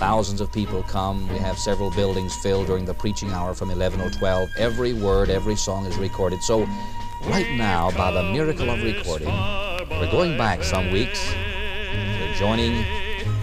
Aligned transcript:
Thousands 0.00 0.40
of 0.40 0.50
people 0.50 0.82
come. 0.84 1.28
We 1.28 1.36
have 1.40 1.58
several 1.58 1.90
buildings 1.90 2.34
filled 2.34 2.68
during 2.68 2.86
the 2.86 2.94
preaching 2.94 3.32
hour 3.32 3.52
from 3.52 3.70
11 3.70 4.00
or 4.00 4.08
12. 4.08 4.48
Every 4.56 4.94
word, 4.94 5.28
every 5.28 5.56
song 5.56 5.84
is 5.84 5.94
recorded. 5.98 6.42
So, 6.42 6.66
right 7.26 7.46
now, 7.50 7.90
by 7.90 8.10
the 8.10 8.22
miracle 8.32 8.70
of 8.70 8.82
recording, 8.82 9.28
we're 9.28 10.10
going 10.10 10.38
back 10.38 10.64
some 10.64 10.90
weeks. 10.90 11.30
We're 11.92 12.34
joining 12.34 12.82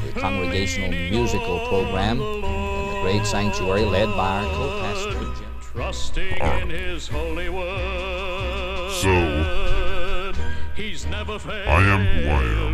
the 0.03 0.19
congregational 0.19 0.89
musical 0.89 1.59
program 1.67 2.19
in 2.19 2.41
the 2.41 3.01
great 3.03 3.23
sanctuary 3.27 3.85
led 3.85 4.07
by 4.17 4.43
our 4.43 4.55
co-pastor. 4.55 5.11
Jim. 5.11 5.53
Trusting 5.61 6.37
ah. 6.41 6.57
in 6.57 6.71
his 6.71 7.07
holy 7.07 7.49
word. 7.49 8.91
So, 8.93 10.33
He's 10.75 11.05
never 11.05 11.37
failed 11.37 11.67
I 11.67 11.83
am 11.83 12.23
who 12.23 12.29
I 12.29 12.43
am. 12.43 12.67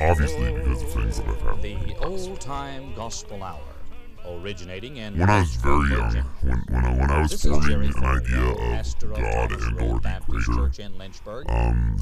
Obviously, 0.00 0.52
because 0.52 0.82
of 0.82 0.90
things 0.90 1.16
that 1.18 1.28
I've 1.28 1.40
had. 1.40 1.62
The 1.62 1.96
old 2.04 2.40
time 2.40 2.94
gospel 2.94 3.42
hour, 3.42 3.60
originating 4.26 4.96
in 4.98 5.18
When 5.18 5.30
I 5.30 5.40
was 5.40 5.54
very 5.56 5.88
young, 5.90 6.14
when 6.42 6.58
when 6.68 6.84
I, 6.84 6.90
when 6.98 7.10
I 7.10 7.20
was 7.22 7.42
forming 7.42 7.94
an 7.96 8.04
idea 8.04 8.40
of 8.40 8.58
God 9.00 9.52
and 9.52 9.80
or 9.80 10.00
the 10.00 10.20
Creator, 10.28 10.54
Church 10.54 10.78
in 10.80 10.98
Lynchburg. 10.98 11.46
um, 11.48 11.96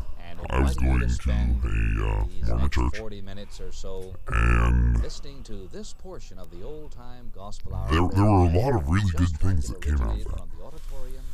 I 0.51 0.61
was 0.61 0.75
going 0.75 1.01
to 1.01 1.31
a 1.31 1.33
uh, 1.33 2.25
Mormon 2.49 2.71
church, 2.71 2.97
40 2.99 3.21
minutes 3.23 3.61
or 3.61 3.73
so 3.73 4.15
and 4.29 5.01
listening 5.01 5.43
to 5.45 5.69
this 5.73 5.95
portion 5.95 6.39
of 6.39 6.51
the 6.51 6.63
old 6.65 6.91
time 6.93 7.31
gospel 7.35 7.75
hour. 7.75 7.89
There- 7.91 8.09
there 8.09 8.25
were 8.25 8.45
a 8.45 8.59
lot 8.59 8.75
of 8.75 8.89
really 8.89 9.11
good 9.17 9.29
things 9.39 9.69
that 9.69 9.81
came 9.81 9.95
out 10.01 10.19
of 10.19 10.25
that. 10.25 10.39
From 10.39 10.51
the 10.59 10.65
auditorium 10.65 11.25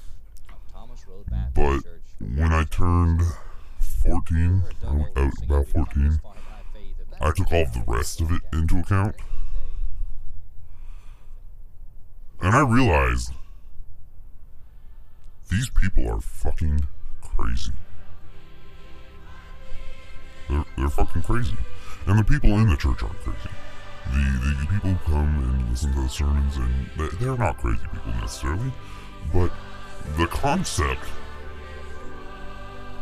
of 0.50 0.72
Thomas 0.72 1.04
Road 1.08 1.26
Baptist 1.30 1.84
but 2.20 2.36
when 2.38 2.52
I 2.52 2.64
turned 2.64 3.22
14, 4.04 4.62
I, 4.82 4.86
I, 4.86 5.30
about 5.44 5.66
14, 5.68 6.18
fought 6.22 6.34
by 6.34 6.62
faith, 6.72 6.94
and 7.00 7.09
I 7.20 7.30
took 7.32 7.52
all 7.52 7.66
the 7.66 7.84
rest 7.86 8.20
of 8.20 8.30
it 8.32 8.40
into 8.52 8.78
account, 8.78 9.14
and 12.40 12.54
I 12.56 12.60
realized 12.60 13.32
these 15.50 15.68
people 15.70 16.08
are 16.08 16.20
fucking 16.20 16.86
crazy. 17.20 17.72
They're, 20.48 20.64
they're 20.78 20.88
fucking 20.88 21.22
crazy. 21.22 21.56
And 22.06 22.18
the 22.18 22.24
people 22.24 22.50
in 22.58 22.68
the 22.68 22.76
church 22.76 23.02
aren't 23.02 23.18
crazy. 23.20 23.50
The, 24.10 24.56
the 24.60 24.66
people 24.72 24.90
who 24.94 25.12
come 25.12 25.42
and 25.44 25.70
listen 25.70 25.92
to 25.92 26.00
the 26.00 26.08
sermons, 26.08 26.56
and 26.56 26.86
they- 26.96 27.16
they're 27.18 27.36
not 27.36 27.58
crazy 27.58 27.82
people 27.92 28.12
necessarily, 28.20 28.72
but 29.32 29.52
the 30.16 30.26
concept 30.28 31.04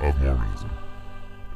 of 0.01 0.21
Mormonism. 0.21 0.71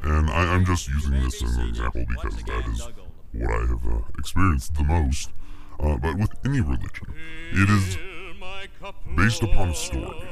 And 0.04 0.30
I, 0.30 0.54
I'm 0.54 0.64
just 0.64 0.88
using 0.88 1.20
this 1.22 1.42
as 1.42 1.56
an 1.56 1.68
example 1.68 2.04
because 2.08 2.36
that 2.42 2.68
is 2.68 2.88
what 3.32 3.50
I 3.50 3.66
have 3.66 3.86
uh, 3.86 4.00
experienced 4.18 4.74
the 4.74 4.84
most. 4.84 5.30
Uh, 5.78 5.96
but 5.96 6.18
with 6.18 6.30
any 6.44 6.60
religion, 6.60 7.14
it 7.52 7.70
is 7.70 7.98
based 9.16 9.42
upon 9.42 9.70
a 9.70 9.74
story. 9.74 10.28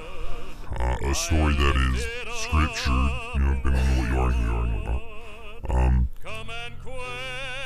Uh, 0.79 0.97
a 1.05 1.15
story 1.15 1.55
that 1.55 1.77
is 1.95 2.05
scripture, 2.43 3.09
you 3.35 3.41
know, 3.41 3.55
depending 3.55 3.81
on 3.81 3.99
what 3.99 4.11
you 4.11 4.19
are 4.19 4.31
and 4.31 4.75
whatnot. 4.75 5.03
Um, 5.69 6.09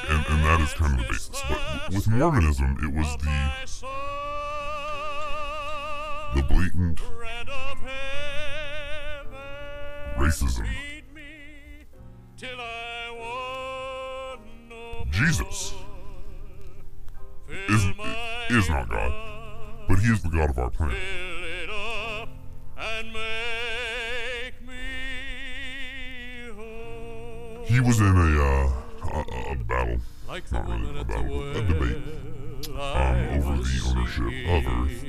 and, 0.08 0.27
and 0.27 0.44
that 0.44 0.61
is 0.61 0.72
kind 0.74 0.98
of 0.98 1.06
the 1.06 1.12
basis. 1.12 1.42
But 1.48 1.91
with 1.91 2.08
Mormonism, 2.08 2.77
it 2.83 2.92
was 2.92 3.16
the 3.16 3.55
the 6.34 6.42
blatant 6.42 7.00
racism. 10.16 10.94
Jesus 15.11 15.74
is 17.68 17.85
is 18.51 18.68
not 18.68 18.89
God, 18.89 19.13
but 19.89 19.98
He 20.01 20.13
is 20.13 20.23
the 20.23 20.29
God 20.29 20.51
of 20.51 20.58
our 20.58 20.70
planet. 20.70 20.96
He 27.67 27.80
was 27.80 28.01
in 28.01 28.07
a 28.07 28.42
uh, 28.42 28.73
a, 29.13 29.52
a 29.52 29.57
battle, 29.64 30.01
not 30.52 30.68
really 30.68 31.01
a 31.01 31.05
battle, 31.05 31.57
a 31.57 31.63
debate 31.63 31.97
um, 32.68 33.17
over 33.30 33.63
the 33.63 33.83
ownership 33.89 34.33
of 34.48 34.67
Earth 34.67 35.05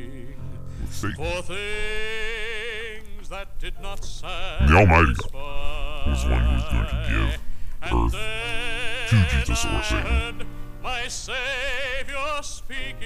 with 0.82 0.94
Satan. 0.94 1.16
For 1.16 1.42
things 1.42 3.30
that 3.30 3.60
did 3.60 3.80
not 3.82 4.00
And 4.24 4.70
the 4.70 4.76
Almighty 4.78 5.14
God 5.32 5.85
was 6.06 6.24
the 6.24 6.30
one 6.32 6.42
who 6.42 6.54
was 6.56 6.64
going 6.72 6.86
to 6.88 6.98
give 7.10 7.40
Earth 7.94 8.12
to 9.10 9.16
Jesus 9.32 9.66
or 9.66 9.84
Satan. 9.84 10.48
My 10.84 11.08
Savior 11.08 12.42
speaking. 12.42 12.98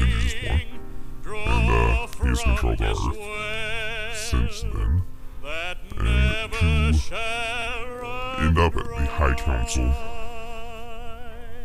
in 0.00 0.06
Jesus' 0.20 0.34
born. 0.42 1.46
And 1.46 1.70
uh, 1.70 2.06
He 2.22 2.28
has 2.28 2.42
controlled 2.42 2.82
our 2.82 2.94
Earth 3.16 4.16
since 4.16 4.62
then. 4.62 5.02
That 5.42 5.78
And 5.96 6.04
never 6.04 6.92
to 6.92 6.98
shall 6.98 8.40
end 8.40 8.58
up 8.58 8.76
at 8.76 8.84
the 8.84 9.06
High 9.06 9.34
Council, 9.34 9.92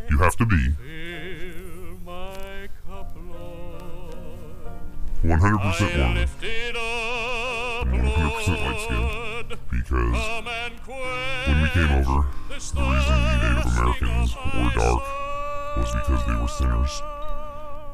you 0.10 0.18
have 0.20 0.36
to 0.38 0.46
be 0.46 0.58
Fill 0.72 1.98
my 2.06 2.68
cup, 2.88 3.16
Lord. 3.16 4.14
100% 5.24 5.26
I 5.26 5.98
Mormon 5.98 6.16
lift 6.16 6.44
it 6.44 6.76
up, 6.76 7.88
and 7.88 8.04
100% 8.04 8.48
light 8.48 8.92
Lord. 8.92 9.35
Because 9.48 9.90
Come 9.90 10.48
and 10.48 10.82
quench 10.84 11.48
when 11.48 11.62
we 11.62 11.70
came 11.70 11.92
over, 11.92 12.28
this 12.50 12.72
the 12.72 12.82
reason 12.82 13.16
the 13.24 13.38
Native 13.38 13.64
thirsting 13.64 14.08
Americans 14.08 14.36
were 14.36 14.72
dark 14.76 15.04
was 15.78 15.92
because 15.94 16.26
they 16.26 16.36
were 16.36 16.48
sinners 16.48 17.02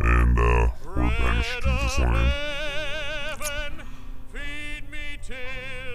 and 0.01 0.39
uh, 0.39 0.67
were 0.95 1.11
banished 1.19 1.61
to 1.61 1.69
this 1.81 1.99
land. 1.99 2.33
Heaven, 3.39 3.85
feed 4.33 4.89
me 4.89 5.17
till 5.23 5.37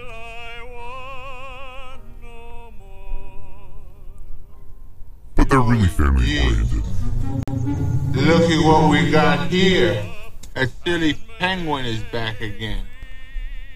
I 0.09 0.61
want 0.75 2.01
no 2.21 2.71
more. 2.77 3.73
But 5.35 5.49
they're 5.49 5.61
really 5.61 5.87
family 5.87 6.39
oriented. 6.39 6.83
Look 8.15 8.49
at 8.51 8.65
what 8.65 8.89
we 8.89 9.11
got 9.11 9.47
here. 9.49 10.03
A 10.55 10.67
silly 10.85 11.13
penguin 11.37 11.85
is 11.85 12.01
back 12.11 12.41
again. 12.41 12.83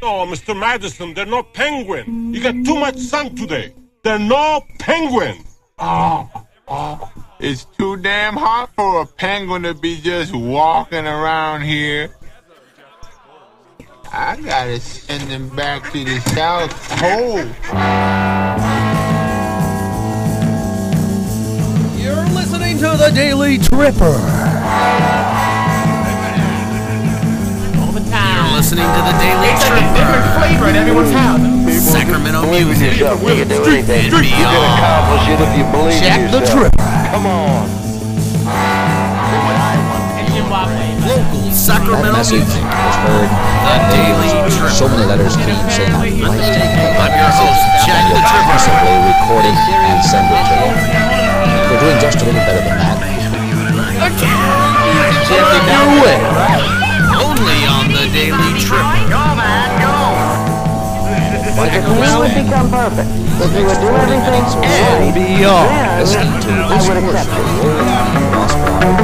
No, 0.02 0.26
Mr. 0.26 0.60
Madison, 0.60 1.14
they're 1.14 1.28
not 1.28 1.54
penguin. 1.54 2.34
You 2.34 2.42
got 2.42 2.54
too 2.66 2.74
much 2.76 2.98
sun 2.98 3.36
today. 3.36 3.72
They're 4.02 4.18
no 4.18 4.66
penguin. 4.80 5.44
Oh, 5.78 6.28
oh, 6.68 7.12
it's 7.40 7.66
too 7.78 7.98
damn 7.98 8.34
hot 8.36 8.72
for 8.76 9.02
a 9.02 9.06
penguin 9.06 9.62
to 9.62 9.76
be 9.76 10.02
just 10.02 10.34
walking 10.34 11.06
around 11.06 11.62
here. 11.62 12.16
I 14.12 14.38
gotta 14.42 14.80
send 14.80 15.30
them 15.30 15.56
back 15.56 15.84
to 15.92 16.04
the 16.04 16.20
South 16.32 16.72
Pole. 16.98 17.46
You're 22.02 22.26
listening 22.34 22.78
to 22.80 22.98
the 22.98 23.12
Daily 23.14 23.60
Tripper. 23.60 25.31
Listening 28.62 28.86
to 28.86 29.02
the 29.02 29.16
Daily 29.18 29.50
It's 29.58 29.66
like 29.74 29.82
a 29.82 29.90
different 29.98 30.22
flavor 30.38 30.70
in 30.70 30.78
everyone's 30.78 31.10
house. 31.10 31.42
Sacramento 31.82 32.46
music 32.46 32.94
yourself. 32.94 33.18
You 33.26 33.42
can 33.42 33.50
do 33.50 33.58
anything. 33.66 34.06
and 34.06 34.14
You 34.14 34.22
can 34.22 34.38
beyond. 34.38 34.78
accomplish 34.78 35.26
it 35.34 35.40
if 35.42 35.52
you 35.58 35.66
believe 35.74 35.98
Check 35.98 36.22
in 36.22 36.30
the 36.30 36.46
yourself. 36.46 36.70
Tripper. 36.70 37.10
Come 37.10 37.26
on. 37.26 37.66
Local 41.02 41.42
That 41.42 41.58
Sacramento 41.58 42.14
message 42.14 42.46
music. 42.46 42.62
was 42.62 42.98
heard. 43.02 43.34
The 43.66 43.82
Daily 43.98 44.30
Tripper. 44.54 44.78
So 44.78 44.86
many 44.94 45.10
letters 45.10 45.34
came 45.42 45.58
saying, 45.66 45.98
I'd 45.98 46.22
like 46.22 46.38
to 46.46 46.62
have 46.62 47.02
I'm 47.02 47.18
your 47.18 47.34
host, 47.34 47.66
Jack 47.82 48.14
the 48.14 48.22
Tripper. 48.22 48.46
possibly 48.46 48.94
record 49.10 49.42
it 49.50 49.58
and 49.58 50.06
send 50.06 50.30
it 50.30 50.38
to 50.38 50.54
you. 50.54 50.78
We're 51.66 51.82
doing 51.82 51.98
just 51.98 52.22
a 52.22 52.30
little 52.30 52.46
better 52.46 52.62
than 52.62 52.78
that. 52.78 53.10
Your 55.34 55.50
way. 56.06 56.18
Only 56.22 56.81
We 61.52 61.68
would 61.68 62.32
become 62.34 62.70
perfect. 62.72 63.10
If 63.44 63.52
we 63.56 63.64
would 63.66 63.80
do 63.82 63.88
everything 63.92 64.44
And 64.64 65.04
right, 65.04 65.14
beyond. 65.14 66.00
Listening 66.00 66.32
to 66.42 66.52
I 66.64 66.78
this 66.78 66.88
would 66.88 66.98
accept 67.04 67.28
it. 67.28 67.36
the 67.36 67.44
old 67.60 67.76
time 67.84 68.32
gospel 68.32 68.72
hour 68.72 68.96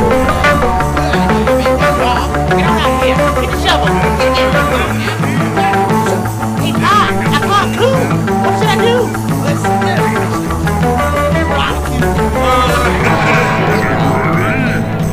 program. 1.76 2.30
Get 2.56 2.66
on 2.68 2.80
out 2.80 3.04
here. 3.04 3.20
Get 3.36 3.52
a 3.52 3.60
shovel. 3.60 3.92
It's 6.64 6.80
hot. 6.80 7.12
I 7.28 7.40
can't 7.44 7.72
cool. 7.76 8.00
What 8.44 8.54
should 8.60 8.72
I 8.72 8.78
do? 8.80 8.96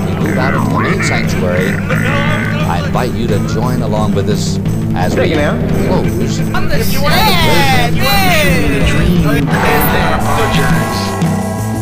We 0.05 0.13
move 0.29 0.39
out 0.39 0.55
into 0.55 0.71
the 0.71 0.81
main 0.81 1.03
sanctuary. 1.03 1.69
I 1.71 2.83
invite 2.87 3.13
you 3.13 3.27
to 3.29 3.39
join 3.49 3.83
along 3.83 4.15
with 4.15 4.29
us 4.29 4.59
as 4.97 5.17
we 5.17 5.33
close. 5.33 6.41
I'm 6.55 6.69
the 6.69 6.83
shit. 6.83 7.03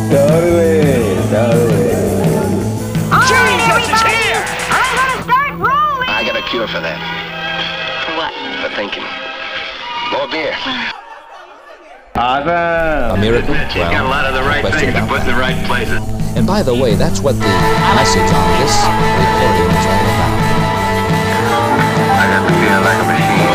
Totally, 0.09 1.15
totally. 1.29 1.93
Jesus 3.23 3.89
is 3.89 4.01
here! 4.01 4.43
I'm 4.69 4.93
gonna 4.93 5.23
start 5.23 5.51
rolling! 5.57 6.09
I 6.09 6.23
got 6.25 6.35
a 6.35 6.41
cure 6.49 6.67
for 6.67 6.79
that. 6.81 6.99
For 8.05 8.13
what? 8.17 8.33
For 8.61 8.69
thinking. 8.75 9.05
More 10.11 10.27
beer. 10.29 10.53
Awesome. 12.15 13.17
A 13.17 13.17
miracle? 13.19 13.55
You 13.55 13.61
got 13.61 13.93
a 13.93 14.03
Well, 14.03 14.09
lot 14.09 14.25
of 14.25 14.33
the 14.33 14.41
no 14.41 14.47
right 14.47 14.61
things 14.63 14.81
to 14.81 14.89
about 14.89 15.09
put 15.09 15.21
in 15.21 15.27
the 15.27 15.33
right 15.33 15.65
places. 15.65 15.97
And 16.35 16.45
by 16.45 16.61
the 16.61 16.75
way, 16.75 16.95
that's 16.95 17.19
what 17.19 17.33
the 17.33 17.47
message 17.97 18.29
on 18.29 18.47
this 18.61 18.73
recording 19.17 19.69
is 19.73 19.85
all 19.85 20.05
about. 20.13 20.42
I 22.23 22.31
got 22.31 22.47
to 22.47 22.55
feel 22.55 22.79
like 22.87 23.03
a 23.03 23.07
machine. 23.11 23.51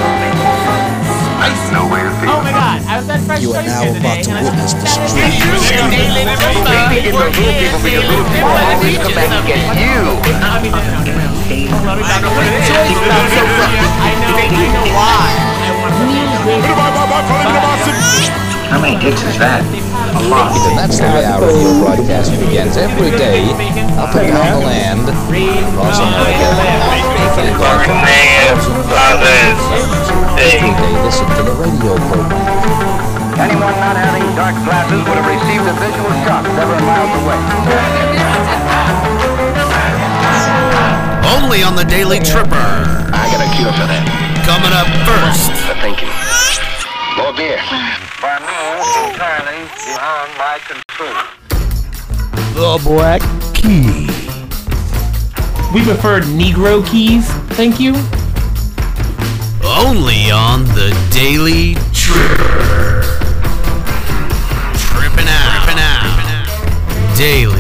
No 1.72 1.88
way 1.88 2.04
to 2.04 2.12
feel. 2.20 2.32
Oh 2.32 2.40
my 2.44 2.52
god, 2.52 2.84
I 2.84 3.00
was 3.00 3.08
at 3.08 3.20
Fresh 3.24 3.40
You 3.40 3.52
are 3.56 3.64
now 3.64 3.80
about 3.80 4.24
to 4.24 4.32
witness 4.40 4.72
the 4.76 4.84
said, 4.88 5.08
street 5.08 5.20
"That's 5.20 5.40
true, 5.40 5.56
music. 5.56 5.88
Daily 5.88 6.24
Tripper, 6.36 6.76
Speaking 6.88 7.16
of 7.16 7.28
little 7.28 7.48
people, 7.48 7.80
because 7.80 8.08
little 8.08 8.28
people 8.28 8.52
always 8.52 8.96
come 9.00 9.12
back 9.16 9.32
and 9.32 9.44
get 9.48 9.64
you. 9.72 10.04
I 10.20 10.60
mean, 10.60 10.72
know, 10.72 10.84
I 10.84 11.08
know 14.68 14.84
why. 14.96 15.32
I 15.64 15.72
want 15.80 15.96
to 15.96 17.92
How 18.68 18.80
many 18.80 19.00
dicks 19.00 19.24
is 19.24 19.36
that? 19.40 19.64
A 20.18 20.26
lot. 20.26 20.50
And 20.66 20.74
that's 20.74 20.98
the 20.98 21.06
way 21.14 21.22
our 21.22 21.38
radio 21.38 21.78
broadcast 21.78 22.34
begins 22.42 22.76
every 22.76 23.14
day, 23.14 23.46
up 23.94 24.10
and 24.18 24.34
down 24.34 24.58
the 24.58 24.66
land, 24.66 25.06
across 25.06 26.02
America. 26.02 26.48
Thank 27.38 27.54
God 27.54 27.86
Every 30.42 30.74
day, 30.74 30.94
listen 31.06 31.26
to 31.38 31.42
the 31.46 31.54
radio 31.54 31.94
program. 32.10 32.98
Anyone 33.38 33.78
not 33.78 33.94
having 33.94 34.26
dark 34.34 34.58
glasses 34.66 34.98
would 35.06 35.14
have 35.14 35.30
received 35.30 35.62
a 35.70 35.74
visual 35.78 36.10
shock 36.26 36.42
several 36.58 36.82
miles 36.82 37.14
away. 37.22 37.38
Only 41.38 41.62
on 41.62 41.76
the 41.78 41.84
Daily 41.84 42.18
Tripper. 42.18 42.66
I 43.14 43.30
got 43.30 43.38
a 43.38 43.50
cure 43.54 43.70
for 43.70 43.86
that. 43.86 44.02
Coming 44.42 44.74
up 44.74 44.90
first. 45.06 45.54
For 45.70 45.78
thinking. 45.78 46.10
More 47.14 47.32
beer. 47.32 47.62
For 49.88 49.94
me, 49.94 49.96
entirely 49.96 50.28
beyond 50.28 50.30
my 50.38 50.58
control. 50.66 51.14
The 52.54 52.78
Black 52.84 53.22
Key. 53.54 54.06
We 55.72 55.82
prefer 55.84 56.20
Negro 56.22 56.86
keys, 56.86 57.26
thank 57.56 57.78
you. 57.78 57.94
Only 59.64 60.30
on 60.30 60.64
the 60.64 60.90
Daily 61.12 61.74
Tripper. 61.92 63.02
Tripping 64.76 65.28
out. 65.28 65.64
Tripping 65.64 65.80
out. 65.80 67.16
Daily 67.16 67.57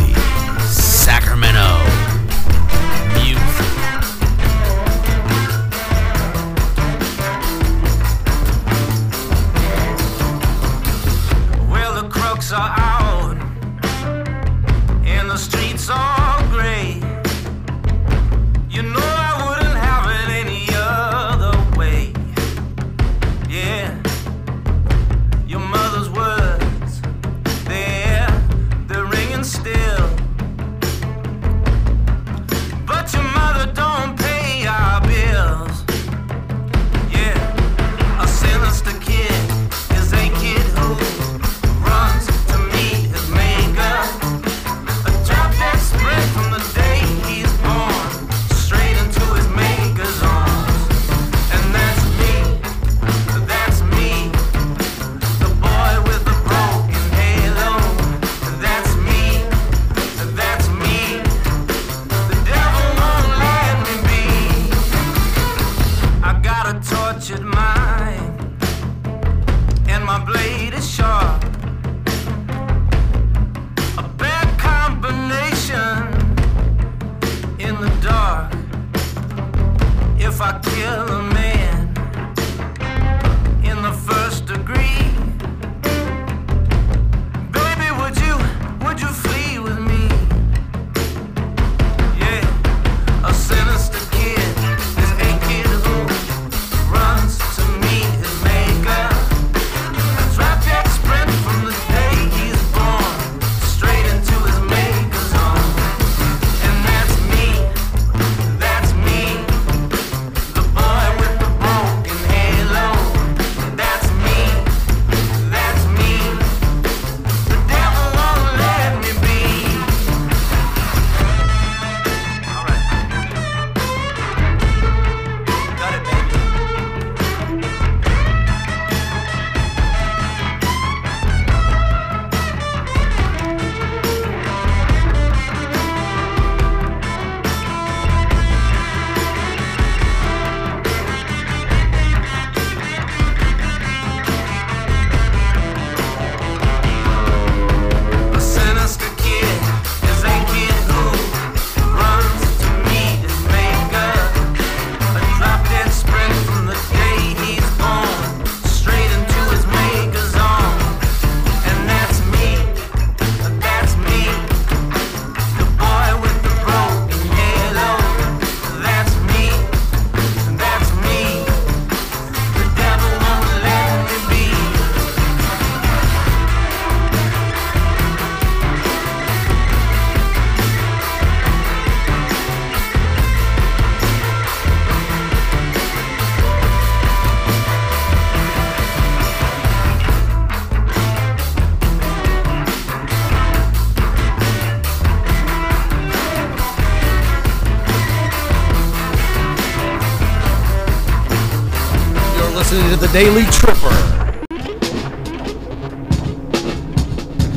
the 203.00 203.06
Daily 203.08 203.44
Tripper. 203.52 203.94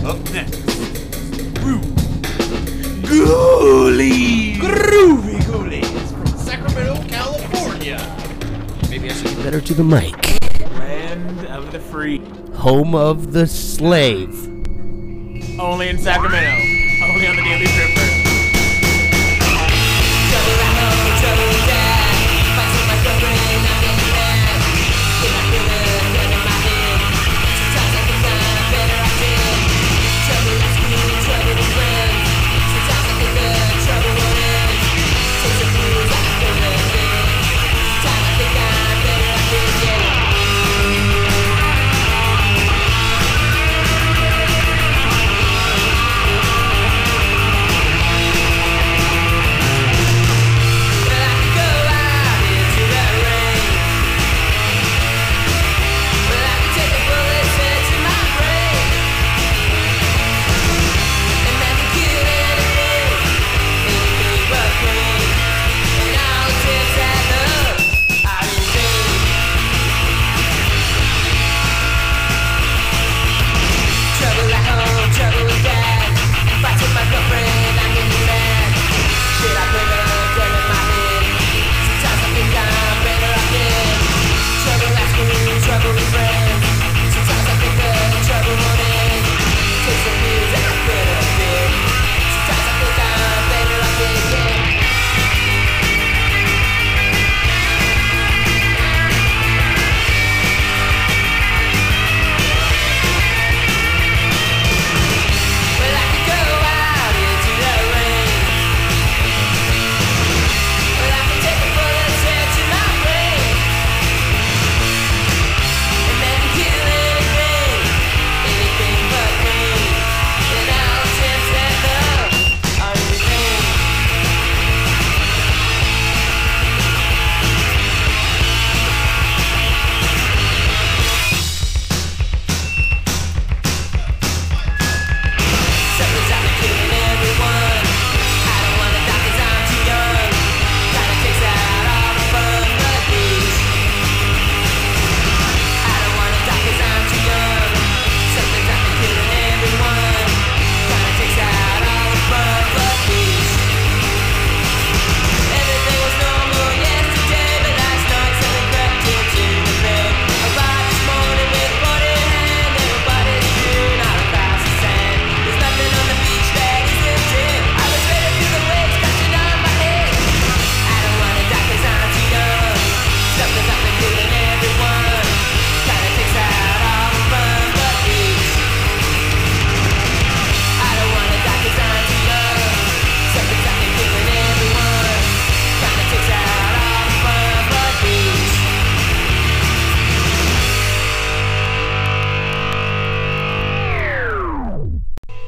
Up 0.05 0.19
next, 0.31 0.59
Groovy 1.57 3.01
Ghoulies. 3.01 4.57
Groovy 4.57 5.39
Ghoulies 5.39 6.11
from 6.11 6.27
Sacramento, 6.37 7.03
California. 7.07 7.97
Maybe 8.91 9.09
I 9.09 9.13
should 9.13 9.35
get 9.35 9.43
better 9.43 9.61
to 9.61 9.73
the 9.73 9.83
mic. 9.83 10.13
Land 10.77 11.47
of 11.47 11.71
the 11.71 11.79
free. 11.79 12.19
Home 12.57 12.93
of 12.93 13.31
the 13.31 13.47
slave. 13.47 14.47
Only 15.59 15.89
in 15.89 15.97
Sacramento. 15.97 16.70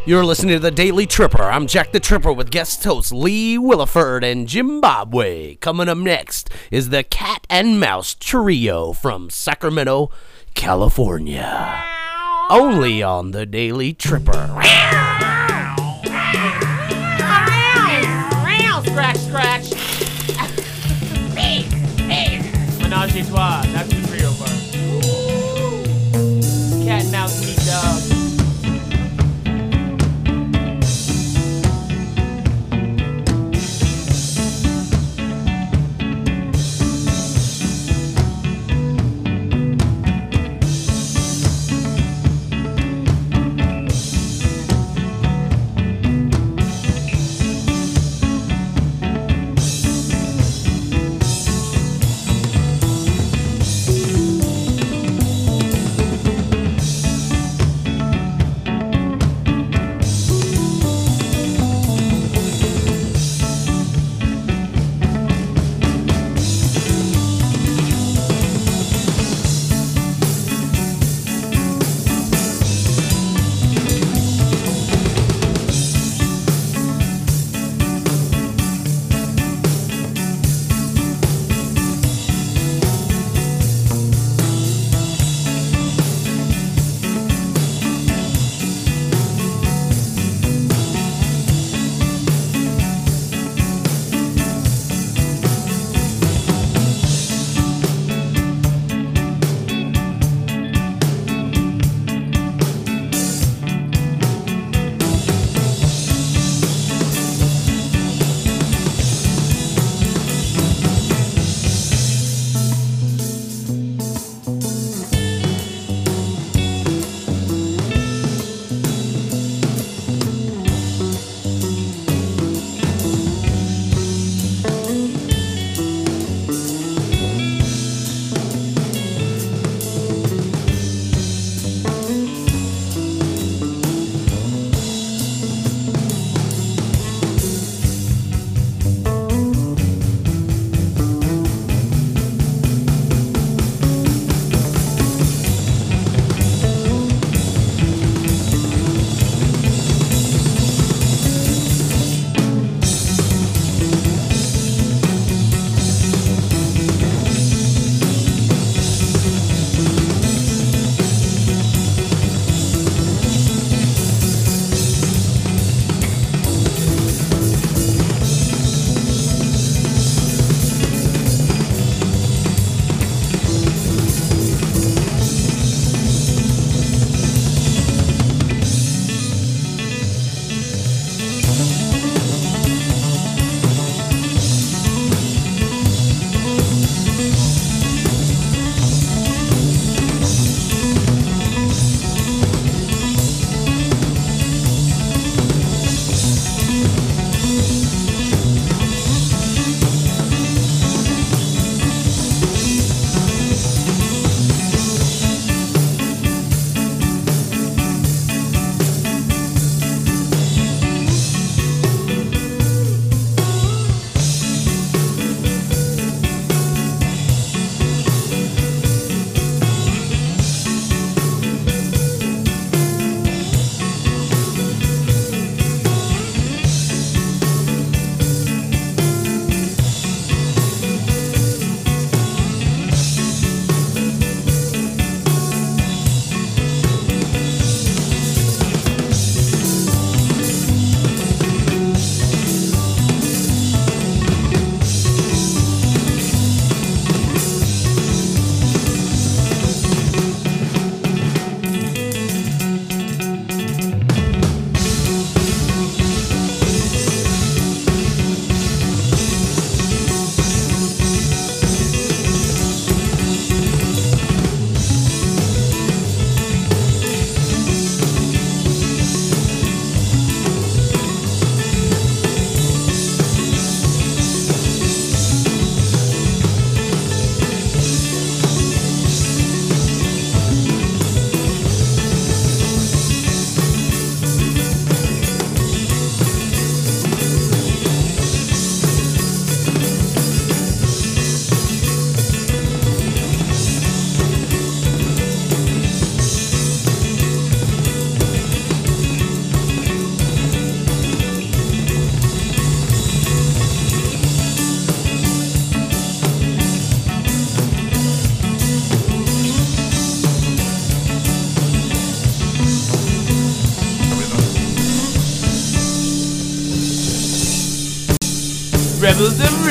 You're 0.05 0.25
listening 0.25 0.55
to 0.55 0.59
The 0.59 0.69
Daily 0.69 1.07
Tripper. 1.07 1.43
I'm 1.43 1.65
Jack 1.65 1.93
the 1.93 1.99
Tripper 2.01 2.33
with 2.33 2.51
guest 2.51 2.83
hosts 2.83 3.13
Lee 3.13 3.57
Williford 3.57 4.29
and 4.29 4.49
Jimbobway. 4.49 5.57
Coming 5.61 5.87
up 5.87 5.97
next 5.97 6.49
is 6.71 6.89
the 6.89 7.03
Cat 7.03 7.47
and 7.49 7.79
Mouse 7.79 8.13
Trio 8.13 8.91
from 8.91 9.29
Sacramento, 9.29 10.11
California. 10.55 11.85
Only 12.49 13.01
on 13.01 13.31
The 13.31 13.45
Daily 13.45 13.93
Tripper. 13.93 14.59
scratch, 18.83 19.17
scratch. 19.19 19.71
Menage 22.81 23.15
a 23.15 23.23
trois. 23.23 23.92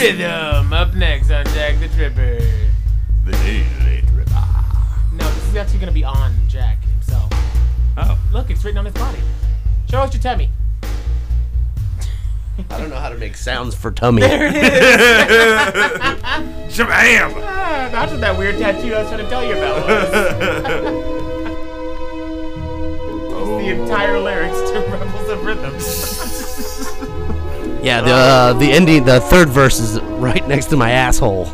Rhythm. 0.02 0.72
Up 0.72 0.94
next 0.94 1.30
on 1.30 1.44
Jack 1.46 1.78
the 1.78 1.86
Tripper. 1.88 2.40
The 3.24 3.30
Daily 3.30 4.02
Tripper. 4.02 4.34
No, 5.12 5.24
this 5.30 5.46
is 5.48 5.54
actually 5.54 5.78
gonna 5.78 5.92
be 5.92 6.02
on 6.02 6.34
Jack 6.48 6.82
himself. 6.82 7.30
Oh. 7.96 8.18
Look, 8.32 8.50
it's 8.50 8.64
written 8.64 8.78
on 8.78 8.84
his 8.86 8.94
body. 8.94 9.20
Show 9.88 10.00
us 10.00 10.12
your 10.12 10.20
tummy. 10.20 10.50
I 12.68 12.78
don't 12.78 12.90
know 12.90 12.96
how 12.96 13.10
to 13.10 13.16
make 13.16 13.36
sounds 13.48 13.76
for 13.76 13.92
tummy. 13.92 14.22
There 14.22 14.48
it 14.48 14.56
is. 14.56 14.62
Shabam! 16.76 17.34
Ah, 17.36 17.88
that's 17.92 18.10
what 18.10 18.20
that 18.22 18.36
weird 18.36 18.58
tattoo 18.58 18.92
I 18.94 19.02
was 19.02 19.08
trying 19.08 19.22
to 19.22 19.28
tell 19.30 19.44
you 19.44 19.52
about 19.52 19.86
was. 19.86 20.08
It's 23.38 23.64
the 23.64 23.68
entire 23.82 24.18
lyrics 24.18 24.58
to 24.72 24.80
Rebels 24.80 25.28
of 25.30 25.44
Rhythm. 25.44 25.78
Yeah, 27.82 28.00
the 28.00 28.12
uh, 28.12 28.52
the 28.54 28.70
ending, 28.70 29.04
the 29.04 29.20
third 29.20 29.48
verse 29.48 29.80
is 29.80 30.00
right 30.00 30.46
next 30.46 30.66
to 30.66 30.76
my 30.76 30.92
asshole. 30.92 31.46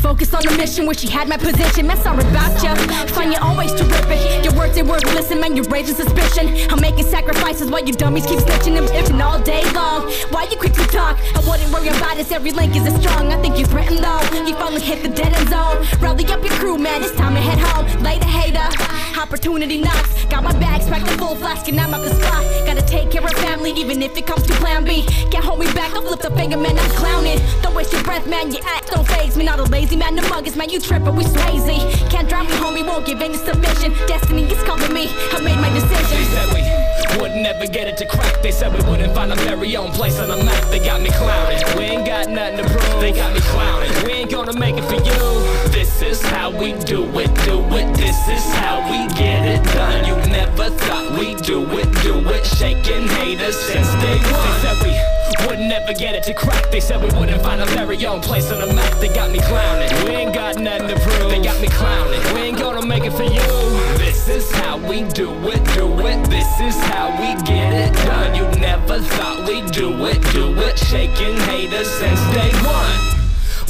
Focus 0.00 0.32
on 0.32 0.42
the 0.42 0.56
mission 0.56 0.86
where 0.86 0.94
she 0.94 1.08
had 1.08 1.28
my 1.28 1.36
position. 1.36 1.86
Man, 1.88 1.96
sorry 1.96 2.22
about 2.28 2.62
ya. 2.62 2.76
Find 3.16 3.32
your 3.32 3.42
own 3.42 3.56
ways 3.56 3.72
to 3.72 3.84
rip 3.84 4.06
it. 4.06 4.44
Your 4.44 4.54
words 4.54 4.76
ain't 4.78 4.86
worth 4.86 5.02
listen, 5.06 5.40
man. 5.40 5.56
You're 5.56 5.64
raising 5.64 5.96
suspicion. 5.96 6.54
I'm 6.70 6.80
making 6.80 7.04
sacrifices 7.06 7.68
while 7.68 7.84
you 7.84 7.94
dummies 7.94 8.26
keep 8.26 8.38
snitching 8.38 8.78
and 8.78 8.86
biffing 8.86 9.20
all 9.24 9.40
day 9.42 9.64
long. 9.72 10.02
Why 10.30 10.46
you 10.50 10.56
quick 10.56 10.74
to 10.74 10.86
talk? 10.86 11.18
I 11.34 11.40
wouldn't 11.48 11.72
worry 11.72 11.88
about 11.88 12.18
it. 12.18 12.30
Every 12.30 12.52
link 12.52 12.76
is 12.76 12.86
a 12.86 13.00
strong. 13.00 13.32
I 13.32 13.40
think 13.42 13.58
you 13.58 13.66
threatened 13.66 14.04
though. 14.04 14.22
You 14.46 14.54
finally 14.54 14.82
hit 14.82 15.02
the 15.02 15.08
dead 15.08 15.32
end 15.32 15.48
zone. 15.48 15.84
Rally 16.00 16.24
up 16.26 16.44
your 16.44 16.54
crew, 16.60 16.78
man. 16.78 17.02
It's 17.02 17.16
time 17.16 17.34
to 17.34 17.40
head 17.40 17.58
home. 17.58 18.02
Later, 18.04 18.26
hater. 18.26 18.93
Opportunity 19.24 19.80
knocks. 19.80 20.26
Got 20.26 20.44
my 20.44 20.52
bags 20.60 20.86
packed 20.86 21.08
a 21.08 21.16
full 21.16 21.34
flask 21.34 21.66
and 21.68 21.80
I'm 21.80 21.94
at 21.94 22.02
the 22.02 22.14
spot. 22.14 22.44
Gotta 22.66 22.82
take 22.82 23.10
care 23.10 23.24
of 23.24 23.32
family, 23.32 23.70
even 23.70 24.02
if 24.02 24.14
it 24.18 24.26
comes 24.26 24.42
to 24.46 24.52
plan 24.60 24.84
B. 24.84 25.02
Can't 25.30 25.42
hold 25.42 25.60
me 25.60 25.72
back. 25.72 25.94
I'll 25.94 26.02
flip 26.02 26.20
the 26.20 26.30
finger, 26.32 26.58
man. 26.58 26.78
I'm 26.78 26.90
clowning. 26.90 27.40
Don't 27.62 27.74
waste 27.74 27.94
your 27.94 28.02
breath, 28.02 28.26
man. 28.28 28.52
Your 28.52 28.62
act 28.66 28.90
don't 28.90 29.08
phase 29.08 29.34
me. 29.38 29.46
Not 29.46 29.60
a 29.60 29.64
lazy 29.64 29.96
man. 29.96 30.14
The 30.14 30.28
muggers, 30.28 30.56
man. 30.56 30.68
You 30.68 30.78
trippin', 30.78 31.16
we 31.16 31.24
swayzy. 31.24 31.80
Can't 32.10 32.28
drive 32.28 32.46
me 32.50 32.56
home. 32.56 32.74
We 32.74 32.82
won't 32.82 33.06
give 33.06 33.22
any 33.22 33.38
submission. 33.38 33.92
Destiny 34.06 34.42
is 34.42 34.62
calling 34.64 34.92
me. 34.92 35.08
I 35.32 35.40
made 35.40 35.56
my 35.56 35.70
decision. 35.70 36.83
They 37.04 37.10
said 37.10 37.16
we 37.16 37.28
would 37.28 37.42
never 37.42 37.66
get 37.66 37.86
it 37.86 37.96
to 37.98 38.06
crack. 38.06 38.42
They 38.42 38.50
said 38.50 38.72
we 38.72 38.82
wouldn't 38.90 39.14
find 39.14 39.30
our 39.30 39.38
very 39.38 39.76
own 39.76 39.90
place 39.92 40.18
on 40.18 40.28
the 40.28 40.42
map. 40.42 40.70
They 40.70 40.78
got 40.78 41.02
me 41.02 41.10
clowning. 41.10 41.60
We 41.76 41.84
ain't 41.84 42.06
got 42.06 42.28
nothing 42.28 42.58
to 42.58 42.64
prove. 42.64 43.00
They 43.00 43.12
got 43.12 43.34
me 43.34 43.40
clowning. 43.40 43.90
We 44.04 44.12
ain't 44.12 44.30
gonna 44.30 44.58
make 44.58 44.76
it 44.76 44.84
for 44.84 44.94
you. 44.94 45.70
This 45.70 46.02
is 46.02 46.22
how 46.22 46.50
we 46.50 46.72
do 46.84 47.04
it, 47.18 47.34
do 47.44 47.60
it. 47.76 47.94
This 47.96 48.28
is 48.28 48.44
how 48.54 48.80
we 48.90 49.06
get 49.14 49.44
it 49.46 49.64
done. 49.74 50.06
You 50.06 50.16
never 50.30 50.70
thought 50.70 51.18
we'd 51.18 51.38
do 51.42 51.62
it, 51.78 51.92
do 52.02 52.18
it. 52.30 52.46
Shaking 52.46 53.08
haters 53.08 53.58
since 53.58 53.88
day 54.02 54.18
one. 54.18 54.42
They 54.44 54.60
said 54.62 54.82
we 54.82 55.13
would 55.46 55.58
never 55.58 55.92
get 55.92 56.14
it 56.14 56.22
to 56.24 56.34
crack. 56.34 56.70
They 56.70 56.80
said 56.80 57.02
we 57.02 57.08
wouldn't 57.18 57.42
find 57.42 57.60
a 57.60 57.66
very 57.66 58.04
own 58.06 58.20
place 58.20 58.50
on 58.50 58.60
the 58.66 58.72
map. 58.74 58.98
They 59.00 59.08
got 59.08 59.30
me 59.30 59.40
clowning. 59.40 59.90
We 60.04 60.10
ain't 60.10 60.34
got 60.34 60.56
nothing 60.58 60.88
to 60.88 60.98
prove. 61.00 61.30
They 61.30 61.42
got 61.42 61.60
me 61.60 61.68
clowning. 61.68 62.20
We 62.34 62.40
ain't 62.40 62.58
gonna 62.58 62.86
make 62.86 63.04
it 63.04 63.12
for 63.12 63.24
you. 63.24 63.98
This 63.98 64.28
is 64.28 64.50
how 64.52 64.78
we 64.78 65.02
do 65.02 65.30
it, 65.48 65.64
do 65.74 65.88
it. 66.06 66.30
This 66.30 66.60
is 66.60 66.76
how 66.84 67.10
we 67.20 67.34
get 67.44 67.72
it 67.72 67.92
done. 68.06 68.34
You 68.34 68.60
never 68.60 69.00
thought 69.00 69.48
we'd 69.48 69.70
do 69.70 70.04
it, 70.06 70.22
do 70.32 70.54
it. 70.60 70.78
Shaking 70.78 71.36
haters 71.48 71.90
since 71.90 72.20
day 72.34 72.50
one. 72.64 73.13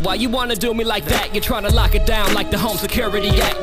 Why 0.05 0.17
you 0.17 0.29
wanna 0.29 0.55
do 0.55 0.75
me 0.75 0.85
like 0.85 1.07
that? 1.07 1.35
You're 1.35 1.43
trying 1.43 1.63
to 1.63 1.75
lock 1.75 1.95
it 1.95 2.05
down 2.05 2.35
like 2.35 2.51
the 2.51 2.59
Home 2.59 2.77
Security 2.77 3.41
Act. 3.41 3.55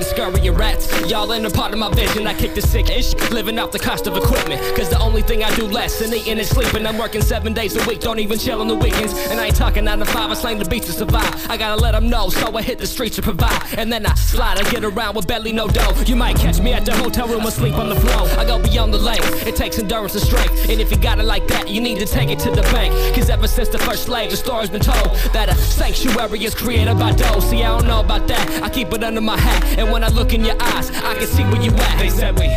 Your 0.44 0.54
rats. 0.54 0.88
Y'all 1.10 1.32
ain't 1.34 1.46
a 1.46 1.50
part 1.50 1.74
of 1.74 1.80
my 1.80 1.90
vision. 1.94 2.28
I 2.28 2.34
kick 2.34 2.54
the 2.56 2.62
sick 2.62 2.90
ish, 2.90 3.14
living 3.32 3.58
off 3.60 3.72
the 3.72 3.80
cost 3.80 4.08
of 4.08 4.16
equipment. 4.16 4.62
Cause 4.76 4.90
the 4.90 5.00
only 5.00 5.22
thing 5.22 5.44
I 5.44 5.54
do 5.56 5.66
less 5.68 6.00
than 6.00 6.14
eating 6.14 6.38
and 6.38 6.48
sleeping. 6.48 6.86
I'm 6.86 6.98
working 6.98 7.22
seven 7.22 7.54
days 7.54 7.76
a 7.76 7.88
week, 7.88 8.00
don't 8.00 8.20
even 8.20 8.40
chill 8.40 8.62
on 8.62 8.68
the 8.68 8.76
weekends. 8.76 9.14
And 9.30 9.40
I 9.40 9.48
ain't 9.48 9.56
talking 9.56 9.84
nine 9.84 10.00
to 10.00 10.06
five, 10.06 10.32
I 10.32 10.34
slang 10.34 10.58
the 10.58 10.66
beats 10.66 10.88
to 10.88 10.94
survive. 10.94 11.50
I 11.50 11.58
gotta 11.58 11.80
let 11.80 11.92
them 11.92 12.10
know, 12.10 12.30
so 12.30 12.56
I 12.56 12.62
hit 12.62 12.80
the 12.80 12.88
streets 12.88 13.16
to 13.18 13.22
provide. 13.22 13.62
And 13.78 13.92
then 13.92 14.06
I 14.06 14.14
slide, 14.16 14.60
I 14.60 14.70
get 14.72 14.84
around 14.84 15.16
with 15.16 15.28
barely 15.28 15.52
no 15.52 15.68
dough. 15.68 15.94
You 16.06 16.16
might 16.16 16.38
catch 16.38 16.60
me 16.60 16.74
at 16.74 16.86
the 16.86 16.96
hotel 16.96 17.28
room 17.28 17.46
asleep 17.46 17.76
on 17.76 17.90
the 17.90 17.96
floor. 17.96 18.28
I 18.40 18.46
go 18.46 18.62
beyond 18.62 18.94
the 18.94 19.00
lane, 19.00 19.22
it 19.48 19.56
takes 19.56 19.80
endurance 19.80 20.16
and 20.16 20.24
strength. 20.24 20.70
And 20.70 20.80
if 20.80 20.92
you 20.92 20.98
got 20.98 21.20
it 21.20 21.26
like 21.26 21.48
that, 21.48 21.70
you 21.70 21.82
need 21.82 22.00
to 22.00 22.06
take 22.06 22.30
it 22.30 22.40
to 22.40 22.52
the 22.52 22.64
bank. 22.74 22.94
Cause 23.16 23.30
ever 23.30 23.48
since 23.48 23.70
the 23.70 23.80
first 23.80 24.04
slave, 24.04 24.32
the 24.32 24.38
story's 24.38 24.70
been 24.70 24.82
told 24.82 25.16
that 25.34 25.50
a 25.50 25.56
sanctuary 25.56 26.31
is 26.40 26.56
created 26.56 26.98
by 26.98 27.12
dough. 27.12 27.40
See, 27.40 27.64
I 27.64 27.78
don't 27.78 27.88
know 27.88 28.00
about 28.00 28.28
that, 28.28 28.64
I 28.64 28.70
keep 28.70 28.94
it 28.94 29.04
under 29.04 29.22
my 29.22 29.38
hat. 29.38 29.78
And 29.78 29.92
when 29.92 30.04
I 30.04 30.08
look 30.10 30.34
in 30.34 30.46
your 30.46 30.56
eyes, 30.62 30.90
I 30.90 31.16
can 31.16 31.28
see 31.28 31.44
where 31.44 31.62
you 31.62 31.72
at. 31.72 32.00
They 32.00 32.10
said 32.10 32.40
we 32.40 32.48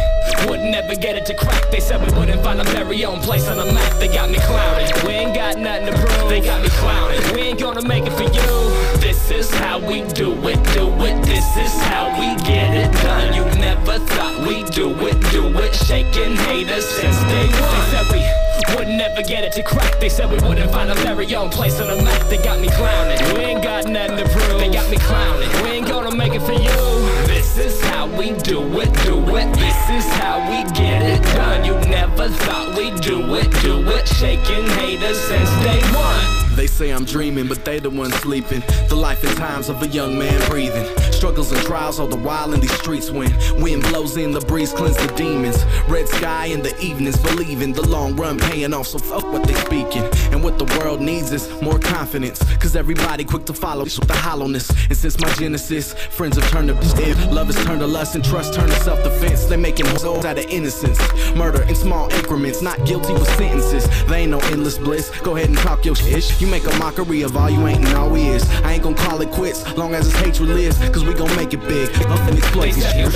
would 0.48 0.60
never 0.60 0.94
get 0.94 1.16
it 1.16 1.26
to 1.26 1.34
crack. 1.34 1.70
They 1.70 1.80
said 1.80 2.00
we 2.00 2.18
wouldn't 2.18 2.42
find 2.42 2.60
our 2.60 2.66
very 2.66 3.04
own 3.04 3.20
place 3.20 3.48
on 3.48 3.56
the 3.56 3.72
map. 3.72 3.98
They 3.98 4.08
got 4.08 4.30
me 4.30 4.38
clowning. 4.38 4.92
We 5.04 5.12
ain't 5.12 5.34
got 5.34 5.58
nothing 5.58 5.86
to 5.86 5.92
prove. 5.92 6.28
They 6.28 6.40
got 6.40 6.62
me 6.62 6.68
clowning. 6.70 7.34
We 7.34 7.40
ain't 7.42 7.60
gonna 7.60 7.86
make 7.86 8.04
it 8.06 8.12
for 8.12 8.22
you. 8.22 9.00
This 9.00 9.30
is 9.30 9.50
how 9.54 9.78
we 9.78 10.02
do 10.12 10.32
it, 10.48 10.62
do 10.72 10.88
it. 11.04 11.22
This 11.24 11.56
is 11.56 11.74
how 11.82 12.08
we 12.18 12.36
get 12.44 12.74
it 12.74 12.92
done. 13.02 13.34
You 13.34 13.44
never 13.58 13.98
thought 13.98 14.46
we'd 14.46 14.70
do 14.70 14.90
it, 15.06 15.20
do 15.30 15.46
it. 15.58 15.74
Shaking 15.74 16.36
haters 16.36 16.86
since 16.88 17.18
day 17.24 17.46
one. 17.46 17.70
They 17.74 17.90
said 17.90 18.06
we 18.12 18.43
would 18.74 18.88
never 18.88 19.22
get 19.22 19.44
it 19.44 19.52
to 19.52 19.62
crack. 19.62 19.98
They 20.00 20.08
said 20.08 20.30
we 20.30 20.38
wouldn't 20.46 20.70
find 20.70 20.90
our 20.90 20.96
very 20.96 21.32
own 21.34 21.50
place 21.50 21.80
on 21.80 21.88
the 21.88 22.02
map. 22.02 22.28
They 22.28 22.38
got 22.38 22.60
me 22.60 22.68
clowning. 22.68 23.18
We 23.34 23.44
ain't 23.44 23.62
got 23.62 23.86
nothing 23.86 24.16
to 24.18 24.28
prove. 24.28 24.58
They 24.58 24.70
got 24.70 24.90
me 24.90 24.98
clowning. 24.98 25.50
We 25.62 25.70
ain't 25.70 25.88
gonna 25.88 26.14
make 26.14 26.34
it 26.34 26.42
for 26.42 26.52
you. 26.52 27.26
This 27.26 27.58
is 27.58 27.80
how 27.82 28.06
we 28.06 28.32
do 28.32 28.60
it, 28.80 28.92
do 29.04 29.18
it. 29.36 29.54
This 29.54 29.90
is 29.90 30.06
how 30.14 30.38
we 30.50 30.62
get 30.72 31.02
it 31.02 31.22
done. 31.34 31.64
You 31.64 31.74
never 31.88 32.28
thought 32.28 32.76
we'd 32.76 33.00
do 33.00 33.34
it, 33.34 33.50
do 33.62 33.82
it. 33.90 34.08
Shaking 34.08 34.66
haters 34.78 35.18
since 35.18 35.50
day 35.62 35.80
one. 35.94 36.43
They 36.54 36.68
say 36.68 36.90
I'm 36.90 37.04
dreaming, 37.04 37.48
but 37.48 37.64
they 37.64 37.80
the 37.80 37.90
ones 37.90 38.14
sleeping. 38.16 38.62
The 38.88 38.94
life 38.94 39.24
and 39.24 39.36
times 39.36 39.68
of 39.68 39.82
a 39.82 39.88
young 39.88 40.16
man 40.16 40.40
breathing. 40.48 40.86
Struggles 41.10 41.50
and 41.50 41.60
trials 41.62 41.98
all 41.98 42.06
the 42.06 42.16
while 42.16 42.52
in 42.52 42.60
these 42.60 42.74
streets 42.74 43.10
when 43.10 43.32
wind 43.60 43.82
blows 43.82 44.16
in, 44.16 44.30
the 44.30 44.40
breeze 44.40 44.72
cleanse 44.72 44.96
the 44.96 45.12
demons. 45.14 45.64
Red 45.88 46.08
sky 46.08 46.46
in 46.46 46.62
the 46.62 46.78
evenings, 46.80 47.16
believing 47.16 47.72
the 47.72 47.82
long 47.82 48.14
run 48.14 48.38
paying 48.38 48.72
off, 48.72 48.86
so 48.86 48.98
fuck 48.98 49.24
what 49.32 49.44
they 49.46 49.54
speaking. 49.54 50.04
And 50.32 50.44
what 50.44 50.58
the 50.58 50.64
world 50.78 51.00
needs 51.00 51.32
is 51.32 51.50
more 51.60 51.78
confidence. 51.78 52.42
Cause 52.56 52.76
everybody 52.76 53.24
quick 53.24 53.44
to 53.46 53.52
follow 53.52 53.84
with 53.84 54.06
the 54.06 54.14
hollowness. 54.14 54.70
And 54.88 54.96
since 54.96 55.20
my 55.20 55.30
genesis, 55.34 55.92
friends 55.94 56.36
have 56.36 56.48
turned 56.50 56.68
to 56.68 56.84
stiff. 56.84 57.18
Love 57.32 57.48
has 57.48 57.64
turned 57.64 57.80
to 57.80 57.86
lust 57.86 58.14
and 58.14 58.24
trust 58.24 58.54
turned 58.54 58.70
to 58.70 58.80
self 58.80 59.02
defense. 59.02 59.46
They 59.46 59.56
making 59.56 59.86
souls 59.98 60.24
out 60.24 60.38
of 60.38 60.46
innocence. 60.46 60.98
Murder 61.34 61.62
in 61.64 61.74
small 61.74 62.12
increments, 62.14 62.62
not 62.62 62.84
guilty 62.86 63.12
with 63.12 63.28
sentences. 63.36 63.88
They 64.06 64.22
ain't 64.22 64.30
no 64.30 64.38
endless 64.52 64.78
bliss. 64.78 65.10
Go 65.22 65.36
ahead 65.36 65.48
and 65.48 65.58
talk 65.58 65.84
your 65.84 65.96
shit. 65.96 66.22
You 66.44 66.50
make 66.50 66.66
a 66.66 66.76
mockery 66.76 67.22
of 67.22 67.38
all 67.38 67.48
you 67.48 67.66
ain't 67.66 67.82
and 67.86 67.94
all 67.94 68.10
we 68.10 68.28
is. 68.28 68.46
I 68.60 68.74
ain't 68.74 68.82
gonna 68.82 68.94
call 68.94 69.18
it 69.22 69.30
quits, 69.30 69.64
long 69.78 69.94
as 69.94 70.04
this 70.04 70.20
hatred 70.20 70.50
lives. 70.50 70.76
Cause 70.90 71.02
we 71.02 71.14
gon' 71.14 71.34
make 71.36 71.54
it 71.54 71.60
big. 71.60 71.90
Nothing 72.06 72.36
exploit 72.36 72.74
these 72.74 72.84
shit. 72.92 73.08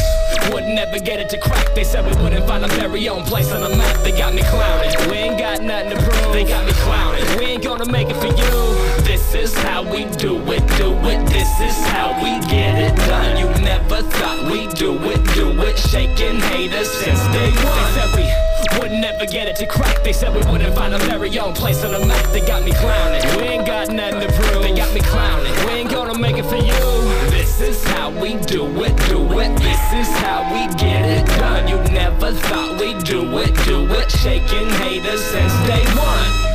Would 0.51 0.65
never 0.65 0.99
get 0.99 1.21
it 1.21 1.29
to 1.31 1.39
crack. 1.39 1.75
They 1.75 1.85
said 1.85 2.07
we 2.07 2.23
wouldn't 2.23 2.47
find 2.49 2.65
our 2.65 2.71
very 2.71 3.07
own 3.07 3.25
place 3.25 3.53
on 3.53 3.61
the 3.61 3.77
map. 3.77 4.03
They 4.03 4.13
got 4.13 4.33
me 4.33 4.41
clowning. 4.45 5.11
We 5.11 5.17
ain't 5.17 5.39
got 5.39 5.61
nothing 5.61 5.91
to 5.91 5.97
prove. 5.97 6.33
They 6.33 6.45
got 6.45 6.65
me 6.65 6.73
clowning. 6.73 7.39
We 7.39 7.45
ain't 7.45 7.63
gonna 7.63 7.93
make 7.93 8.09
it 8.09 8.17
for 8.17 8.29
you. 8.29 9.05
This 9.05 9.35
is 9.35 9.55
how 9.59 9.83
we 9.83 10.07
do 10.17 10.41
it, 10.51 10.67
do 10.79 10.95
it. 11.05 11.27
This 11.29 11.61
is 11.61 11.77
how 11.89 12.17
we 12.25 12.41
get 12.49 12.81
it 12.81 12.97
done. 12.97 13.37
You 13.37 13.49
never 13.63 14.01
thought 14.09 14.51
we'd 14.51 14.71
do 14.71 14.95
it, 15.11 15.23
do 15.35 15.51
it. 15.69 15.79
Shaking 15.79 16.41
haters 16.41 16.91
since 16.91 17.21
day 17.35 17.51
one. 17.51 17.93
They 17.93 18.01
said 18.01 18.17
we 18.17 18.48
would 18.79 18.93
never 18.93 19.27
get 19.27 19.49
it 19.49 19.57
to 19.57 19.67
crack. 19.67 20.03
They 20.03 20.13
said 20.13 20.35
we 20.35 20.41
wouldn't 20.51 20.75
find 20.75 20.95
our 20.95 21.01
very 21.01 21.37
own 21.39 21.55
place 21.55 21.85
on 21.85 21.93
the 21.93 22.05
map. 22.07 22.33
They 22.33 22.41
got 22.41 22.65
me 22.65 22.73
clowning. 22.73 23.23
We 23.37 23.49
ain't 23.49 23.67
got 23.67 23.91
nothing 23.91 24.21
to 24.21 24.33
prove. 24.35 24.63
They 24.63 24.75
got 24.75 24.93
me 24.93 25.01
clowning. 25.01 25.53
We 25.67 25.73
ain't 25.73 25.91
gonna 25.91 26.19
make 26.19 26.37
it 26.37 26.45
for 26.45 26.57
you. 26.57 27.31
This 27.31 27.61
is 27.61 27.85
how 27.85 28.11
we 28.11 28.35
do 28.35 28.67
it, 28.85 28.97
do 29.09 29.39
it. 29.41 29.57
This 29.59 29.93
is 29.93 30.09
how 30.19 30.43
we 30.53 30.67
get 30.77 31.05
it 31.09 31.27
done. 31.39 31.69
You 31.69 31.77
never 31.93 32.33
thought 32.33 32.81
we'd 32.81 33.03
do 33.05 33.39
it, 33.39 33.55
do 33.65 33.87
it. 33.87 34.11
Shaking 34.11 34.69
haters 34.81 35.23
since 35.25 35.53
day 35.67 35.85
one. 35.97 36.49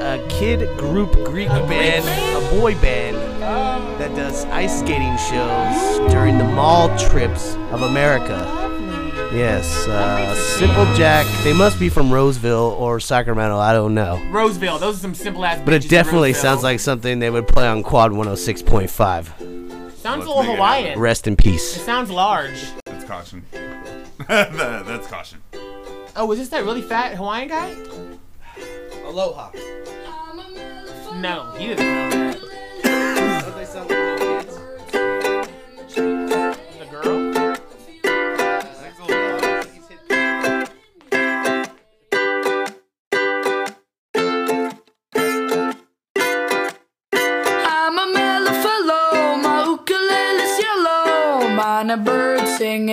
A 0.00 0.28
kid 0.28 0.68
group 0.78 1.12
Greek 1.24 1.48
band, 1.48 2.04
a 2.36 2.60
boy 2.60 2.74
band 2.76 3.23
that 3.44 4.14
does 4.16 4.44
ice 4.46 4.78
skating 4.80 5.16
shows 5.18 6.10
during 6.12 6.38
the 6.38 6.44
mall 6.44 6.88
trips 6.98 7.54
of 7.70 7.82
America. 7.82 8.50
Yes, 9.34 9.86
uh, 9.88 10.34
Simple 10.58 10.84
Jack. 10.94 11.26
They 11.42 11.52
must 11.52 11.78
be 11.80 11.88
from 11.88 12.12
Roseville 12.12 12.76
or 12.78 13.00
Sacramento. 13.00 13.58
I 13.58 13.72
don't 13.72 13.92
know. 13.94 14.22
Roseville. 14.30 14.78
Those 14.78 14.96
are 14.96 15.00
some 15.00 15.14
simple 15.14 15.44
ass. 15.44 15.60
But 15.64 15.74
it 15.74 15.88
definitely 15.88 16.32
sounds 16.34 16.62
like 16.62 16.78
something 16.80 17.18
they 17.18 17.30
would 17.30 17.48
play 17.48 17.66
on 17.66 17.82
Quad 17.82 18.12
106.5. 18.12 18.88
Sounds 19.96 20.24
a 20.24 20.28
little 20.28 20.42
Hawaiian. 20.44 20.98
Rest 20.98 21.26
in 21.26 21.34
peace. 21.36 21.76
It 21.76 21.80
sounds 21.80 22.10
large. 22.10 22.64
That's 22.86 23.04
caution. 23.04 23.44
That- 24.28 24.86
That's 24.86 25.06
caution. 25.08 25.40
Oh, 26.16 26.26
was 26.26 26.38
this 26.38 26.48
that 26.50 26.64
really 26.64 26.82
fat 26.82 27.16
Hawaiian 27.16 27.48
guy? 27.48 27.74
Aloha. 29.04 29.50
No, 31.16 31.52
he 31.58 31.66
didn't 31.68 31.78
sound 32.12 32.23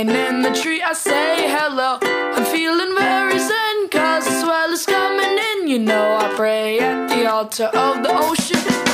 singing 0.01 0.15
in 0.15 0.41
the 0.41 0.51
tree. 0.51 0.81
I 0.81 0.93
say 0.93 1.49
hello. 1.49 1.99
I'm 2.01 2.45
feeling 2.45 2.95
very 2.95 3.37
zen, 3.37 3.89
cause 3.89 4.25
the 4.25 4.41
swell 4.41 4.71
is 4.71 4.85
coming 4.85 5.37
in. 5.37 5.67
You 5.67 5.79
know, 5.79 6.17
I 6.17 6.33
pray 6.35 6.79
at 6.79 7.07
the 7.09 7.25
altar 7.27 7.65
of 7.65 8.03
the 8.03 8.11
ocean. 8.11 8.90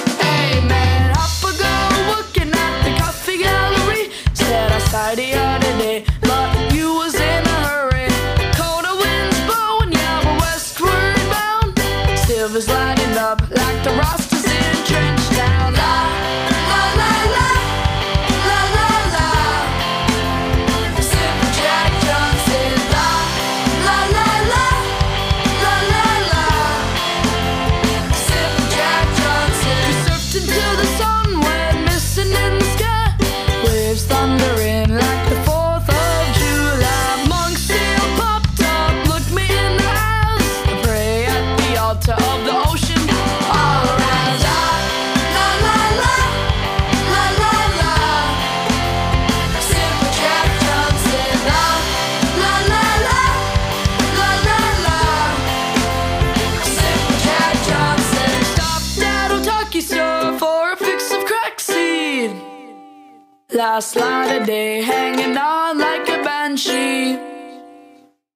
Last 63.77 63.95
light 63.95 64.35
of 64.35 64.47
day 64.47 64.81
hanging 64.81 65.37
on 65.37 65.77
like 65.77 66.09
a 66.09 66.23
banshee. 66.23 67.15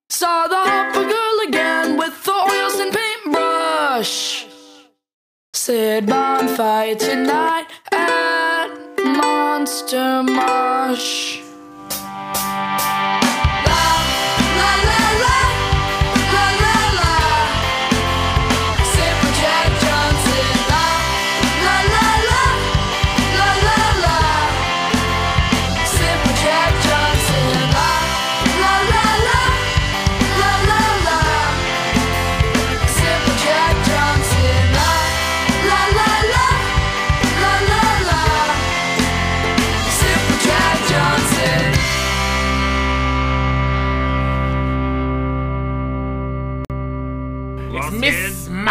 Saw 0.08 0.46
the 0.46 0.56
hopper 0.56 1.04
girl 1.04 1.38
again 1.48 1.98
with 1.98 2.24
the 2.24 2.32
oils 2.32 2.76
and 2.80 2.94
paintbrush. 2.94 4.46
Said 5.52 6.06
bonfire 6.06 6.94
tonight 6.94 7.66
at 7.92 8.68
Monster 9.04 10.22
Marsh. 10.22 11.40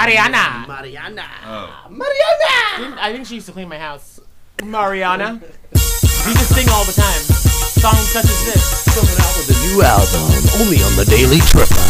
Miss 0.00 0.16
Mariana. 0.16 0.64
Mariana. 0.66 1.28
Mariana. 1.90 2.96
I 3.00 3.12
think 3.12 3.26
she 3.26 3.34
used 3.34 3.46
to 3.48 3.52
clean 3.52 3.68
my 3.68 3.76
house. 3.76 4.18
Mariana. 4.64 5.40
We 5.42 6.32
just 6.40 6.54
sing 6.56 6.68
all 6.72 6.84
the 6.88 6.96
time. 6.96 7.20
Songs 7.84 8.08
such 8.08 8.24
as 8.24 8.44
this. 8.48 8.64
Coming 8.96 9.20
out 9.20 9.36
with 9.36 9.52
a 9.52 9.58
new 9.68 9.82
album, 9.84 10.24
only 10.64 10.80
on 10.80 10.96
the 10.96 11.04
Daily 11.04 11.36
Tripper. 11.52 11.84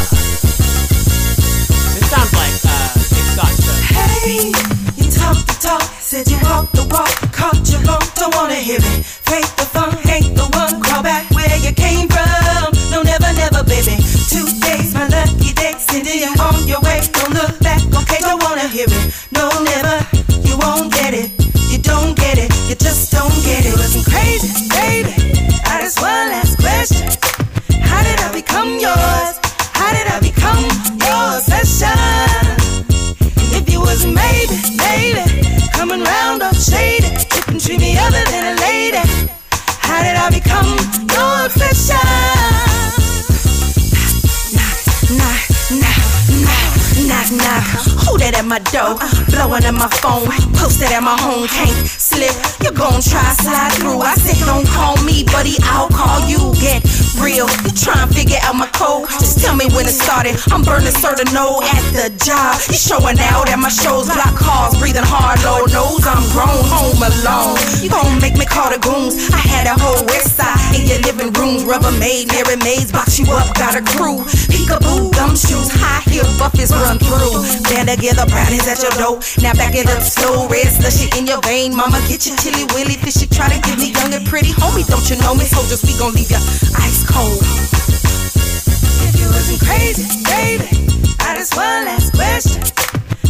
This 1.94 2.11
sounds 2.11 2.35
like 2.35 2.59
uh, 2.66 2.99
it's 2.99 3.38
got 3.38 3.55
the. 3.62 3.79
Hey, 3.94 4.51
you 4.99 5.07
talk 5.14 5.38
the 5.46 5.55
talk, 5.62 5.83
said 6.03 6.27
you 6.27 6.38
walk 6.42 6.66
the 6.73 6.83
walk, 6.90 7.14
caught 7.31 7.62
you 7.70 7.79
long, 7.87 8.03
don't 8.18 8.35
wanna 8.35 8.59
hear 8.59 8.83
it. 8.83 9.07
Fake 9.07 9.55
the 9.55 9.70
fun, 9.70 9.94
ain't 10.11 10.35
the 10.35 10.51
one, 10.59 10.83
crawl 10.83 11.05
back 11.05 11.31
where 11.31 11.46
you 11.62 11.70
came 11.70 12.09
from. 12.09 12.75
No, 12.90 13.03
never, 13.07 13.31
never, 13.38 13.62
baby. 13.62 14.03
Two 14.27 14.51
days, 14.66 14.94
my 14.99 15.07
lucky 15.07 15.55
day, 15.55 15.79
sending 15.79 16.27
you 16.27 16.35
on 16.42 16.66
your 16.66 16.83
way. 16.83 16.99
Don't 17.14 17.35
look 17.35 17.55
back, 17.62 17.69
okay, 17.69 17.69
don't 18.20 18.42
wanna 18.42 18.68
hear 18.68 18.87
it. 18.88 19.12
No, 19.33 19.48
never, 19.64 19.96
you 20.46 20.56
won't 20.59 20.92
get 20.92 21.14
it. 21.14 21.30
You 21.70 21.78
don't 21.78 22.16
get 22.16 22.38
it, 22.38 22.50
you 22.68 22.74
just 22.74 23.12
don't 23.12 23.35
get 23.44 23.64
it. 23.64 23.74
Wasn't 23.76 24.04
crazy, 24.06 24.68
baby. 24.68 25.14
I 25.64 25.80
just 25.83 26.00
one 26.00 26.28
last 26.28 26.59
question. 26.59 27.06
How 27.80 28.02
did 28.02 28.18
I 28.20 28.33
become 28.33 28.78
yours? 28.78 29.33
How 29.72 29.90
did 29.96 30.06
I 30.06 30.18
become 30.20 30.62
your 31.06 31.38
obsession? 31.38 31.96
If 33.56 33.72
you 33.72 33.80
was 33.80 34.04
maybe, 34.04 34.59
maybe 34.76 35.24
coming 35.72 36.02
round 36.02 36.42
up 36.42 36.54
shady, 36.54 37.09
you 37.35 37.42
can 37.42 37.59
treat 37.59 37.80
me 37.80 37.96
other 37.98 38.24
than 38.30 38.56
a 38.56 38.61
lady. 38.61 39.04
How 39.80 40.02
did 40.02 40.16
I 40.16 40.28
become 40.30 40.70
your 41.14 41.46
obsession? 41.46 42.39
Knock. 47.31 47.64
Who 48.07 48.19
that 48.19 48.35
at 48.35 48.45
my 48.45 48.59
door? 48.75 48.99
Blowing 49.31 49.64
at 49.64 49.75
my 49.75 49.88
phone, 50.03 50.27
posted 50.59 50.90
at 50.90 51.03
my 51.03 51.16
home. 51.19 51.47
Can't 51.47 51.87
slip, 51.87 52.35
you 52.62 52.71
gon' 52.75 53.01
try 53.03 53.25
slide 53.38 53.73
through. 53.79 54.01
I 54.03 54.14
said 54.14 54.38
don't 54.47 54.66
call 54.66 54.97
me, 55.05 55.25
buddy, 55.25 55.57
I'll 55.71 55.88
call 55.88 56.27
you. 56.27 56.53
Get 56.61 56.83
real, 57.18 57.49
try 57.75 57.96
and 58.03 58.11
figure 58.14 58.38
out 58.42 58.55
my 58.55 58.68
code. 58.70 59.09
Just 59.18 59.40
tell 59.42 59.57
me 59.57 59.66
when 59.75 59.87
it 59.87 59.96
started. 59.96 60.37
I'm 60.53 60.62
burning 60.62 60.94
certain 60.94 61.27
no 61.35 61.62
at 61.62 61.85
the 61.96 62.12
job. 62.23 62.61
You 62.68 62.79
showing 62.79 63.18
out 63.33 63.49
at 63.51 63.59
my 63.59 63.73
shows, 63.73 64.07
block 64.07 64.37
cars, 64.37 64.79
breathing 64.79 65.07
hard, 65.07 65.42
low 65.42 65.66
nose. 65.73 66.07
I'm 66.07 66.23
grown, 66.31 66.61
home 66.68 67.01
alone. 67.01 67.59
You 67.83 67.90
gon' 67.90 68.20
make 68.20 68.37
me 68.37 68.46
call 68.46 68.70
the 68.70 68.79
goons. 68.79 69.16
I 69.33 69.42
had 69.42 69.66
a 69.66 69.75
whole 69.75 70.05
west 70.07 70.37
side 70.37 70.59
in 70.77 70.87
your 70.87 71.01
living 71.03 71.33
rooms, 71.35 71.64
rubber 71.64 71.92
made, 71.99 72.31
Mary 72.31 72.57
Maids 72.62 72.92
box 72.92 73.18
you 73.18 73.27
up, 73.33 73.49
got 73.57 73.75
a 73.75 73.83
crew. 73.83 74.23
Peekaboo, 74.53 75.11
gumshoes, 75.16 75.70
high 75.73 76.05
heel 76.11 76.27
buffets 76.38 76.70
run 76.70 76.99
through. 76.99 77.42
Band 77.70 77.88
together, 77.88 78.27
brownies 78.27 78.66
at 78.68 78.83
your 78.83 78.94
door. 79.01 79.18
Now 79.42 79.55
back 79.55 79.75
it 79.75 79.88
up 79.90 80.03
slow, 80.03 80.46
red 80.49 80.68
slushy 80.68 81.11
in 81.18 81.27
your 81.27 81.40
vein. 81.42 81.75
Mama, 81.75 81.99
get 82.07 82.27
your 82.27 82.37
chilly 82.38 82.66
willy 82.75 82.94
fishy. 83.01 83.27
Try 83.27 83.49
to 83.49 83.59
give 83.62 83.79
me 83.79 83.90
young 83.92 84.12
and 84.12 84.27
pretty. 84.27 84.53
Homie, 84.61 84.87
don't 84.87 85.07
you 85.09 85.16
know 85.23 85.35
me? 85.35 85.44
Soldiers, 85.44 85.83
we 85.83 85.96
gon' 85.99 86.12
leave 86.14 86.31
ya 86.31 86.38
ice 86.77 87.07
cold. 87.11 87.42
If 89.07 89.14
you 89.20 89.27
wasn't 89.27 89.61
crazy, 89.61 90.07
baby, 90.25 90.68
I 91.20 91.35
just 91.37 91.57
one 91.57 91.85
last 91.85 92.12
question. 92.14 92.62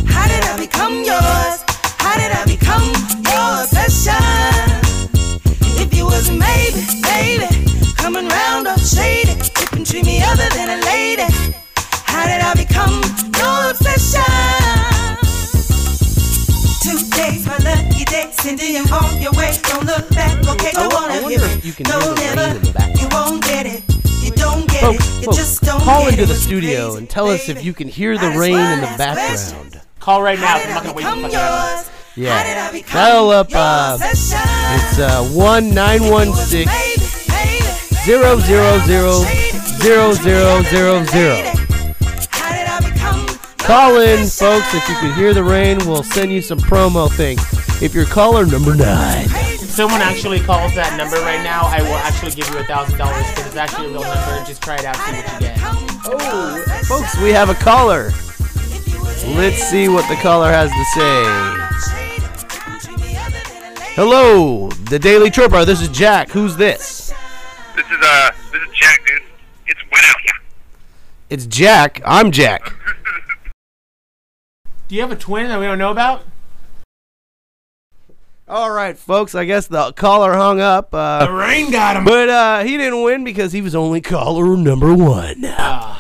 How 0.07 0.27
did 0.29 0.45
I 0.45 0.57
become 0.59 0.95
yours? 1.05 1.57
How 2.05 2.14
did 2.21 2.33
I 2.33 2.45
become 2.45 2.87
your 3.33 3.49
obsession? 3.64 4.21
If 5.83 5.95
you 5.97 6.05
wasn't 6.05 6.38
maybe, 6.38 6.83
baby, 7.03 7.49
coming 7.97 8.29
round 8.29 8.66
up 8.66 8.81
shady, 8.81 9.35
you 9.77 9.85
treat 9.85 10.05
me 10.05 10.23
other 10.23 10.49
than 10.57 10.69
a 10.77 10.81
lady. 10.93 11.29
How 12.12 12.25
did 12.27 12.40
I 12.40 12.53
become 12.55 13.01
your 13.40 13.71
obsession? 13.71 15.30
Two 16.90 16.98
days, 17.11 17.46
my 17.46 17.57
lucky 17.59 18.05
day, 18.05 18.29
sending 18.33 18.74
you 18.74 18.83
on 18.92 19.22
your 19.22 19.31
way. 19.33 19.57
Don't 19.62 19.87
look 19.87 20.09
back, 20.11 20.37
okay? 20.44 20.72
Don't 20.72 20.92
I 20.92 20.96
wanna 20.96 21.22
wonder 21.22 21.38
hear 21.38 21.46
if 21.46 21.59
it. 21.59 21.64
you 21.64 21.72
can 21.72 21.85
no, 21.88 22.00
hear 22.00 22.35
the 22.35 22.37
rain 22.37 22.57
in 22.57 22.62
the 22.62 22.72
background. 22.72 23.00
You 23.00 23.09
won't 23.12 23.44
get 23.44 23.66
it. 23.66 23.85
You 24.24 24.33
don't 24.33 24.66
get 24.68 24.81
Folks, 24.81 25.09
it. 25.09 25.20
You 25.20 25.24
folks, 25.26 25.37
just 25.37 25.62
don't 25.62 25.81
call 25.83 26.09
into 26.09 26.24
it. 26.24 26.26
the 26.26 26.35
studio 26.35 26.96
and 26.96 27.09
tell 27.09 27.29
us 27.29 27.48
if 27.48 27.64
you 27.64 27.72
can 27.72 27.87
hear 27.87 28.18
the 28.18 28.31
rain 28.31 28.59
in 28.59 28.81
the 28.81 28.92
background. 28.98 29.81
Call 30.00 30.20
right 30.20 30.40
now. 30.40 30.57
I'm 30.57 30.68
not 30.70 30.83
gonna 30.83 30.94
wait 30.96 31.05
for 31.05 31.14
fucking. 31.31 31.92
Yeah. 32.16 32.72
Dial 32.92 33.31
up, 33.31 33.50
uh, 33.53 33.96
it's 34.03 34.98
uh, 34.98 35.22
1 35.33 35.72
916 35.72 36.66
000 38.05 38.40
0000. 41.07 41.60
Call 43.70 44.00
in, 44.00 44.26
folks. 44.26 44.74
If 44.74 44.88
you 44.88 44.96
can 44.96 45.14
hear 45.14 45.33
the 45.33 45.44
rain, 45.44 45.78
we'll 45.87 46.02
send 46.02 46.33
you 46.33 46.42
some 46.42 46.59
promo 46.59 47.09
things. 47.09 47.40
If 47.80 47.94
you're 47.94 48.04
caller 48.04 48.44
number 48.44 48.74
nine. 48.74 49.26
If 49.30 49.70
someone 49.70 50.00
actually 50.00 50.40
calls 50.40 50.74
that 50.74 50.96
number 50.96 51.14
right 51.18 51.40
now, 51.44 51.61
I 51.66 51.80
will 51.80 51.94
actually 51.94 52.33
give 52.33 52.50
you 52.50 52.59
a 52.59 52.64
thousand 52.64 52.98
dollars 52.98 53.24
because 53.28 53.46
it's 53.46 53.54
actually 53.54 53.87
a 53.87 53.90
real 53.90 54.02
number. 54.02 54.44
Just 54.44 54.61
try 54.61 54.74
it 54.74 54.85
out, 54.85 54.96
see 54.96 55.12
what 55.12 55.33
you 55.35 55.38
get. 55.38 55.59
Oh, 56.04 56.64
folks, 56.88 57.16
we 57.22 57.30
have 57.30 57.48
a 57.48 57.54
caller. 57.54 58.11
Let's 59.38 59.62
see 59.62 59.88
what 59.88 60.09
the 60.09 60.16
caller 60.20 60.50
has 60.50 60.72
to 60.72 60.85
say. 60.96 61.22
Hello, 63.94 64.68
the 64.90 64.98
Daily 64.98 65.30
Trooper. 65.30 65.64
This 65.64 65.80
is 65.80 65.90
Jack. 65.90 66.30
Who's 66.30 66.56
this? 66.56 67.14
This 67.76 67.87
is 67.87 67.98
uh, 68.02 68.30
this 68.50 68.62
is 68.62 68.74
Jack, 68.74 69.06
dude. 69.06 69.22
It's 69.68 69.80
wet 69.92 70.02
out 70.06 70.20
here. 70.22 70.40
It's 71.28 71.46
Jack. 71.46 72.02
I'm 72.04 72.33
Jack. 72.33 72.62
Uh-huh. 72.66 73.00
Do 74.90 74.96
you 74.96 75.03
have 75.03 75.12
a 75.12 75.16
twin 75.16 75.46
that 75.46 75.61
we 75.61 75.66
don't 75.66 75.79
know 75.79 75.92
about? 75.92 76.24
All 78.48 78.72
right, 78.72 78.98
folks. 78.98 79.37
I 79.37 79.44
guess 79.44 79.68
the 79.68 79.92
caller 79.92 80.33
hung 80.35 80.61
up. 80.61 80.92
Uh, 80.92 81.26
the 81.26 81.33
rain 81.33 81.70
got 81.70 81.94
him. 81.94 82.05
But 82.05 82.29
uh, 82.29 82.64
he 82.64 82.76
didn't 82.76 83.05
win 83.05 83.22
because 83.22 83.53
he 83.53 83.62
was 83.62 83.76
only 83.76 84.00
caller 84.00 84.57
number 84.57 84.92
one. 84.92 85.44
Uh, 85.44 85.96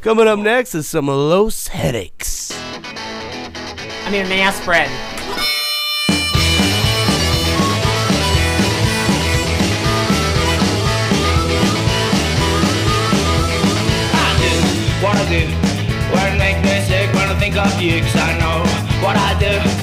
Coming 0.00 0.26
up 0.26 0.40
next 0.40 0.74
is 0.74 0.88
some 0.88 1.06
Los 1.06 1.68
Headaches. 1.68 2.50
I 2.52 4.10
need 4.10 4.22
an 4.22 4.32
aspirin. 4.32 4.90
I 14.14 14.36
do 14.40 15.04
what 15.04 15.16
I 15.16 15.28
do 15.28 16.41
think 17.52 17.66
of 17.66 17.82
you, 17.82 18.00
cause 18.00 18.16
I 18.16 18.38
know 18.38 18.60
what 19.04 19.16
I 19.16 19.38
do. 19.38 19.81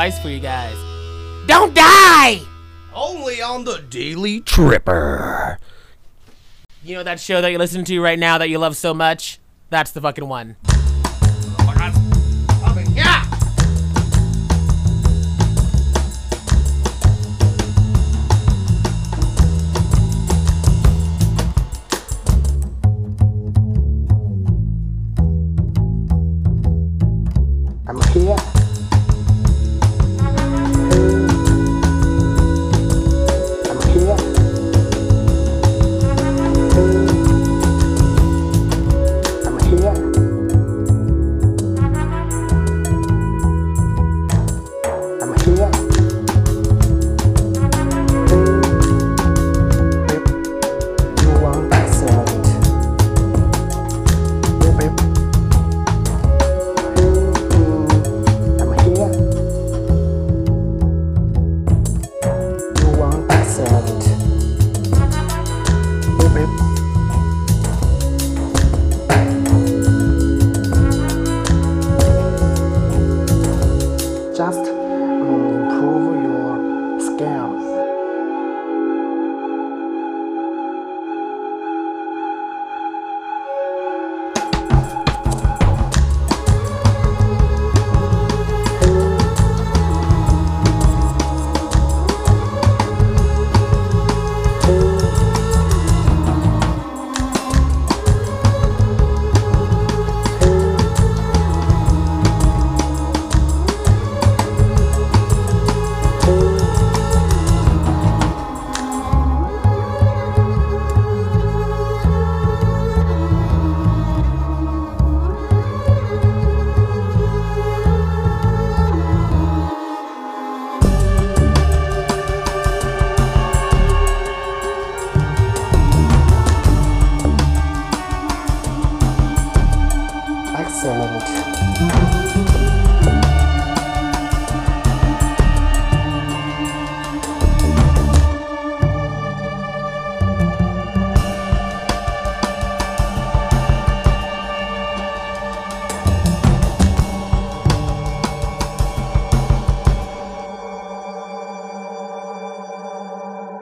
advice 0.00 0.22
for 0.22 0.30
you 0.30 0.40
guys. 0.40 0.76
Don't 1.46 1.74
die! 1.74 2.40
Only 2.94 3.42
on 3.42 3.64
the 3.64 3.84
Daily 3.90 4.40
Tripper. 4.40 5.58
You 6.82 6.94
know 6.94 7.02
that 7.02 7.20
show 7.20 7.42
that 7.42 7.50
you're 7.50 7.58
listening 7.58 7.84
to 7.84 8.00
right 8.00 8.18
now 8.18 8.38
that 8.38 8.48
you 8.48 8.56
love 8.58 8.78
so 8.78 8.94
much? 8.94 9.40
That's 9.68 9.90
the 9.90 10.00
fucking 10.00 10.26
one. 10.26 10.56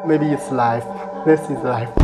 Maybe 0.08 0.32
it's 0.32 0.50
life. 0.50 0.86
This 1.26 1.40
is 1.50 1.62
life. 1.62 1.97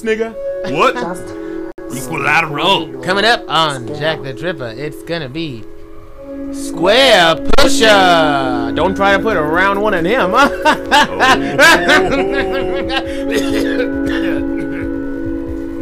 Obtuse, 0.00 0.02
nigga. 0.02 0.76
What? 0.76 0.94
Just 0.94 2.06
Equilateral. 2.06 2.96
Oh, 2.96 3.02
coming 3.02 3.24
up 3.24 3.44
on 3.48 3.86
Jack 3.88 4.22
Tha 4.22 4.32
Tripper, 4.34 4.72
it's 4.76 5.02
gonna 5.02 5.28
be 5.28 5.64
Square 6.52 7.48
Pusher. 7.58 8.72
Don't 8.74 8.94
try 8.94 9.16
to 9.16 9.22
put 9.22 9.36
a 9.36 9.42
round 9.42 9.82
one 9.82 9.94
in 9.94 10.04
him. 10.04 10.32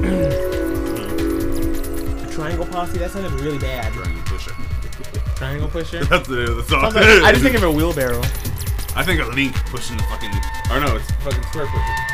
Oh. 0.00 2.30
Triangle 2.30 2.66
Posse. 2.66 2.98
That 2.98 3.10
sounded 3.10 3.32
really 3.40 3.58
bad. 3.58 3.92
Triangle 3.92 4.22
Pusher. 4.24 4.52
Triangle 5.36 5.68
Pusher. 5.68 6.04
That's 6.04 6.28
the 6.28 6.36
name 6.36 6.48
of 6.48 6.56
the 6.56 6.62
song. 6.62 6.92
I 6.96 7.32
just 7.32 7.42
think 7.42 7.56
of 7.56 7.62
a 7.64 7.70
wheelbarrow. 7.70 8.20
I 8.94 9.02
think 9.04 9.20
a 9.20 9.24
Link 9.26 9.54
pushing 9.66 9.96
the 9.96 10.02
fucking. 10.04 10.30
Or 10.70 10.80
no, 10.80 10.96
it's 10.96 11.10
fucking 11.22 11.42
Square 11.44 11.66
Pusher. 11.66 12.07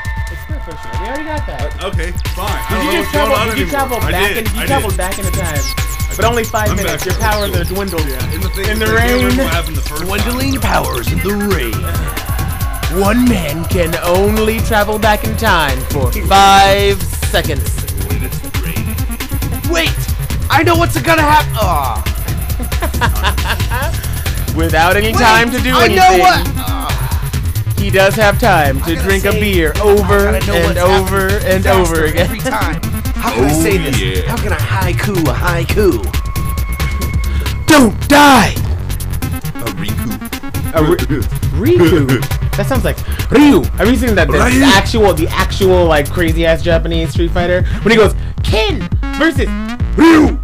It's 0.74 0.82
We 0.98 1.06
already 1.06 1.24
got 1.24 1.46
that. 1.46 1.82
Uh, 1.82 1.86
okay, 1.88 2.10
fine. 2.34 2.58
Did 2.66 2.82
you 2.84 2.92
just 2.98 3.10
travel? 3.14 3.36
Did 3.46 3.58
you 3.58 3.66
travel 3.70 3.98
I 4.02 4.10
back 4.10 4.34
did, 4.34 4.48
in? 4.48 4.54
You 4.54 4.60
I 4.62 4.66
traveled 4.66 4.96
back 4.96 5.18
in 5.18 5.24
the 5.24 5.30
time, 5.30 5.62
but 6.16 6.24
only 6.24 6.42
5 6.44 6.68
I'm 6.68 6.76
minutes. 6.76 7.04
Your 7.06 7.14
powers 7.14 7.52
the 7.52 7.60
are 7.60 7.64
dwindled 7.64 8.06
In 8.34 8.40
the 8.40 8.48
thing 8.50 8.68
in 8.70 8.78
the 8.80 8.86
I 8.86 9.06
rain. 9.06 9.36
what 9.38 9.66
the 9.66 9.80
first 9.80 10.02
Dwindling 10.02 10.60
powers 10.60 11.12
in 11.12 11.18
the 11.18 11.34
rain. 11.54 11.74
One 13.00 13.24
man 13.28 13.64
can 13.66 13.94
only 14.04 14.58
travel 14.60 14.98
back 14.98 15.24
in 15.24 15.36
time 15.36 15.78
for 15.90 16.10
five 16.26 17.00
seconds. 17.30 17.62
Wait, 19.70 19.94
I 20.50 20.62
know 20.64 20.74
what's 20.76 21.00
gonna 21.00 21.22
happen. 21.22 21.52
Oh. 21.56 22.02
Without 24.56 24.96
any 24.96 25.08
Wait, 25.12 25.18
time 25.18 25.50
to 25.50 25.58
do 25.60 25.70
I 25.74 25.84
anything. 25.86 25.96
know 25.96 26.18
what. 26.18 26.46
He 27.85 27.91
does 27.91 28.14
have 28.14 28.41
time 28.41 28.80
to 28.85 28.97
drink 28.97 29.26
a 29.26 29.32
beer 29.32 29.74
over 29.82 30.28
and 30.28 30.49
over 30.49 31.28
and 31.45 31.66
over 31.66 32.05
again. 32.07 32.16
every 32.22 32.39
time. 32.39 32.80
How 33.14 33.30
can 33.35 33.45
I 33.45 33.51
Oh, 33.53 33.62
say 33.62 33.76
this? 33.76 34.01
yeah. 34.01 34.22
How 34.26 34.37
can 34.39 34.55
I 34.55 34.57
haiku 34.57 35.12
a 35.28 35.35
haiku? 35.35 36.03
Don't 37.66 37.93
die. 38.09 38.55
A 39.61 39.68
Riku. 39.76 40.74
A 40.74 40.82
ri- 40.82 41.76
Riku. 41.76 42.57
That 42.57 42.66
sounds 42.66 42.85
like 42.85 42.97
Ryu. 43.30 43.62
Have 43.76 43.89
you 43.91 43.97
seen 43.97 44.14
that? 44.14 44.28
The 44.28 44.39
Ryu. 44.39 44.62
actual, 44.64 45.12
the 45.12 45.28
actual 45.28 45.85
like 45.85 46.11
crazy 46.11 46.47
ass 46.47 46.62
Japanese 46.62 47.11
Street 47.11 47.32
Fighter 47.32 47.64
when 47.82 47.91
he 47.91 47.97
goes 47.99 48.14
Ken 48.43 48.89
versus 49.18 49.47
Ryu. 49.99 50.39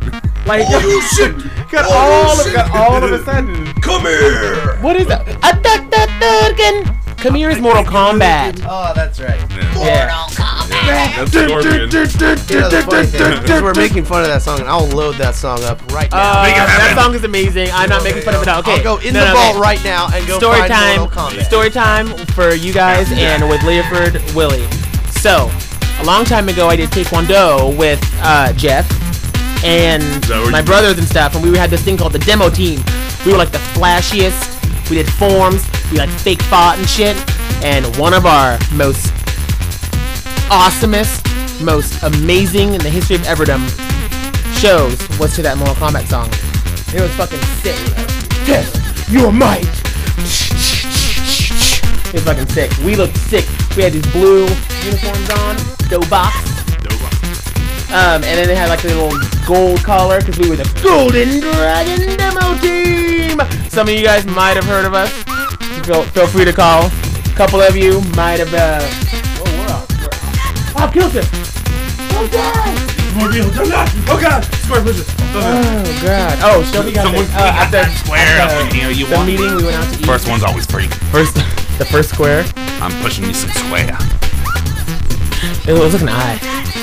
Like 0.45 0.65
Oh, 0.69 1.09
shit. 1.17 1.35
got 1.71 1.87
Oh, 1.89 1.93
all 1.95 2.39
of 2.39 2.45
shit. 2.45 2.55
got 2.55 2.71
all 2.71 3.03
of 3.03 3.11
a 3.13 3.25
sudden. 3.25 3.65
Come 3.81 4.03
here. 4.03 4.77
What 4.83 4.97
is 4.97 5.07
that? 5.07 5.27
Attack 5.27 5.91
that 5.91 6.55
Ken. 6.59 7.00
Come 7.21 7.35
here 7.35 7.51
is 7.51 7.61
Mortal 7.61 7.85
Kombat. 7.85 8.65
Oh, 8.67 8.93
that's 8.95 9.21
right. 9.21 9.39
Yeah. 9.77 10.27
That's 11.17 11.31
Scorpion. 11.31 11.75
You 11.75 12.61
know, 12.61 12.69
the 12.71 12.83
funny 12.89 13.07
thing 13.07 13.45
is 13.45 13.63
we're 13.63 13.75
making 13.75 14.05
fun 14.07 14.23
of 14.23 14.29
that 14.29 14.41
song, 14.41 14.61
and 14.61 14.69
I'll 14.69 14.87
load 14.89 15.17
that 15.17 15.35
song 15.35 15.63
up 15.65 15.81
right 15.93 16.11
now. 16.11 16.41
Uh, 16.41 16.45
that 16.47 16.95
song 16.99 17.15
is 17.15 17.23
amazing. 17.25 17.69
I'm 17.73 17.91
not 17.91 18.03
making 18.05 18.23
fun 18.23 18.37
of 18.37 18.43
it. 18.43 18.47
now. 18.47 18.61
Okay, 18.61 18.73
I'll 18.79 18.83
go 18.83 18.97
in 18.99 19.13
No, 19.13 19.21
the 19.21 19.27
no, 19.27 19.35
vault 19.35 19.51
okay. 19.57 19.61
right 19.61 19.85
now 19.85 20.09
and 20.15 20.27
go 20.27 20.39
story 20.39 20.61
find 20.61 20.73
time. 20.73 20.99
Mortal 21.01 21.23
Kombat. 21.29 21.45
Story 21.45 21.71
time 21.71 22.07
for 22.29 22.55
you 22.55 22.73
guys 22.73 23.13
and 23.13 23.47
with 23.51 23.61
Leoford 23.61 24.35
Willie. 24.35 24.67
So, 25.13 25.51
a 26.01 26.05
long 26.07 26.25
time 26.25 26.49
ago, 26.49 26.69
I 26.69 26.77
did 26.77 26.89
Taekwondo 26.89 27.77
with 27.77 28.01
uh, 28.23 28.55
Jeff 28.55 28.89
and 29.63 30.03
my 30.51 30.63
brothers 30.63 30.97
and 30.97 31.07
stuff, 31.07 31.35
and 31.35 31.45
we 31.45 31.57
had 31.59 31.69
this 31.69 31.83
thing 31.85 31.99
called 31.99 32.15
the 32.15 32.19
demo 32.21 32.49
team. 32.49 32.81
We 33.27 33.33
were 33.33 33.39
like 33.39 33.53
the 33.53 33.59
flashiest. 33.77 34.50
We 34.91 34.97
did 34.97 35.11
forms. 35.13 35.65
We 35.93 35.99
like 35.99 36.11
fake 36.11 36.43
fought 36.43 36.77
and 36.77 36.89
shit. 36.89 37.17
And 37.63 37.87
one 37.97 38.13
of 38.13 38.27
our 38.27 38.59
most 38.75 39.15
awesomest, 40.51 41.23
most 41.65 42.03
amazing 42.03 42.75
in 42.75 42.81
the 42.81 42.91
history 42.91 43.15
of 43.15 43.23
Everdom 43.23 43.63
shows 44.59 44.99
was 45.19 45.35
to 45.37 45.43
that 45.43 45.57
Mortal 45.57 45.77
Kombat 45.77 46.09
song. 46.09 46.29
It 46.93 47.01
was 47.01 47.15
fucking 47.15 47.41
sick. 47.63 47.79
Test 48.45 49.09
your 49.09 49.31
might. 49.31 49.63
It 52.11 52.15
was 52.15 52.25
fucking 52.25 52.49
sick. 52.49 52.77
We 52.85 52.97
looked 52.97 53.17
sick. 53.17 53.47
We 53.77 53.85
had 53.85 53.93
these 53.93 54.07
blue 54.11 54.49
uniforms 54.83 55.31
on, 55.31 55.57
Dobok. 55.87 56.35
Um, 57.91 58.23
and 58.23 58.39
then 58.39 58.47
they 58.47 58.55
had 58.55 58.69
like 58.69 58.83
a 58.85 58.89
little 58.89 59.11
gold 59.51 59.83
collar 59.83 60.21
because 60.21 60.39
we 60.39 60.49
were 60.49 60.55
the 60.55 60.81
Golden 60.81 61.41
Dragon 61.41 62.17
Demo 62.17 62.55
Team. 62.63 63.41
Some 63.69 63.89
of 63.89 63.95
you 63.95 64.05
guys 64.05 64.25
might 64.27 64.55
have 64.55 64.63
heard 64.65 64.85
of 64.85 64.95
us. 64.95 65.11
Feel, 65.85 66.05
feel 66.15 66.29
free 66.29 66.45
to 66.45 66.53
call. 66.53 66.87
A 66.87 67.35
couple 67.35 67.61
of 67.61 67.75
you 67.77 68.01
might 68.15 68.39
have. 68.39 68.55
Uh, 68.55 68.79
oh, 69.43 69.51
we're 69.59 69.75
up. 69.75 69.91
We're 69.99 70.07
up. 70.07 70.89
Oh, 70.89 70.91
killed 70.95 71.13
him. 71.13 71.25
Oh 72.15 72.29
god. 72.31 72.77
Oh 74.09 74.19
god! 74.21 74.45
Square 74.63 74.83
Pusher. 74.83 75.05
Oh 75.35 76.01
god. 76.05 76.39
Oh, 76.43 76.63
Shelby 76.73 76.93
got 76.93 77.05
Someone 77.07 77.25
the, 77.27 77.33
uh, 77.35 77.59
at 77.59 77.71
the, 77.71 77.83
that 77.83 77.91
square. 77.99 78.39
at 78.39 78.71
the, 78.71 78.77
You 78.77 78.83
know, 78.85 78.89
you 78.91 79.07
the 79.07 79.17
want- 79.17 79.27
meeting 79.27 79.57
we 79.57 79.65
went 79.65 79.75
out 79.77 79.93
to 79.93 79.99
eat. 79.99 80.07
First 80.07 80.29
one's 80.29 80.45
always 80.45 80.65
free. 80.67 80.87
First, 81.11 81.35
the 81.79 81.85
first 81.91 82.11
square. 82.11 82.45
I'm 82.81 82.93
pushing 83.03 83.27
me 83.27 83.35
some 83.35 83.51
square. 83.51 83.99
It 85.67 85.75
was 85.75 85.93
looking 85.93 86.07
high. 86.09 86.39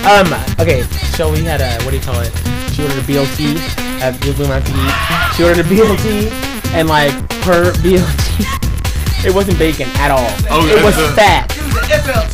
Um. 0.07 0.27
Okay. 0.59 0.83
Shelby 1.15 1.43
had 1.43 1.59
a 1.61 1.83
what 1.83 1.91
do 1.91 1.97
you 1.97 2.03
call 2.03 2.19
it? 2.21 2.31
She 2.71 2.83
ordered 2.83 2.97
a 2.99 3.01
BLT 3.01 3.57
at 3.99 4.13
we 4.23 4.31
went 4.39 4.51
out 4.53 4.65
to 4.65 4.71
eat. 4.71 5.35
She 5.35 5.43
ordered 5.43 5.65
a 5.65 5.67
BLT 5.67 6.31
and 6.73 6.87
like 6.87 7.11
her 7.43 7.71
BLT, 7.83 9.25
it 9.25 9.33
wasn't 9.35 9.57
bacon 9.59 9.89
at 9.95 10.11
all. 10.11 10.29
Oh, 10.49 10.65
it 10.67 10.83
was 10.83 10.97
a- 10.97 11.11
fat. 11.13 11.53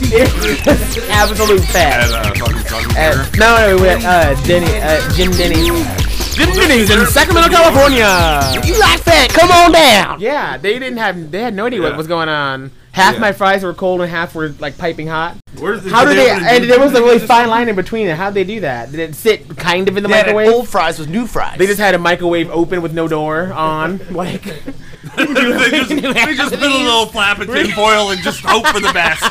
It 0.06 0.30
was 0.66 1.10
absolute 1.10 1.62
fat. 1.62 2.10
At 2.12 2.12
uh, 2.12 2.34
fucking 2.34 2.64
fucking 2.64 2.98
Uh, 2.98 3.26
no, 3.38 3.76
no, 3.78 3.82
we 3.82 3.88
had 3.88 4.04
uh, 4.04 4.42
Denny, 4.44 4.66
uh, 4.82 5.00
Jim 5.14 5.32
Denny's. 5.32 6.36
Jim 6.36 6.50
Denny's 6.54 6.90
in 6.90 7.06
Sacramento, 7.08 7.50
California. 7.50 8.62
You 8.66 8.80
like 8.80 9.00
fat? 9.00 9.30
Come 9.30 9.52
on 9.52 9.72
down. 9.72 10.20
Yeah, 10.20 10.58
they 10.58 10.74
didn't 10.80 10.98
have. 10.98 11.32
They 11.32 11.42
had 11.42 11.54
no 11.54 11.66
idea 11.68 11.82
what 11.82 11.96
was 11.96 12.08
going 12.08 12.30
on. 12.30 12.72
Half 12.92 13.16
Yeah. 13.16 13.20
my 13.22 13.32
fries 13.32 13.64
were 13.64 13.74
cold 13.74 14.02
and 14.02 14.10
half 14.10 14.36
were 14.36 14.50
like 14.60 14.78
piping 14.78 15.08
hot. 15.08 15.38
Where's 15.64 15.82
the- 15.84 15.89
How 15.89 16.03
did 16.05 16.18
they 16.18 16.26
they? 16.26 16.30
And 16.32 16.64
do- 16.64 16.68
there 16.70 16.80
was 16.80 16.93
a 16.93 17.01
really 17.01 17.20
fine 17.20 17.47
line 17.49 17.70
in 17.70 17.76
between 17.76 18.07
it. 18.07 18.16
How'd 18.18 18.34
they 18.34 18.43
do 18.43 18.59
that? 18.59 18.91
Did 18.91 18.99
it 18.99 19.16
sit 19.16 19.57
kind 19.57 19.88
of 19.88 19.95
in 19.97 20.03
the 20.03 20.09
They 20.09 20.16
had 20.18 20.26
microwave? 20.28 20.49
old 20.53 20.68
fries 20.70 20.99
with 20.99 21.09
new 21.09 21.26
fries. 21.26 21.57
They 21.57 21.66
just 21.68 21.80
had 21.80 21.95
a 21.95 21.99
microwave 21.99 22.49
open 22.51 22.82
with 22.82 22.93
no 22.93 23.07
door 23.07 23.51
on. 23.53 23.99
Like 24.11 24.43
they 25.16 25.26
just, 25.26 25.89
they 25.89 26.36
just 26.36 26.53
put 26.53 26.61
a 26.64 26.78
little 26.78 27.05
flap 27.07 27.39
of 27.39 27.47
tinfoil 27.47 28.11
and 28.11 28.22
just 28.22 28.41
hope 28.43 28.66
for 28.68 28.80
the 28.80 28.91
best. 28.93 29.24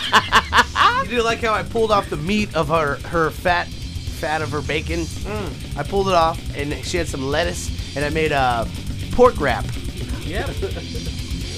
You 1.10 1.18
do 1.18 1.22
like 1.22 1.40
how 1.40 1.52
I 1.52 1.62
pulled 1.62 1.90
off 1.90 2.08
the 2.08 2.16
meat 2.16 2.54
of 2.54 2.68
her 2.68 2.96
her 3.08 3.30
fat 3.30 3.66
fat 3.68 4.40
of 4.42 4.50
her 4.52 4.62
bacon? 4.62 5.00
Mm. 5.00 5.76
I 5.76 5.82
pulled 5.82 6.08
it 6.08 6.14
off, 6.14 6.40
and 6.56 6.72
she 6.84 6.96
had 6.96 7.08
some 7.08 7.22
lettuce, 7.28 7.96
and 7.96 8.04
I 8.04 8.08
made 8.10 8.32
a 8.32 8.66
pork 9.12 9.38
wrap. 9.40 9.64
Yep. 10.24 10.46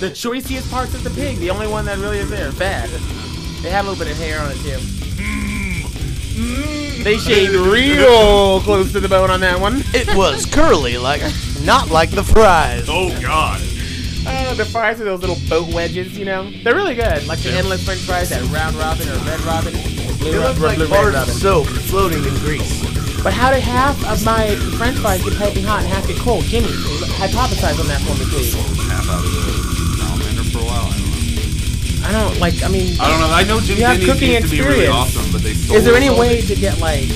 the 0.01 0.11
choicest 0.15 0.71
parts 0.71 0.95
of 0.95 1.05
the 1.05 1.11
pig, 1.11 1.37
the 1.39 1.51
only 1.51 1.67
one 1.69 1.85
that 1.85 1.99
really 1.99 2.19
is 2.19 2.31
there, 2.31 2.51
fat. 2.53 2.89
They 3.65 3.71
had 3.71 3.87
a 3.87 3.89
little 3.89 4.05
bit 4.05 4.13
of 4.13 4.19
hair 4.19 4.43
on 4.43 4.51
it 4.51 4.57
too. 4.57 4.77
Mm. 6.37 7.03
They 7.03 7.17
shaved 7.17 7.55
mm. 7.55 7.73
real 7.73 8.61
close 8.61 8.93
to 8.93 9.01
the 9.01 9.09
bone 9.09 9.31
on 9.31 9.41
that 9.41 9.59
one. 9.59 9.83
It 9.95 10.15
was 10.15 10.45
curly, 10.45 10.99
like 10.99 11.23
not 11.63 11.89
like 11.89 12.11
the 12.11 12.23
fries. 12.23 12.85
Oh 12.91 13.09
god. 13.23 13.63
Oh 14.27 14.45
like 14.49 14.59
the 14.59 14.67
fries 14.67 15.01
are 15.01 15.05
those 15.05 15.21
little 15.21 15.39
boat 15.49 15.73
wedges, 15.73 16.19
you 16.19 16.27
know? 16.27 16.51
They're 16.63 16.75
really 16.75 16.95
good. 16.95 17.27
Like 17.27 17.39
the 17.39 17.53
endless 17.53 17.87
French 17.87 18.01
fries, 18.01 18.31
at 18.33 18.43
round 18.51 18.77
robin 18.77 19.09
or 19.09 19.17
red 19.25 19.41
robin. 19.41 19.73
Blue 19.73 20.33
They 20.33 20.37
ro- 20.37 20.49
look 20.49 20.59
ro- 20.61 20.69
like 20.69 20.77
blue 20.77 20.89
bars 20.89 21.15
of 21.15 21.31
soap 21.31 21.67
floating 21.67 22.23
in 22.23 22.35
grease. 22.45 22.85
But 23.23 23.33
how 23.33 23.51
did 23.51 23.63
half 23.63 23.97
of 24.05 24.23
my 24.27 24.57
French 24.77 24.99
fries 24.99 25.25
get 25.25 25.39
piping 25.39 25.65
hot 25.65 25.85
and 25.85 25.89
half 25.89 26.07
get 26.07 26.19
cold? 26.19 26.45
Jimmy, 26.45 26.69
hypothesize 27.17 27.81
on 27.81 27.87
that 27.87 28.03
for 28.03 28.13
me, 28.21 28.29
please. 28.29 28.53
Half 28.91 29.09
out 29.09 29.25
of 29.25 29.33
the 29.33 29.64
I 32.05 32.13
don't 32.13 32.21
know. 32.21 32.29
I 32.29 32.31
don't 32.31 32.41
like. 32.41 32.63
I 32.63 32.69
mean, 32.69 33.01
I 33.01 33.09
don't 33.11 33.21
know. 33.21 33.31
I 33.33 33.43
know 33.45 33.61
Jim 33.61 33.79
you 33.79 33.85
have 33.85 33.97
Denny's 33.99 34.13
cooking 34.13 34.31
used 34.33 34.45
to 34.47 34.51
be 34.51 34.61
really 34.61 34.85
experience. 34.85 35.17
awesome, 35.17 35.33
but 35.33 35.43
they 35.43 35.51
Is 35.53 35.85
there 35.85 35.95
any 35.95 36.09
sold 36.09 36.19
way 36.21 36.41
to 36.43 36.55
get 36.55 36.79
like? 36.79 37.09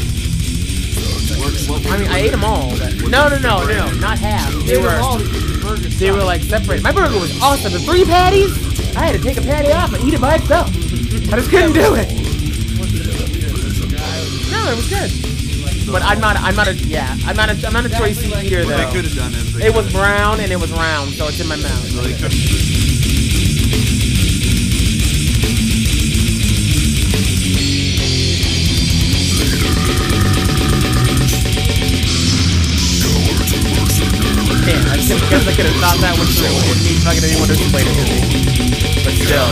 I 1.91 1.97
mean, 1.99 2.09
I 2.11 2.19
ate 2.21 2.31
them 2.31 2.45
all. 2.45 2.71
But 2.79 2.95
no, 3.09 3.29
no, 3.29 3.39
no, 3.39 3.67
no, 3.67 3.67
no, 3.67 3.91
not 4.01 4.19
half. 4.19 4.53
They 4.65 4.79
were. 4.81 4.97
all 5.01 5.19
because 5.19 5.61
burger's 5.63 5.99
They 5.99 6.11
were 6.11 6.25
like 6.25 6.43
separate. 6.43 6.83
My 6.83 6.93
burger 6.93 7.19
was 7.19 7.31
awesome. 7.43 7.73
The 7.73 7.79
three 7.81 8.05
patties. 8.05 8.51
I 8.97 9.05
had 9.07 9.13
to 9.15 9.23
take 9.23 9.37
a 9.37 9.43
patty 9.43 9.71
off 9.73 9.93
and 9.93 10.03
eat 10.05 10.15
it 10.15 10.21
by 10.21 10.37
itself. 10.37 10.69
I 10.69 11.37
just 11.37 11.51
couldn't 11.51 11.75
do 11.75 11.95
it. 11.95 12.09
No, 14.51 14.71
it 14.73 14.77
was 14.77 14.89
good. 14.89 15.93
But 15.93 16.03
I'm 16.03 16.21
not. 16.21 16.37
I'm 16.37 16.57
not 16.57 16.69
a. 16.69 16.75
Yeah, 16.75 17.17
I'm 17.27 17.37
not 17.37 17.51
a. 17.51 17.67
I'm 17.67 17.73
not 17.73 17.85
a 17.87 17.91
Tracy 17.91 18.29
eater 18.45 18.65
What 18.65 18.69
though. 18.69 18.77
they 18.79 18.93
could 18.93 19.05
have 19.05 19.15
done 19.15 19.33
is 19.35 19.53
they 19.55 19.67
It 19.67 19.75
was 19.75 19.85
could've- 19.87 19.93
brown 20.01 20.41
and 20.41 20.51
it 20.51 20.57
was 20.61 20.73
round, 20.73 21.13
so 21.13 21.29
it's 21.29 21.41
in 21.41 21.47
my 21.47 21.57
mouth. 21.57 21.91
They 22.03 22.13
could. 22.21 22.88
Damn, 34.69 34.85
I 34.93 35.01
just 35.01 35.25
guess 35.33 35.49
I 35.49 35.57
could 35.57 35.65
have 35.65 35.81
thought 35.81 35.97
that 36.05 36.13
one 36.21 36.29
through. 36.29 36.53
It 36.53 36.77
means 36.85 37.01
fucking 37.01 37.25
anyone 37.25 37.49
to 37.49 37.57
explain 37.57 37.89
it 37.89 37.97
to 37.97 38.05
me. 38.05 38.21
But 39.01 39.17
still. 39.17 39.49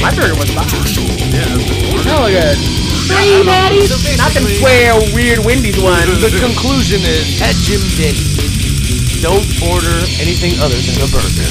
My 0.00 0.08
burger 0.16 0.32
was 0.40 0.48
fine. 0.48 0.64
Hella 2.08 2.32
good. 2.32 2.56
Three 3.12 3.44
patties? 3.44 3.92
Not 4.16 4.32
them 4.32 4.48
square, 4.48 4.96
weird 5.12 5.44
Wendy's 5.44 5.76
one. 5.76 6.08
The 6.24 6.32
conclusion 6.40 7.04
is 7.04 7.36
at 7.44 7.52
Jim 7.68 7.84
Denny's, 8.00 9.20
don't 9.20 9.44
order 9.60 9.96
anything 10.16 10.56
other 10.64 10.80
than 10.80 10.96
a 11.04 11.08
burger. 11.12 11.44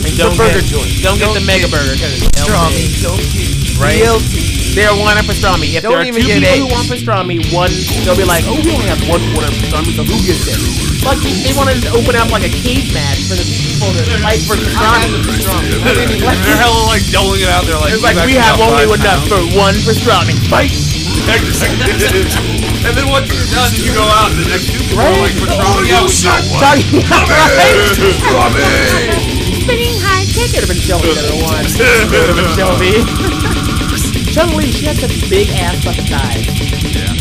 And 0.00 0.16
the 0.16 0.32
don't 0.32 0.40
burger 0.40 0.64
get, 0.64 0.72
joint. 0.72 0.88
Don't 1.04 1.20
get 1.20 1.36
the 1.36 1.44
mega 1.44 1.68
burger 1.68 1.92
because 1.92 2.24
it's 2.24 2.24
pastrami. 2.32 2.88
LC. 2.88 3.04
Don't 3.04 3.20
get 3.36 3.76
Right? 3.76 4.00
BLT. 4.00 4.49
They're 4.70 4.94
one 4.94 5.18
up 5.18 5.26
pastrami. 5.26 5.74
If 5.74 5.82
Don't 5.82 5.98
there 5.98 6.00
are 6.00 6.06
even 6.06 6.22
two 6.22 6.30
get 6.30 6.46
people 6.46 6.70
who 6.70 6.74
want 6.74 6.86
pastrami, 6.86 7.42
one 7.50 7.74
they'll 8.06 8.14
be 8.14 8.22
like, 8.22 8.46
oh, 8.46 8.54
we 8.54 8.70
only 8.70 8.86
have 8.86 9.02
one 9.10 9.18
order 9.34 9.50
of 9.50 9.56
pastrami, 9.58 9.90
so 9.98 10.06
who 10.06 10.14
gets 10.22 10.46
it? 10.46 10.62
Like 11.02 11.18
they 11.42 11.50
want 11.58 11.74
to 11.74 11.76
open 11.90 12.14
up 12.14 12.30
like 12.30 12.46
a 12.46 12.52
cage 12.54 12.94
match 12.94 13.26
for 13.26 13.34
the 13.34 13.42
people 13.42 13.90
to 13.90 14.02
fight 14.22 14.38
for 14.46 14.54
pastrami. 14.54 15.10
They're 16.46 16.54
hella 16.54 16.86
like 16.86 17.02
doling 17.10 17.42
it 17.42 17.50
out 17.50 17.66
there 17.66 17.82
like. 17.82 17.98
It's 17.98 18.06
like 18.06 18.14
"We've 18.22 18.38
we 18.38 18.38
have 18.38 18.62
actually 18.62 18.86
only 18.86 19.02
enough 19.02 19.26
five 19.26 19.42
for 19.42 19.42
one 19.58 19.74
pastrami. 19.82 20.38
Fight! 20.46 20.70
and 22.86 22.94
then 22.94 23.10
once 23.10 23.26
you're 23.26 23.50
done, 23.50 23.74
you 23.74 23.90
go 23.90 24.06
out 24.06 24.30
and 24.30 24.38
the 24.38 24.54
next 24.54 24.70
two 24.70 24.78
people 24.86 25.02
are 25.02 25.18
like, 25.18 25.34
Oh, 25.34 25.50
pastrami, 25.50 25.90
yeah, 25.90 26.06
we 26.06 26.14
got 26.22 26.46
one. 26.46 26.62
Talking 26.62 27.02
Pastrami! 27.10 28.62
Spinning 29.66 29.98
high 29.98 30.24
kick. 30.30 30.54
It 30.54 30.62
would 30.62 30.70
have 30.70 30.70
been 30.70 30.78
Shelby 30.78 31.10
that 31.10 31.26
would. 31.26 31.66
It 31.74 32.06
would 32.06 32.30
have 32.30 32.38
been 32.38 32.54
Shelby. 32.54 33.02
Lee, 34.48 34.72
she 34.72 34.88
has 34.88 34.96
such 34.96 35.12
big 35.28 35.52
ass 35.60 35.84
fucking 35.84 36.08
thighs. 36.08 36.48
Yeah. 36.96 37.12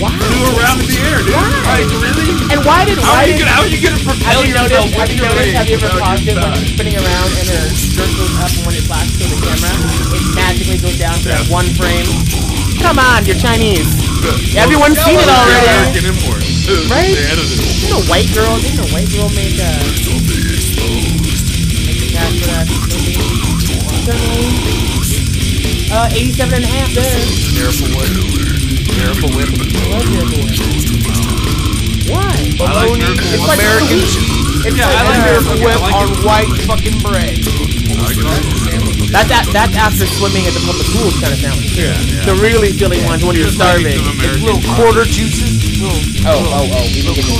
Wow. 0.00 0.08
Flew 0.16 0.48
around 0.56 0.80
in 0.80 0.88
the 0.88 0.96
air, 1.04 1.20
dude. 1.20 1.36
Why? 1.36 1.52
Like, 1.68 1.84
really? 2.00 2.32
And 2.48 2.64
why 2.64 2.88
did 2.88 2.96
How 2.96 3.12
why 3.12 3.20
are 3.24 3.28
you 3.28 3.36
did, 3.36 3.44
gonna 3.44 3.52
how 3.52 3.60
are 3.60 3.68
you 3.68 3.76
gonna 3.80 4.00
propel 4.00 4.24
have 4.24 4.40
you 4.48 4.56
yourself 4.56 4.88
noticed, 4.88 4.96
have 4.96 5.12
you 5.12 5.20
noticed, 5.20 5.52
have 5.52 5.68
you 5.68 5.76
ever 5.76 6.00
paused 6.00 6.24
it 6.24 6.32
when 6.36 6.52
she's 6.56 6.72
spinning 6.72 6.96
around 6.96 7.28
and 7.36 7.48
her 7.52 7.68
skirt 7.76 8.08
goes 8.16 8.32
up 8.40 8.48
and 8.56 8.64
when 8.64 8.72
it 8.76 8.84
flashes 8.88 9.20
to 9.20 9.28
the 9.28 9.36
camera, 9.40 9.68
it 10.16 10.24
magically 10.32 10.80
goes 10.80 10.96
down 10.96 11.20
to 11.20 11.28
that 11.28 11.44
one 11.52 11.68
frame? 11.76 12.08
Come 12.80 12.96
on, 13.00 13.24
you're 13.28 13.36
Chinese. 13.36 14.00
Everyone's 14.56 14.96
seen 15.04 15.20
it 15.20 15.28
already. 15.28 15.68
Right? 16.88 17.12
It. 17.12 17.36
Didn't 17.36 18.00
a 18.00 18.02
white 18.08 18.32
girl, 18.32 18.56
didn't 18.64 18.80
a 18.80 18.88
white 18.96 19.12
girl 19.12 19.28
make 19.36 19.60
uh 19.60 19.76
make 21.84 22.00
the 22.00 22.08
cash 22.16 22.32
for 22.40 22.48
that 22.48 22.64
movie? 22.64 24.85
Certainly. 25.86 25.94
Uh, 25.94 26.08
87 26.10 26.54
and 26.54 26.64
a 26.64 26.68
half 26.68 26.90
there. 26.94 27.18
Miracle 27.54 27.88
Whip. 27.94 28.10
Miracle 28.96 29.30
Whip. 29.38 29.50
What 29.86 30.02
Why? 32.10 32.34
Bologna, 32.58 33.06
It's 33.18 33.46
like 33.46 33.58
American. 33.58 33.98
sweet. 34.02 34.66
It's 34.66 34.74
Yeah, 34.76 34.86
like 34.86 34.98
I 34.98 35.02
like 35.06 35.22
Miracle 35.26 35.54
Miracle 35.54 35.62
Whip 35.62 35.62
Whip. 35.62 35.78
I 35.78 35.86
like 35.86 35.94
on 35.94 36.08
it. 36.10 36.24
white 36.26 36.50
fucking 36.66 36.98
bread. 37.02 37.36
That's 39.06 39.30
that, 39.30 39.46
that's 39.54 39.76
after 39.78 40.04
swimming 40.06 40.44
at 40.50 40.52
the 40.52 40.60
public 40.66 40.86
pools 40.90 41.14
kind 41.22 41.30
of 41.32 41.38
sound. 41.38 41.62
Yeah, 41.72 41.94
yeah. 42.10 42.26
The 42.26 42.34
really 42.42 42.74
silly 42.74 42.98
ones 43.06 43.22
when 43.24 43.38
you're 43.38 43.48
starving. 43.54 44.02
some 44.02 44.18
American 44.18 44.42
Little 44.42 44.64
quarter 44.74 45.06
juices. 45.06 45.78
Oh, 45.80 45.86
oh, 46.26 46.66
oh. 46.66 46.84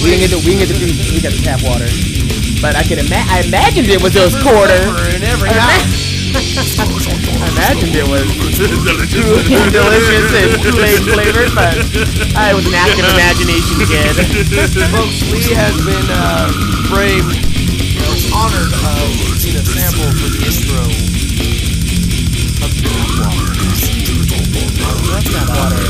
We 0.06 0.14
didn't 0.14 0.22
get 0.22 0.30
the, 0.30 0.38
we 0.46 0.54
can 0.54 0.62
get 0.62 0.70
the, 0.70 0.78
we 0.78 0.86
can 0.86 0.94
get 0.94 0.94
the 0.94 1.02
juice. 1.02 1.10
We 1.10 1.20
got 1.20 1.34
the 1.34 1.42
tap 1.42 1.60
water. 1.66 1.90
But 2.62 2.78
I 2.78 2.86
could 2.86 3.02
imagine, 3.02 3.26
I 3.28 3.42
imagined 3.44 3.90
it 3.90 4.00
was 4.00 4.14
those 4.14 4.32
quarters. 4.40 4.86
in 5.12 5.26
every 5.26 5.50
I 5.50 5.58
house. 5.58 6.15
I 6.36 7.48
imagined 7.48 7.96
it 7.96 8.04
was 8.04 8.28
delicious 9.72 10.28
and 10.36 10.52
Kool-Aid 10.60 11.08
flavored, 11.08 11.48
but 11.56 11.80
I 12.36 12.52
was 12.52 12.66
an 12.68 12.76
active 12.76 13.08
imagination 13.08 13.80
kid. 13.88 14.12
Folks, 14.92 15.24
Lee 15.32 15.56
has 15.56 15.72
been 15.80 16.04
uh, 16.12 16.52
framed, 16.92 17.32
you 17.40 18.04
know, 18.04 18.12
honored 18.36 18.68
of 18.68 19.16
being 19.40 19.56
a 19.56 19.64
sample 19.64 20.12
for 20.12 20.28
the 20.28 20.44
intro 20.44 20.84
of 22.60 22.72
Tap 22.84 23.08
Water. 23.24 23.56
That's 25.08 25.32
not 25.32 25.48
water. 25.56 25.88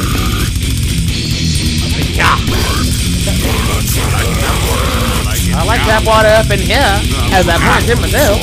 I 5.58 5.64
like 5.66 5.80
tap 5.82 6.06
water 6.06 6.28
up 6.28 6.50
in 6.50 6.60
here, 6.60 7.00
as 7.34 7.48
I 7.48 7.58
point 7.58 7.88
it 7.90 7.98
myself. 7.98 8.38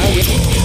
Oh, 0.00 0.10
yeah. 0.16 0.63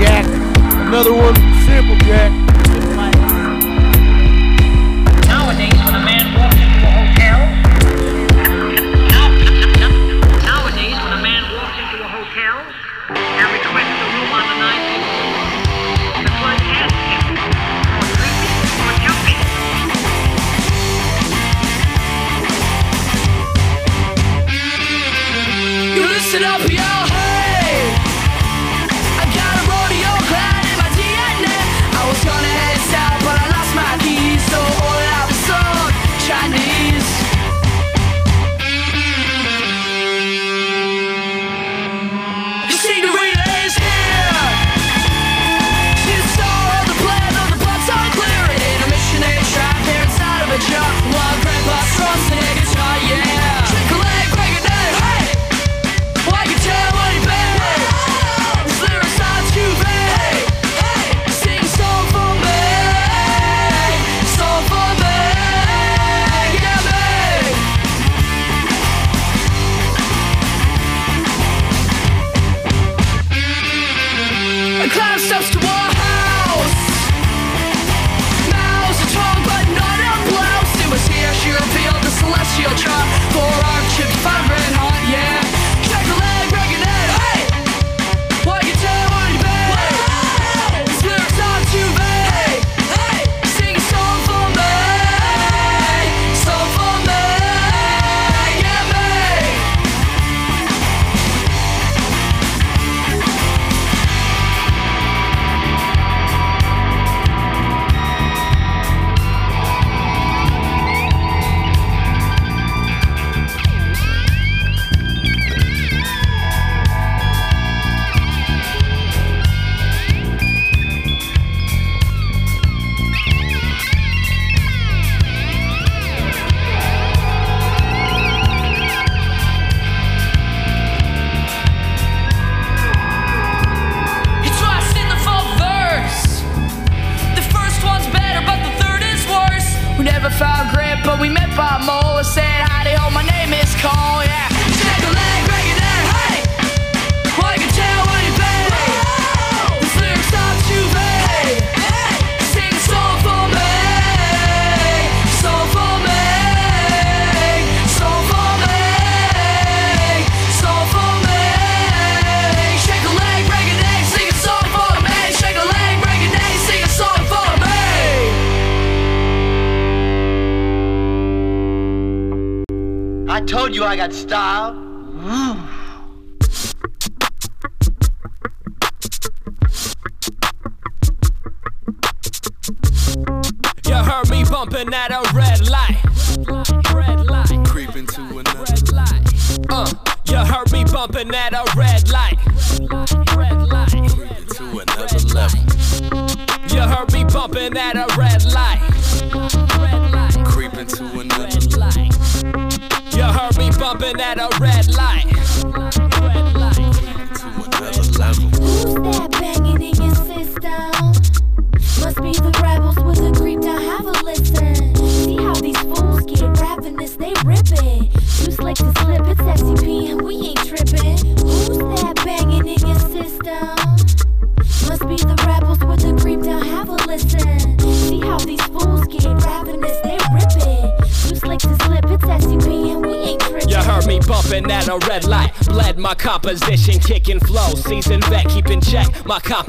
Jack. 0.00 0.24
Another 0.88 1.12
one. 1.12 1.34
Simple 1.66 1.96
Jack. 2.06 2.49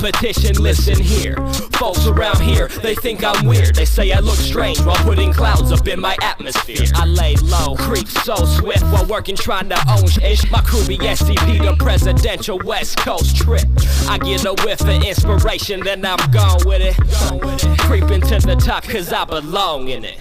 Competition. 0.02 0.56
Listen 0.62 1.00
here. 1.00 1.36
Folks 1.74 2.08
around 2.08 2.42
here, 2.42 2.68
they 2.82 2.96
think 2.96 3.24
I'm 3.24 3.46
weird. 3.46 3.76
They 3.76 3.86
say 3.86 4.12
I 4.12 4.20
look 4.20 4.36
strange 4.36 4.82
while 4.82 4.96
putting 5.04 5.32
clouds 5.32 5.72
up 5.72 5.88
in 5.88 6.00
my 6.00 6.18
atmosphere. 6.24 6.88
I 6.96 7.06
lay 7.06 7.36
low, 7.36 7.76
creep 7.76 8.08
so 8.08 8.36
swift 8.46 8.84
while 8.86 9.06
working 9.06 9.36
trying 9.36 9.70
to 9.70 9.80
own 9.90 10.06
ish. 10.24 10.50
My 10.50 10.62
crew 10.62 10.86
be 10.88 10.98
SCP, 10.98 11.64
the 11.64 11.76
presidential 11.84 12.58
West 12.66 12.98
Coast 12.98 13.36
trip. 13.38 13.68
I 14.08 14.18
get 14.18 14.44
a 14.46 14.54
whiff 14.66 14.82
of 14.82 14.90
inspiration, 14.90 15.82
then 15.82 16.04
I'm 16.04 16.32
gone 16.32 16.62
with 16.66 16.82
it. 16.82 16.96
Creeping 17.82 18.22
to 18.22 18.40
the 18.40 18.56
top, 18.56 18.84
cause 18.84 19.14
I 19.14 19.26
belong 19.26 19.90
in 19.90 20.04
it. 20.04 20.18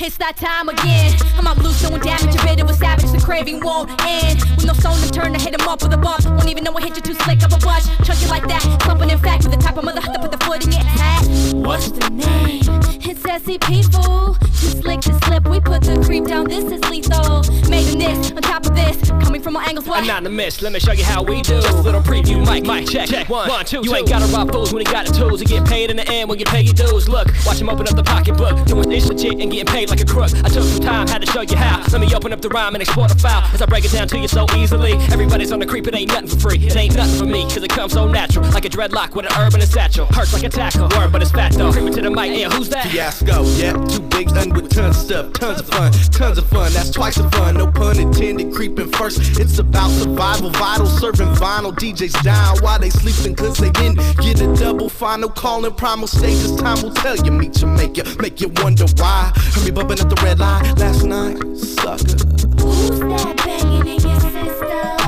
It's 0.00 0.16
that 0.18 0.36
time 0.36 0.68
again. 0.68 1.16
I'm 1.36 1.46
out 1.46 1.58
loose, 1.58 1.82
doing 1.82 2.00
damage. 2.00 2.34
You 2.34 2.40
bit 2.42 2.58
it 2.58 2.66
with 2.66 2.78
savage, 2.78 3.10
the 3.10 3.18
craving 3.18 3.60
won't 3.60 3.90
end. 4.04 4.47
No 4.68 4.74
stone 4.74 5.00
to 5.00 5.10
turn 5.10 5.32
to 5.32 5.40
hit 5.40 5.58
him 5.58 5.66
up 5.66 5.82
with 5.82 5.94
a 5.94 5.96
bump. 5.96 6.26
Won't 6.26 6.50
even 6.50 6.62
know 6.62 6.76
I 6.76 6.82
hit 6.82 6.94
you 6.94 7.00
too 7.00 7.14
slick 7.14 7.42
of 7.42 7.54
a. 7.54 7.58
Chunk 8.04 8.20
you 8.20 8.28
like 8.28 8.46
that. 8.48 8.60
Slumping 8.82 9.08
in 9.08 9.18
fact 9.18 9.44
with 9.44 9.54
the 9.54 9.62
type 9.62 9.78
of 9.78 9.84
mother 9.84 10.02
to 10.02 10.18
put 10.18 10.30
the 10.30 10.36
foot 10.44 10.62
in 10.62 10.72
your 10.72 10.82
hat. 10.82 11.24
What's 11.54 11.90
the 11.90 12.10
name? 12.10 12.60
It's 13.00 13.22
SCP 13.22 13.90
fool. 13.90 14.34
Too 14.34 14.82
slick 14.82 15.00
to 15.00 15.17
slip. 15.28 15.48
We 15.48 15.60
put 15.60 15.82
the 15.82 16.00
creep 16.04 16.24
down. 16.24 16.48
This 16.48 16.64
is 16.64 16.80
lethal. 16.88 17.42
Made 17.68 17.92
in 17.92 17.98
this, 17.98 18.32
on 18.32 18.42
top 18.42 18.66
of 18.66 18.74
this. 18.74 18.96
Coming 19.24 19.42
from 19.42 19.56
all 19.56 19.62
angles. 19.62 19.86
What? 19.86 20.04
Anonymous, 20.04 20.62
let 20.62 20.72
me 20.72 20.80
show 20.80 20.92
you 20.92 21.04
how 21.04 21.22
we 21.22 21.42
do. 21.42 21.60
Just 21.60 21.78
a 21.78 21.80
little 21.80 22.00
preview, 22.00 22.44
mic, 22.46 22.64
mic, 22.64 22.88
check, 22.88 23.08
check. 23.08 23.28
One, 23.28 23.48
one, 23.48 23.64
two, 23.64 23.82
You 23.82 23.94
ain't 23.94 24.08
gotta 24.08 24.26
rob 24.26 24.50
fools 24.50 24.72
when 24.72 24.84
you 24.84 24.90
got 24.92 25.06
the 25.06 25.12
tools. 25.12 25.40
You 25.40 25.46
get 25.46 25.66
paid 25.66 25.90
in 25.90 25.96
the 25.96 26.08
end 26.08 26.28
when 26.28 26.38
you 26.38 26.44
pay 26.44 26.62
your 26.62 26.74
dues. 26.74 27.08
Look, 27.08 27.28
watch 27.46 27.60
him 27.60 27.68
open 27.68 27.86
up 27.88 27.96
the 27.96 28.02
pocketbook. 28.02 28.64
Doing 28.66 28.88
this 28.88 29.06
legit 29.06 29.40
and 29.40 29.50
getting 29.50 29.66
paid 29.66 29.90
like 29.90 30.00
a 30.00 30.04
crook. 30.04 30.32
I 30.44 30.48
took 30.48 30.64
some 30.64 30.80
time, 30.80 31.08
had 31.08 31.22
to 31.22 31.30
show 31.30 31.42
you 31.42 31.56
how. 31.56 31.84
Let 31.92 32.00
me 32.00 32.14
open 32.14 32.32
up 32.32 32.40
the 32.40 32.48
rhyme 32.48 32.74
and 32.74 32.82
export 32.82 33.12
a 33.12 33.18
file. 33.18 33.42
As 33.52 33.62
I 33.62 33.66
break 33.66 33.84
it 33.84 33.92
down 33.92 34.08
to 34.08 34.18
you 34.18 34.28
so 34.28 34.46
easily. 34.56 34.92
Everybody's 35.12 35.52
on 35.52 35.58
the 35.60 35.66
creep, 35.66 35.86
it 35.86 35.94
ain't 35.94 36.08
nothing 36.08 36.28
for 36.28 36.40
free. 36.40 36.58
It 36.58 36.76
ain't 36.76 36.96
nothing 36.96 37.18
for 37.18 37.26
me, 37.26 37.42
cause 37.42 37.62
it 37.62 37.70
comes 37.70 37.92
so 37.92 38.06
natural. 38.06 38.48
Like 38.50 38.64
a 38.64 38.68
dreadlock 38.70 39.14
with 39.14 39.26
an 39.26 39.32
herb 39.32 39.54
and 39.54 39.62
a 39.62 39.66
satchel. 39.66 40.06
Hurts 40.06 40.32
like 40.32 40.44
a 40.44 40.48
tackle. 40.48 40.88
Word, 40.96 41.12
but 41.12 41.22
it's 41.22 41.30
fat 41.30 41.52
though. 41.52 41.72
Creeping 41.72 41.94
to 41.94 42.02
the 42.02 42.10
mic, 42.10 42.38
yeah, 42.38 42.48
who's 42.48 42.68
that? 42.70 42.86
Fiasco, 42.86 43.44
yeah, 43.56 43.72
too 43.86 44.00
big, 44.00 44.28
done 44.28 44.50
with 44.50 44.70
tons 44.70 45.10
of 45.10 45.17
stuff, 45.18 45.32
tons 45.32 45.60
of 45.60 45.68
fun, 45.68 45.92
tons 46.10 46.38
of 46.38 46.46
fun. 46.48 46.72
That's 46.72 46.90
twice 46.90 47.16
the 47.16 47.28
fun, 47.30 47.56
no 47.56 47.70
pun 47.70 47.98
intended. 47.98 48.52
Creeping 48.52 48.90
first, 48.90 49.38
it's 49.38 49.58
about 49.58 49.90
survival, 49.90 50.50
vital, 50.50 50.86
serving 50.86 51.28
vinyl. 51.34 51.72
DJs 51.72 52.22
down 52.22 52.58
while 52.58 52.78
they 52.78 52.90
sleeping, 52.90 53.34
cause 53.34 53.56
they 53.56 53.70
didn't 53.70 53.98
get 54.18 54.40
a 54.40 54.54
double 54.54 54.88
final. 54.88 55.28
Calling 55.28 55.74
primal 55.74 56.06
stages, 56.06 56.54
time 56.56 56.82
will 56.82 56.92
tell 56.94 57.16
you. 57.16 57.32
Meet 57.32 57.60
your 57.60 57.70
maker, 57.70 58.02
make 58.20 58.40
you 58.40 58.48
wonder 58.62 58.86
why. 58.96 59.32
Heard 59.34 59.64
me 59.64 59.70
bumping 59.70 59.98
at 59.98 60.08
the 60.08 60.20
red 60.22 60.38
line 60.38 60.74
last 60.76 61.04
night, 61.04 61.38
sucker. 61.56 62.18
Who's 62.62 63.00
that 63.00 63.36
banging 63.44 63.86
in 63.86 64.00
your 64.00 64.20
system? 64.20 64.98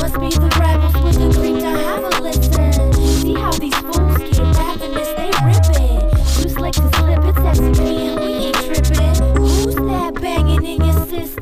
Must 0.00 0.14
be 0.20 0.30
the 0.30 0.50
rebels 0.58 1.04
with 1.04 1.18
the 1.18 1.40
creep 1.40 1.60
down. 1.60 1.78
Have 1.78 2.04
a 2.04 2.22
listen. 2.22 2.92
See 3.20 3.34
how 3.34 3.52
these 3.52 3.74
fools 3.74 4.18
get 4.18 4.38
ravenous, 4.56 5.08
they 5.18 5.30
ripping. 5.44 6.00
You 6.42 6.48
slick 6.48 6.74
to 6.74 6.88
slip, 6.96 7.24
it's 7.24 7.60
SCP 7.60 7.99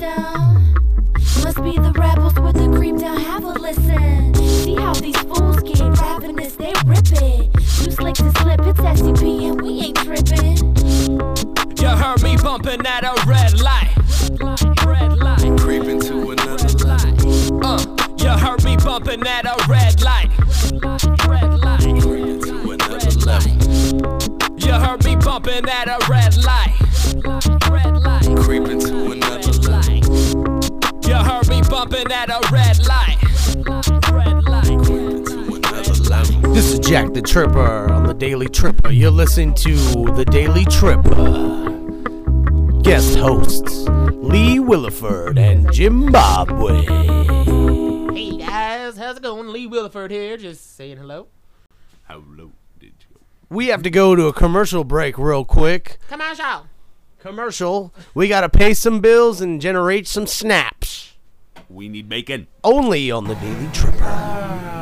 your 0.00 0.10
system? 0.10 0.74
Must 1.44 1.62
be 1.62 1.78
the 1.78 1.92
rebels 1.96 2.34
with 2.40 2.56
the 2.56 2.76
creep 2.76 2.98
down. 2.98 3.18
Have 3.18 3.44
a 3.44 3.52
listen. 3.52 4.34
See 4.34 4.74
how 4.74 4.92
these 4.94 5.16
fools 5.18 5.60
get 5.62 5.80
ravenous, 6.00 6.56
they 6.56 6.72
ripping. 6.84 7.50
You 7.54 7.90
slick 7.90 8.14
to 8.16 8.30
slip, 8.38 8.60
it's 8.62 8.80
SCP 8.80 9.50
and 9.50 9.60
we 9.60 9.80
ain't 9.80 9.96
tripping. 9.96 10.56
You 11.78 11.88
heard 11.88 12.22
me 12.22 12.36
bumping 12.36 12.84
at 12.86 13.04
a 13.04 13.14
red 13.26 13.60
light. 13.60 13.94
Red 14.84 15.18
light. 15.18 15.60
Creeping 15.60 16.00
to 16.00 16.30
another 16.32 16.68
level. 16.84 17.64
Uh, 17.64 17.84
you 18.18 18.28
heard 18.28 18.64
me 18.64 18.76
bumping 18.76 19.26
at 19.26 19.44
a 19.46 19.56
red 19.68 20.02
light. 20.02 20.30
Red 21.28 21.54
light. 21.60 21.80
Creeping 22.02 22.40
to 22.42 22.72
another 22.72 23.10
level. 23.26 24.48
You 24.58 24.72
heard 24.72 25.04
me 25.04 25.16
bumping 25.16 25.68
at 25.68 25.88
a 25.88 25.98
red 26.10 26.10
light. 26.10 26.17
Jack 36.88 37.12
Tha 37.12 37.20
Tripper 37.20 37.92
on 37.92 38.04
the 38.04 38.14
Daily 38.14 38.48
Tripper. 38.48 38.90
You're 38.90 39.10
listening 39.10 39.52
to 39.56 39.74
the 40.14 40.24
Daily 40.24 40.64
Tripper. 40.64 41.12
Guest 42.80 43.18
hosts 43.18 43.86
Lee 44.22 44.58
Williford 44.58 45.38
and 45.38 45.66
Jimbobway. 45.66 46.86
Hey 48.16 48.38
guys, 48.38 48.96
how's 48.96 49.18
it 49.18 49.22
going? 49.22 49.48
Lee 49.48 49.68
Williford 49.68 50.10
here, 50.10 50.38
just 50.38 50.76
saying 50.78 50.96
hello. 50.96 51.26
Hello, 52.04 52.52
did 52.80 52.94
you? 53.10 53.20
We 53.50 53.66
have 53.66 53.82
to 53.82 53.90
go 53.90 54.16
to 54.16 54.24
a 54.28 54.32
commercial 54.32 54.82
break 54.82 55.18
real 55.18 55.44
quick. 55.44 55.98
Come 56.08 56.22
on, 56.22 56.38
y'all. 56.38 56.68
Commercial. 57.18 57.92
We 58.14 58.28
got 58.28 58.40
to 58.40 58.48
pay 58.48 58.72
some 58.72 59.02
bills 59.02 59.42
and 59.42 59.60
generate 59.60 60.08
some 60.08 60.26
snaps. 60.26 61.16
We 61.68 61.90
need 61.90 62.08
bacon. 62.08 62.46
Only 62.64 63.10
on 63.10 63.24
the 63.24 63.34
Daily 63.34 63.68
Tripper. 63.74 64.77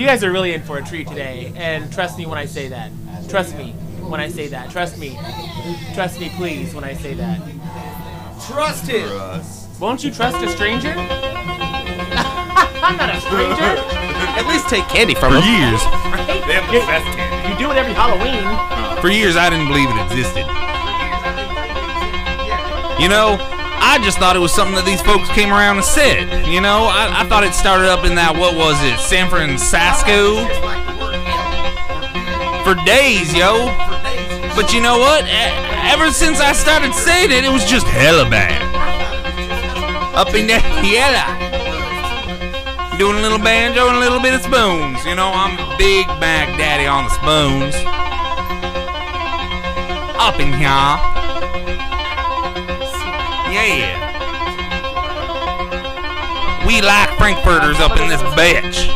You 0.00 0.06
guys 0.06 0.24
are 0.24 0.32
really 0.32 0.54
in 0.54 0.62
for 0.62 0.78
a 0.78 0.82
treat 0.82 1.06
today, 1.08 1.52
and 1.56 1.92
trust 1.92 2.16
me 2.16 2.24
when 2.24 2.38
I 2.38 2.46
say 2.46 2.68
that. 2.68 2.90
Trust 3.28 3.54
me 3.54 3.72
when 4.08 4.18
I 4.18 4.30
say 4.30 4.46
that. 4.46 4.70
Trust 4.70 4.96
me. 4.96 5.18
Trust 5.92 6.18
me, 6.18 6.30
please, 6.36 6.74
when 6.74 6.84
I 6.84 6.94
say 6.94 7.12
that. 7.12 7.38
Trust 8.46 8.86
him. 8.86 9.10
Won't 9.78 10.02
you 10.02 10.10
trust 10.10 10.42
a 10.42 10.48
stranger? 10.48 10.88
I'm 10.96 12.96
not 12.96 13.14
a 13.14 13.20
stranger. 13.20 13.76
At 14.40 14.46
least 14.48 14.70
take 14.70 14.88
candy 14.88 15.14
from 15.14 15.34
For 15.34 15.40
him. 15.42 15.68
years, 15.68 15.82
They 16.48 16.54
have 16.56 16.72
the 16.72 16.80
best 16.80 17.04
candy. 17.14 17.52
You 17.52 17.58
do 17.58 17.70
it 17.70 17.76
every 17.76 17.92
Halloween. 17.92 18.40
for 19.02 19.10
years, 19.10 19.36
I 19.36 19.50
didn't 19.50 19.68
believe 19.68 19.90
it 19.90 20.00
existed. 20.06 20.46
You 22.98 23.10
know, 23.10 23.36
I 23.80 23.98
just 24.04 24.18
thought 24.18 24.36
it 24.36 24.44
was 24.44 24.52
something 24.52 24.76
that 24.76 24.84
these 24.84 25.00
folks 25.00 25.28
came 25.32 25.50
around 25.50 25.80
and 25.80 25.84
said. 25.84 26.28
You 26.46 26.60
know, 26.60 26.84
I, 26.84 27.24
I 27.24 27.28
thought 27.28 27.42
it 27.42 27.56
started 27.56 27.88
up 27.88 28.04
in 28.04 28.14
that 28.14 28.36
what 28.36 28.52
was 28.54 28.76
it, 28.84 29.00
San 29.00 29.32
Francisco? 29.32 30.44
For 32.60 32.76
days, 32.84 33.32
yo. 33.32 33.72
But 34.52 34.76
you 34.76 34.84
know 34.84 35.00
what? 35.00 35.24
Ever 35.88 36.12
since 36.12 36.44
I 36.44 36.52
started 36.52 36.92
saying 36.92 37.32
it, 37.32 37.42
it 37.42 37.50
was 37.50 37.64
just 37.64 37.86
hella 37.88 38.28
bad. 38.28 38.60
Up 40.14 40.34
in 40.36 40.46
that 40.52 40.60
yella. 40.84 41.24
Doing 43.00 43.16
a 43.16 43.22
little 43.24 43.40
banjo 43.40 43.88
and 43.88 43.96
a 43.96 44.00
little 44.00 44.20
bit 44.20 44.34
of 44.34 44.42
spoons. 44.44 45.00
You 45.08 45.16
know, 45.16 45.32
I'm 45.32 45.56
Big 45.80 46.06
Mac 46.20 46.52
Daddy 46.60 46.84
on 46.84 47.08
the 47.08 47.12
spoons. 47.16 47.74
Up 50.20 50.38
in 50.38 50.52
here. 50.52 51.19
Yeah. 53.52 53.98
We 56.64 56.80
like 56.80 57.10
Frankfurters 57.18 57.80
up 57.80 57.98
in 57.98 58.08
this 58.08 58.22
bitch. 58.38 58.86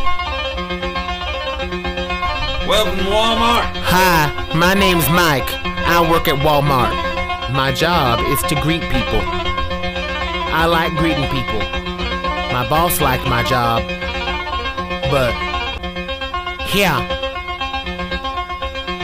Welcome 2.65 2.97
to 2.99 3.03
Walmart. 3.03 3.65
Hi, 3.83 4.53
my 4.55 4.73
name's 4.73 5.09
Mike. 5.09 5.49
I 5.85 6.09
work 6.09 6.29
at 6.29 6.35
Walmart. 6.35 6.93
My 7.51 7.73
job 7.73 8.21
is 8.27 8.41
to 8.43 8.55
greet 8.61 8.81
people. 8.83 9.21
I 10.55 10.65
like 10.67 10.93
greeting 10.93 11.29
people. 11.29 11.59
My 12.53 12.65
boss 12.69 13.01
liked 13.01 13.27
my 13.27 13.43
job. 13.43 13.83
But, 15.11 15.33
yeah. 16.73 17.05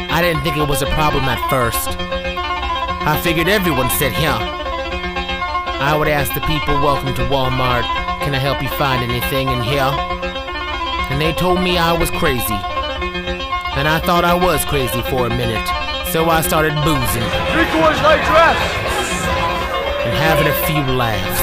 I 0.10 0.22
didn't 0.22 0.44
think 0.44 0.56
it 0.56 0.68
was 0.70 0.82
a 0.82 0.88
problem 0.92 1.26
at 1.26 1.50
first. 1.50 1.90
I 2.00 3.20
figured 3.22 3.50
everyone 3.50 3.90
said, 3.90 4.14
yeah. 4.14 4.61
I 5.82 5.98
would 5.98 6.08
ask 6.08 6.32
the 6.36 6.42
people, 6.42 6.76
welcome 6.76 7.12
to 7.16 7.24
Walmart. 7.24 7.82
Can 8.22 8.36
I 8.36 8.38
help 8.38 8.62
you 8.62 8.70
find 8.78 9.02
anything 9.02 9.50
in 9.50 9.64
here? 9.64 9.90
And 11.10 11.20
they 11.20 11.34
told 11.34 11.60
me 11.60 11.80
I 11.80 11.92
was 11.92 12.12
crazy. 12.12 12.54
And 12.54 13.88
I 13.90 13.98
thought 14.06 14.24
I 14.24 14.36
was 14.36 14.64
crazy 14.64 15.02
for 15.10 15.26
a 15.26 15.30
minute. 15.30 15.66
So 16.14 16.30
I 16.30 16.42
started 16.46 16.78
boozing 16.86 17.26
Three 17.50 17.66
quarters 17.74 17.98
light 18.06 18.22
dress. 18.30 18.62
and 20.06 20.14
having 20.22 20.46
a 20.46 20.58
few 20.70 20.86
laughs. 20.94 21.42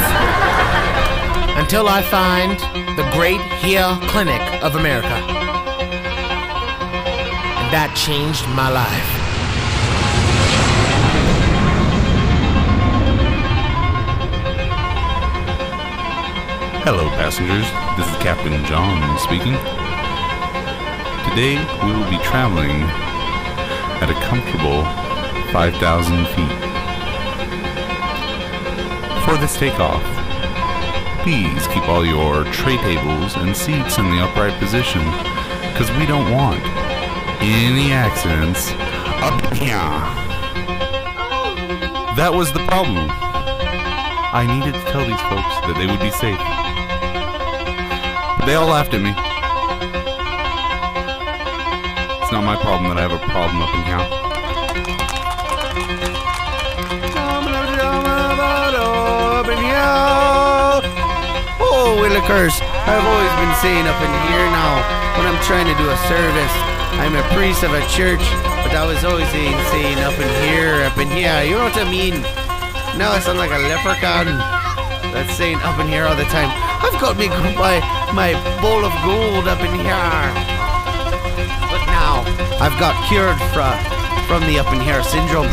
Until 1.58 1.88
I 1.88 2.00
find 2.00 2.54
the 2.96 3.10
Great 3.10 3.42
Here 3.58 3.90
Clinic 4.06 4.40
of 4.62 4.76
America. 4.76 5.18
And 7.58 7.68
that 7.74 7.90
changed 7.98 8.46
my 8.54 8.70
life. 8.70 9.17
Hello, 16.90 17.10
passengers. 17.20 17.68
This 18.00 18.08
is 18.08 18.16
Captain 18.16 18.64
John 18.64 18.96
speaking. 19.20 19.52
Today 21.28 21.60
we 21.84 21.92
will 21.92 22.08
be 22.08 22.16
traveling 22.24 22.80
at 24.00 24.08
a 24.08 24.16
comfortable 24.24 24.88
5,000 25.52 26.24
feet. 26.32 26.56
For 29.20 29.36
this 29.36 29.58
takeoff, 29.58 30.00
please 31.20 31.66
keep 31.68 31.86
all 31.90 32.06
your 32.06 32.44
tray 32.56 32.78
tables 32.78 33.36
and 33.36 33.54
seats 33.54 33.98
in 33.98 34.08
the 34.08 34.24
upright 34.24 34.58
position 34.58 35.04
because 35.68 35.92
we 36.00 36.06
don't 36.06 36.32
want 36.32 36.64
any 37.44 37.92
accidents 37.92 38.72
up 39.20 39.36
here. 39.52 39.76
That 42.16 42.32
was 42.32 42.50
the 42.50 42.64
problem. 42.64 43.10
I 44.32 44.48
needed 44.48 44.72
to 44.72 44.84
tell 44.90 45.04
these 45.04 45.20
folks 45.28 45.52
that 45.68 45.76
they 45.76 45.84
would 45.84 46.00
be 46.00 46.10
safe. 46.10 46.67
They 48.48 48.54
all 48.54 48.72
laughed 48.72 48.96
at 48.96 49.04
me. 49.04 49.12
It's 52.24 52.32
not 52.32 52.48
my 52.48 52.56
problem 52.56 52.88
that 52.88 52.96
I 52.96 53.04
have 53.04 53.12
a 53.12 53.20
problem 53.28 53.60
up 53.60 53.68
in 53.76 53.84
here. 53.84 54.00
Oh, 61.60 62.00
Willikers, 62.00 62.56
I've 62.88 63.04
always 63.04 63.28
been 63.36 63.52
saying 63.60 63.84
up 63.84 64.00
in 64.00 64.08
here 64.32 64.48
now 64.48 64.80
when 65.20 65.28
I'm 65.28 65.36
trying 65.44 65.68
to 65.68 65.76
do 65.76 65.84
a 65.84 65.98
service. 66.08 66.56
I'm 67.04 67.20
a 67.20 67.24
priest 67.36 67.68
of 67.68 67.76
a 67.76 67.84
church, 67.92 68.24
but 68.64 68.72
I 68.72 68.88
was 68.88 69.04
always 69.04 69.28
saying, 69.28 69.60
saying 69.68 70.00
up 70.00 70.16
in 70.16 70.30
here, 70.48 70.88
up 70.88 70.96
in 70.96 71.12
here. 71.12 71.44
You 71.44 71.60
know 71.60 71.68
what 71.68 71.76
I 71.76 71.84
mean? 71.84 72.24
Now 72.96 73.12
I 73.12 73.20
sound 73.20 73.36
like 73.36 73.52
a 73.52 73.60
leprechaun 73.60 74.40
that's 75.12 75.36
saying 75.36 75.60
up 75.68 75.76
in 75.84 75.86
here 75.92 76.08
all 76.08 76.16
the 76.16 76.24
time. 76.32 76.48
I've 76.80 76.96
got 76.96 77.20
me 77.20 77.28
my, 77.28 77.97
my 78.14 78.32
bowl 78.60 78.84
of 78.84 78.92
gold 79.04 79.48
up 79.48 79.60
in 79.60 79.74
here. 79.80 80.24
But 81.68 81.82
now 81.86 82.24
I've 82.60 82.78
got 82.80 82.96
cured 83.08 83.38
from, 83.52 83.76
from 84.26 84.42
the 84.48 84.58
up 84.58 84.72
in 84.72 84.80
here 84.80 85.02
syndrome. 85.02 85.52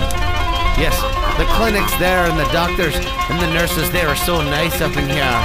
Yes, 0.79 0.95
the 1.37 1.45
clinics 1.55 1.95
there 1.97 2.25
and 2.25 2.39
the 2.39 2.47
doctors 2.51 2.95
and 2.95 3.39
the 3.41 3.51
nurses 3.53 3.91
there 3.91 4.07
are 4.07 4.15
so 4.15 4.41
nice 4.41 4.81
up 4.81 4.95
in 4.97 5.07
here. 5.09 5.35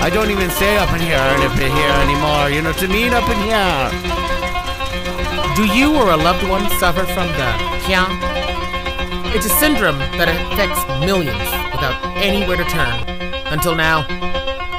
I 0.00 0.10
don't 0.12 0.30
even 0.30 0.50
say 0.50 0.76
up 0.78 0.92
in 0.92 1.00
here 1.00 1.18
and 1.18 1.42
up 1.42 1.56
in 1.58 1.72
here 1.72 1.94
anymore. 2.04 2.50
You 2.50 2.62
know 2.62 2.70
what 2.70 2.82
I 2.82 2.86
mean? 2.86 3.12
Up 3.12 3.28
in 3.28 3.40
here. 3.48 3.90
Do 5.56 5.66
you 5.74 5.96
or 5.96 6.12
a 6.12 6.16
loved 6.16 6.46
one 6.48 6.68
suffer 6.78 7.04
from 7.04 7.26
the 7.34 7.50
Kian? 7.82 8.06
It's 9.34 9.46
a 9.46 9.54
syndrome 9.58 9.98
that 9.98 10.28
affects 10.28 10.86
millions 11.04 11.50
without 11.72 11.98
anywhere 12.16 12.56
to 12.56 12.64
turn. 12.64 13.02
Until 13.52 13.74
now, 13.74 14.06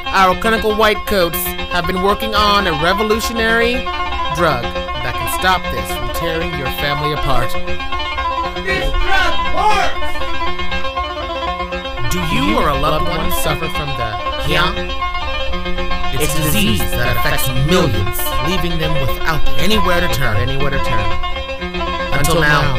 our 0.05 0.39
clinical 0.39 0.75
white 0.75 1.05
coats 1.05 1.37
have 1.79 1.87
been 1.87 2.03
working 2.03 2.35
on 2.35 2.67
a 2.67 2.73
revolutionary 2.83 3.79
drug 4.35 4.67
that 4.99 5.15
can 5.15 5.31
stop 5.39 5.63
this 5.71 5.87
from 5.95 6.11
tearing 6.11 6.51
your 6.59 6.67
family 6.75 7.15
apart. 7.15 7.47
This 8.67 8.83
drug 8.91 9.35
works! 9.55 10.11
Do 12.11 12.19
you 12.35 12.59
or 12.59 12.67
a 12.67 12.75
loved 12.75 13.07
one 13.07 13.31
suffer 13.31 13.71
from 13.71 13.87
the 13.95 14.11
Kian? 14.43 14.91
It's 16.19 16.35
a 16.35 16.43
disease 16.43 16.83
that 16.99 17.15
affects 17.15 17.47
millions, 17.47 18.19
leaving 18.43 18.77
them 18.77 18.91
without 18.99 19.39
anywhere 19.55 20.01
to 20.01 20.11
turn. 20.11 20.35
Anywhere 20.35 20.71
to 20.71 20.83
turn. 20.83 21.07
Until 22.11 22.41
now, 22.41 22.75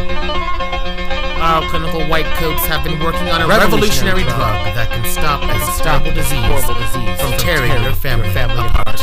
our 1.41 1.67
clinical 1.71 2.05
white 2.05 2.29
coats 2.37 2.67
have 2.67 2.85
been 2.85 3.01
working 3.01 3.29
on 3.31 3.41
a 3.41 3.47
revolutionary 3.49 4.25
drug 4.25 4.55
that 4.77 4.93
can 4.93 5.05
stop 5.09 5.41
this 5.41 5.65
stop 5.75 6.05
disease, 6.05 6.37
horrible 6.53 6.77
disease 6.77 7.17
from 7.17 7.33
tearing 7.41 7.73
your 7.83 7.97
family, 7.97 8.29
family 8.37 8.61
apart. 8.61 9.01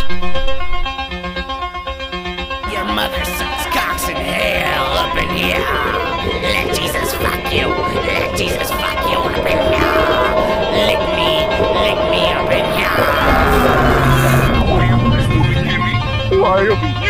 Your 2.69 2.85
mother 2.85 3.17
sucks 3.25 3.65
cocks 3.73 4.07
in 4.07 4.15
hell 4.15 5.01
up 5.01 5.17
in 5.17 5.29
here. 5.33 5.65
Let 6.45 6.77
Jesus 6.77 7.09
fuck 7.17 7.41
you. 7.49 7.73
Let 8.05 8.37
Jesus 8.37 8.69
fuck 8.69 9.01
you 9.09 9.17
up 9.17 9.41
in 9.41 9.57
here. 9.73 9.97
Lick 10.85 11.01
me, 11.17 11.41
lick 11.81 11.99
me 12.13 12.21
up 12.37 12.53
in 12.53 12.65
here. 12.77 12.93
Why 16.37 16.69
up 16.69 16.83
in 16.85 17.06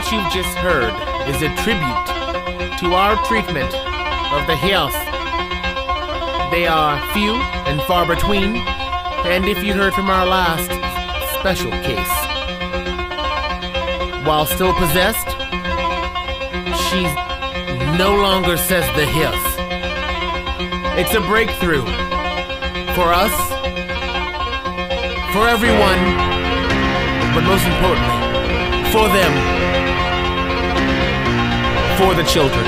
What 0.00 0.12
you've 0.12 0.32
just 0.32 0.56
heard 0.56 0.94
is 1.28 1.42
a 1.42 1.54
tribute 1.56 2.78
to 2.80 2.94
our 2.94 3.22
treatment 3.26 3.68
of 4.32 4.46
the 4.46 4.56
health. 4.56 4.96
They 6.50 6.66
are 6.66 6.98
few 7.12 7.34
and 7.68 7.82
far 7.82 8.06
between, 8.06 8.56
and 9.28 9.44
if 9.44 9.62
you 9.62 9.74
heard 9.74 9.92
from 9.92 10.08
our 10.08 10.24
last 10.24 10.70
special 11.38 11.70
case, 11.84 12.16
while 14.26 14.46
still 14.46 14.72
possessed, 14.72 15.28
she 16.88 17.02
no 18.00 18.16
longer 18.16 18.56
says 18.56 18.86
the 18.96 19.04
hiss. 19.04 19.42
It's 20.96 21.14
a 21.14 21.20
breakthrough 21.20 21.84
for 22.96 23.12
us, 23.12 23.36
for 25.34 25.46
everyone, 25.46 26.00
but 27.34 27.44
most 27.44 27.66
importantly, 27.66 28.16
for 28.92 29.06
them, 29.12 29.69
for 32.00 32.14
the 32.14 32.24
children. 32.24 32.64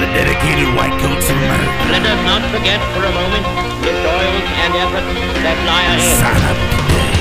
The 0.00 0.08
dedicated 0.16 0.72
white 0.72 0.96
coats 1.04 1.28
of 1.28 1.36
America. 1.36 1.84
Let 1.92 2.00
us 2.00 2.20
not 2.24 2.40
forget 2.48 2.80
for 2.96 3.04
a 3.04 3.12
moment 3.12 3.44
the 3.84 3.92
toils 3.92 4.48
and 4.64 4.72
efforts 4.72 5.12
that 5.44 5.56
lie 5.68 5.84
ahead. 5.84 6.16
Sign 6.16 6.42
up 6.48 6.56
today. 6.88 7.12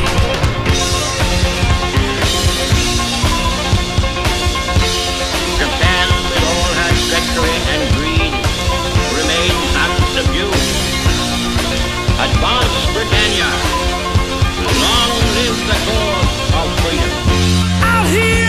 Japan, 5.60 6.08
with 6.32 6.48
all 6.48 6.72
her 6.80 6.92
treachery 7.12 7.58
and 7.76 7.84
greed, 8.00 8.34
remains 9.20 9.68
unsubdued. 9.84 10.64
Advance, 12.24 12.80
Britannia! 12.96 13.52
Long 14.80 15.12
live 15.36 15.60
the 15.68 15.78
cause 15.92 16.40
of 16.56 16.68
freedom! 16.88 18.47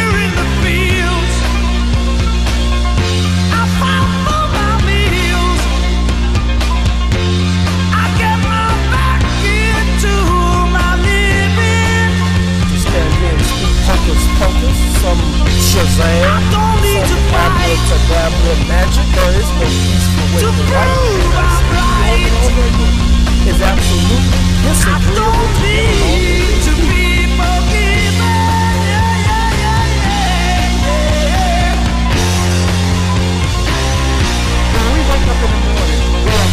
Some 14.17 15.21
Shazam, 15.59 16.41
some 16.53 17.25
abracadabra 17.35 18.55
magic. 18.69 19.05
There 19.13 19.37
is 19.37 19.51
no 19.59 19.67
peaceful 19.69 20.27
way 20.33 20.41
to 20.41 20.53
life. 20.73 20.97
And 21.19 21.35
I 21.37 21.53
see 21.57 21.69
you 21.69 21.83
over 22.09 22.25
and 22.25 22.37
over 22.47 22.65
again 22.69 23.09
is 23.49 23.61
absolutely 23.61 24.43
disagreeable 24.65 25.49
to 26.65 26.73
When 34.73 34.87
we 34.93 35.01
wake 35.09 35.27
up 35.29 35.41
in 35.43 35.51
the 35.51 35.59
morning, 35.59 35.59
we 35.59 35.65
have 35.65 35.68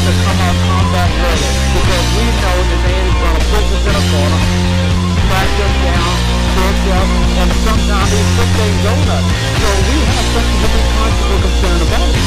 to 0.06 0.14
come 0.22 0.38
out 0.38 0.54
combat 0.70 1.10
ready 1.18 1.50
because 1.74 2.06
we 2.14 2.26
know 2.38 2.58
that 2.70 2.80
they 2.86 2.94
ain't 2.94 3.18
gonna 3.26 3.42
push 3.50 3.74
us 3.74 3.90
in 3.90 3.96
a 3.98 4.04
corner, 4.14 4.42
us 5.66 5.74
down, 5.82 6.14
push 6.54 6.86
us, 6.94 7.10
and 7.42 7.50
sometimes 7.66 8.10
they 8.14 8.22
put 8.38 8.50
things 8.54 8.86
on 8.86 9.02
us. 9.02 9.26
So 9.26 9.66
we 9.66 9.98
have 10.06 10.28
something 10.30 10.62
to 10.62 10.70
be 10.70 10.82
constantly 10.94 11.38
is 11.42 11.82
of 11.82 11.90
is. 11.90 12.22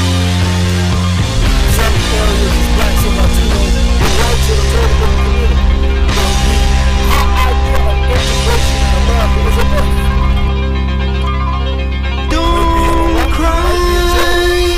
Don't 12.27 13.31
cry, 13.39 14.78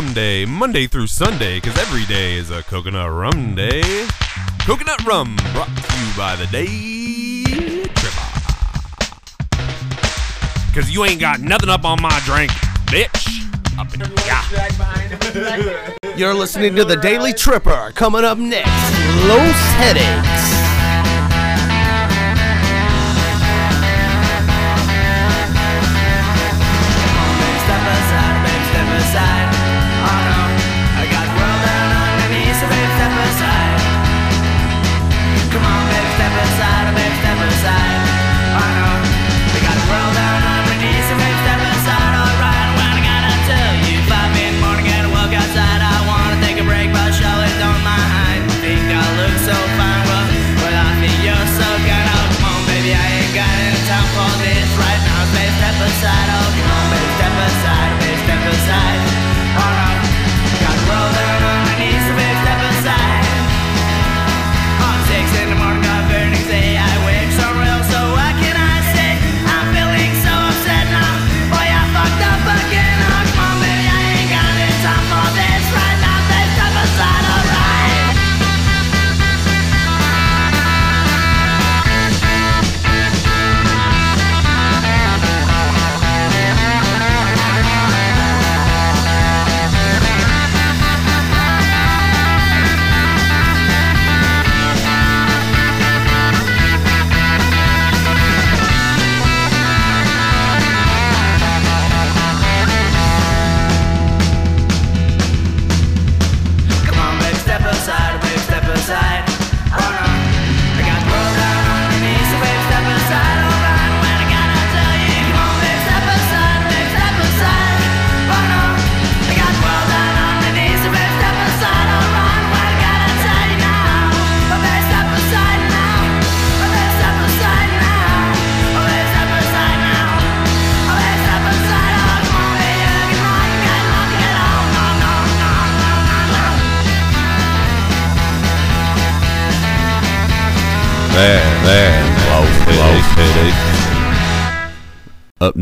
rum 0.00 0.14
day, 0.14 0.46
Monday 0.46 0.86
through 0.86 1.06
Sunday, 1.06 1.56
because 1.56 1.76
every 1.78 2.06
day 2.06 2.34
is 2.34 2.50
a 2.50 2.62
coconut 2.62 3.12
rum 3.12 3.54
day. 3.54 3.82
Coconut 4.60 5.04
rum 5.04 5.36
brought 5.52 5.66
to 5.66 5.98
you 5.98 6.16
by 6.16 6.34
the 6.36 6.46
Day 6.46 7.82
Tripper. 7.84 8.30
Because 10.68 10.90
you 10.90 11.04
ain't 11.04 11.20
got 11.20 11.40
nothing 11.40 11.68
up 11.68 11.84
on 11.84 12.00
my 12.00 12.18
drink, 12.24 12.50
bitch. 12.86 13.44
Up 13.78 13.92
in 13.92 14.00
ya. 14.24 14.40
You're 16.16 16.34
listening 16.34 16.74
to 16.76 16.84
the 16.86 16.96
Daily 16.96 17.34
Tripper. 17.34 17.92
Coming 17.94 18.24
up 18.24 18.38
next, 18.38 18.70
Los 19.28 19.54
Headaches. 19.76 20.39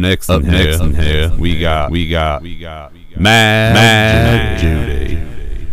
next, 0.09 0.31
up 0.31 0.43
next, 0.43 0.81
in 0.81 0.95
here, 0.95 1.31
we 1.39 1.59
got, 1.59 1.91
we 1.91 2.09
got, 2.09 2.43
we 2.43 2.57
got, 2.57 2.93
Mad, 3.17 3.75
Mad 3.75 4.59
Judy. 4.59 5.15
Judy. 5.15 5.67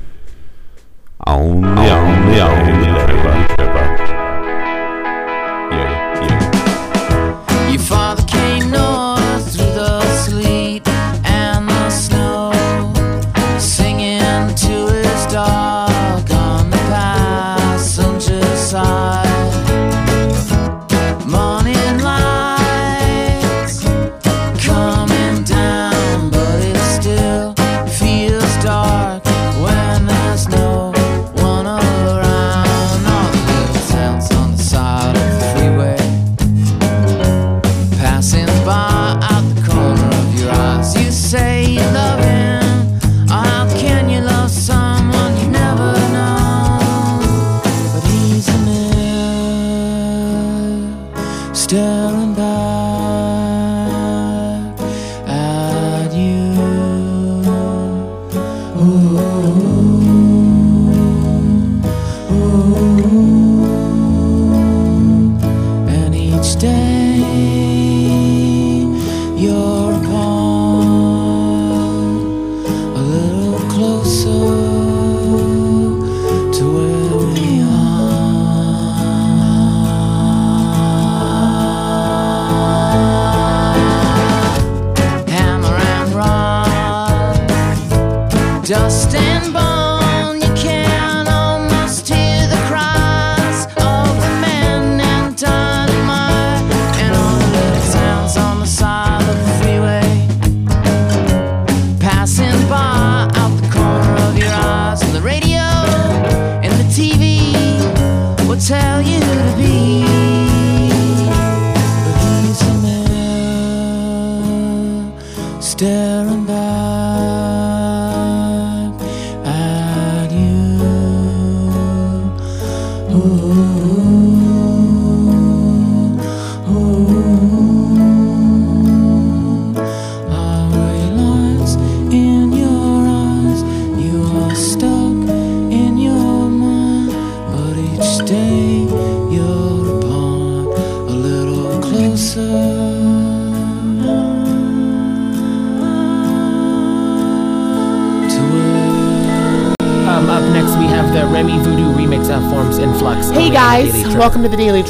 Only, 1.26 1.90
only, 1.90 2.42
only, 2.42 2.88
only, 2.90 3.75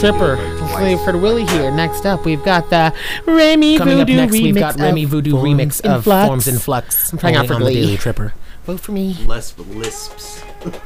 stripper 0.05 0.37
Fred 1.03 1.15
Willie 1.15 1.45
here. 1.45 1.71
Next 1.71 2.05
up, 2.05 2.25
we've 2.25 2.43
got 2.43 2.69
the 2.69 2.93
Remy 3.25 3.77
Coming 3.77 3.97
Voodoo 3.97 4.13
up 4.13 4.17
next, 4.17 4.35
remix 4.35 4.43
we've 4.43 4.55
got 4.55 4.75
Remy 4.79 5.05
Voodoo 5.05 5.33
remix 5.33 5.81
of 5.81 6.03
flux. 6.03 6.27
Forms 6.27 6.47
in 6.47 6.59
Flux. 6.59 7.11
I'm 7.11 7.17
trying 7.17 7.35
out 7.35 7.47
for 7.47 7.55
Glee. 7.55 7.75
The 7.75 7.81
Daily 7.81 7.97
Tripper. 7.97 8.33
Vote 8.65 8.79
for 8.79 8.91
me. 8.91 9.17
Less 9.25 9.57
lisps. 9.57 10.43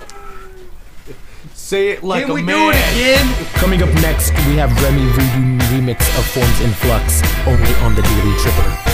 Say 1.53 1.89
it 1.89 2.03
like 2.03 2.23
Can 2.23 2.31
a 2.31 2.33
we 2.33 2.41
do 2.41 2.69
it 2.69 2.75
again? 2.75 3.45
Coming 3.55 3.83
up 3.83 3.89
next, 3.95 4.31
we 4.47 4.55
have 4.55 4.71
Remy 4.81 5.05
Voodoo 5.11 5.57
remix 5.75 5.99
of 6.17 6.25
Forms 6.25 6.61
in 6.61 6.71
Flux, 6.71 7.21
only 7.45 7.73
on 7.83 7.95
the 7.95 8.01
Daily 8.01 8.37
Tripper. 8.39 8.88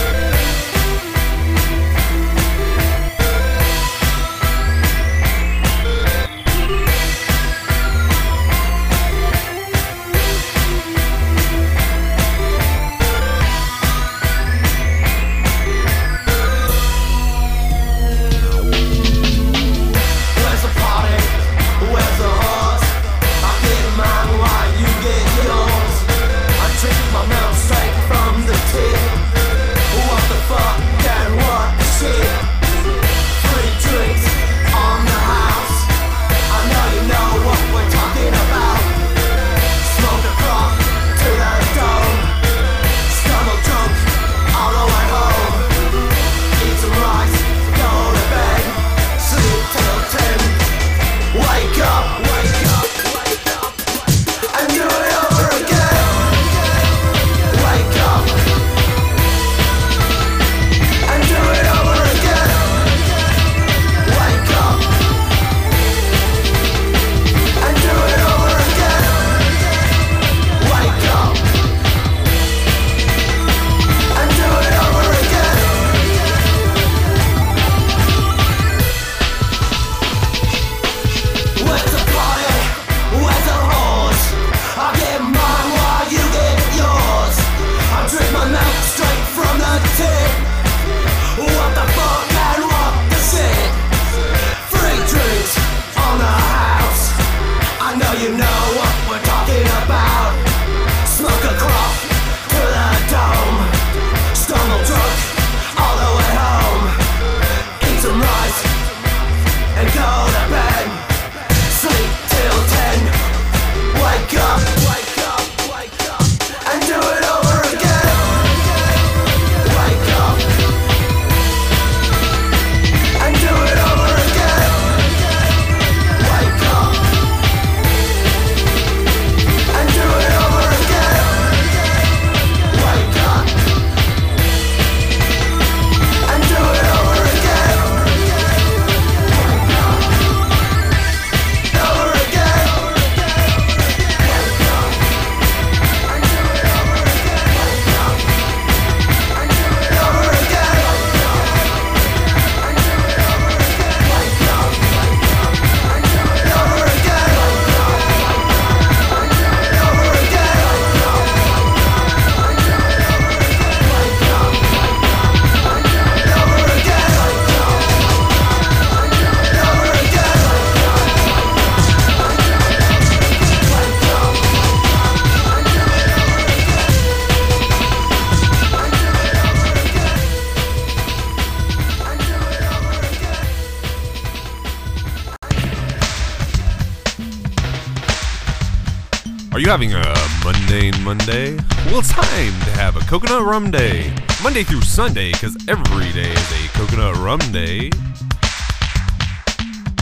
Having 189.76 189.94
a 189.94 190.16
mundane 190.46 191.04
Monday? 191.04 191.54
Well, 191.88 192.00
it's 192.00 192.10
time 192.10 192.26
to 192.62 192.72
have 192.80 192.96
a 192.96 193.02
coconut 193.02 193.44
rum 193.44 193.72
day. 193.72 194.10
Monday 194.42 194.64
through 194.64 194.84
Sunday, 194.84 195.34
because 195.34 195.58
every 195.68 196.14
day 196.14 196.32
is 196.32 196.66
a 196.66 196.70
coconut 196.70 197.18
rum 197.18 197.40
day. 197.52 197.90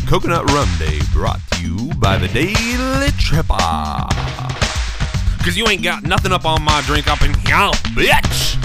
Coconut 0.06 0.48
Rum 0.52 0.70
Day 0.78 1.00
brought 1.12 1.40
to 1.54 1.62
you 1.64 1.92
by 1.96 2.20
the 2.20 2.28
Daily 2.28 3.10
Tripper. 3.18 3.58
Because 5.40 5.58
you 5.58 5.68
ain't 5.68 5.82
got 5.82 6.04
nothing 6.04 6.32
up 6.32 6.46
on 6.46 6.62
my 6.62 6.80
drink 6.82 7.08
up 7.08 7.24
in 7.24 7.34
here, 7.34 7.72
bitch! 7.96 8.63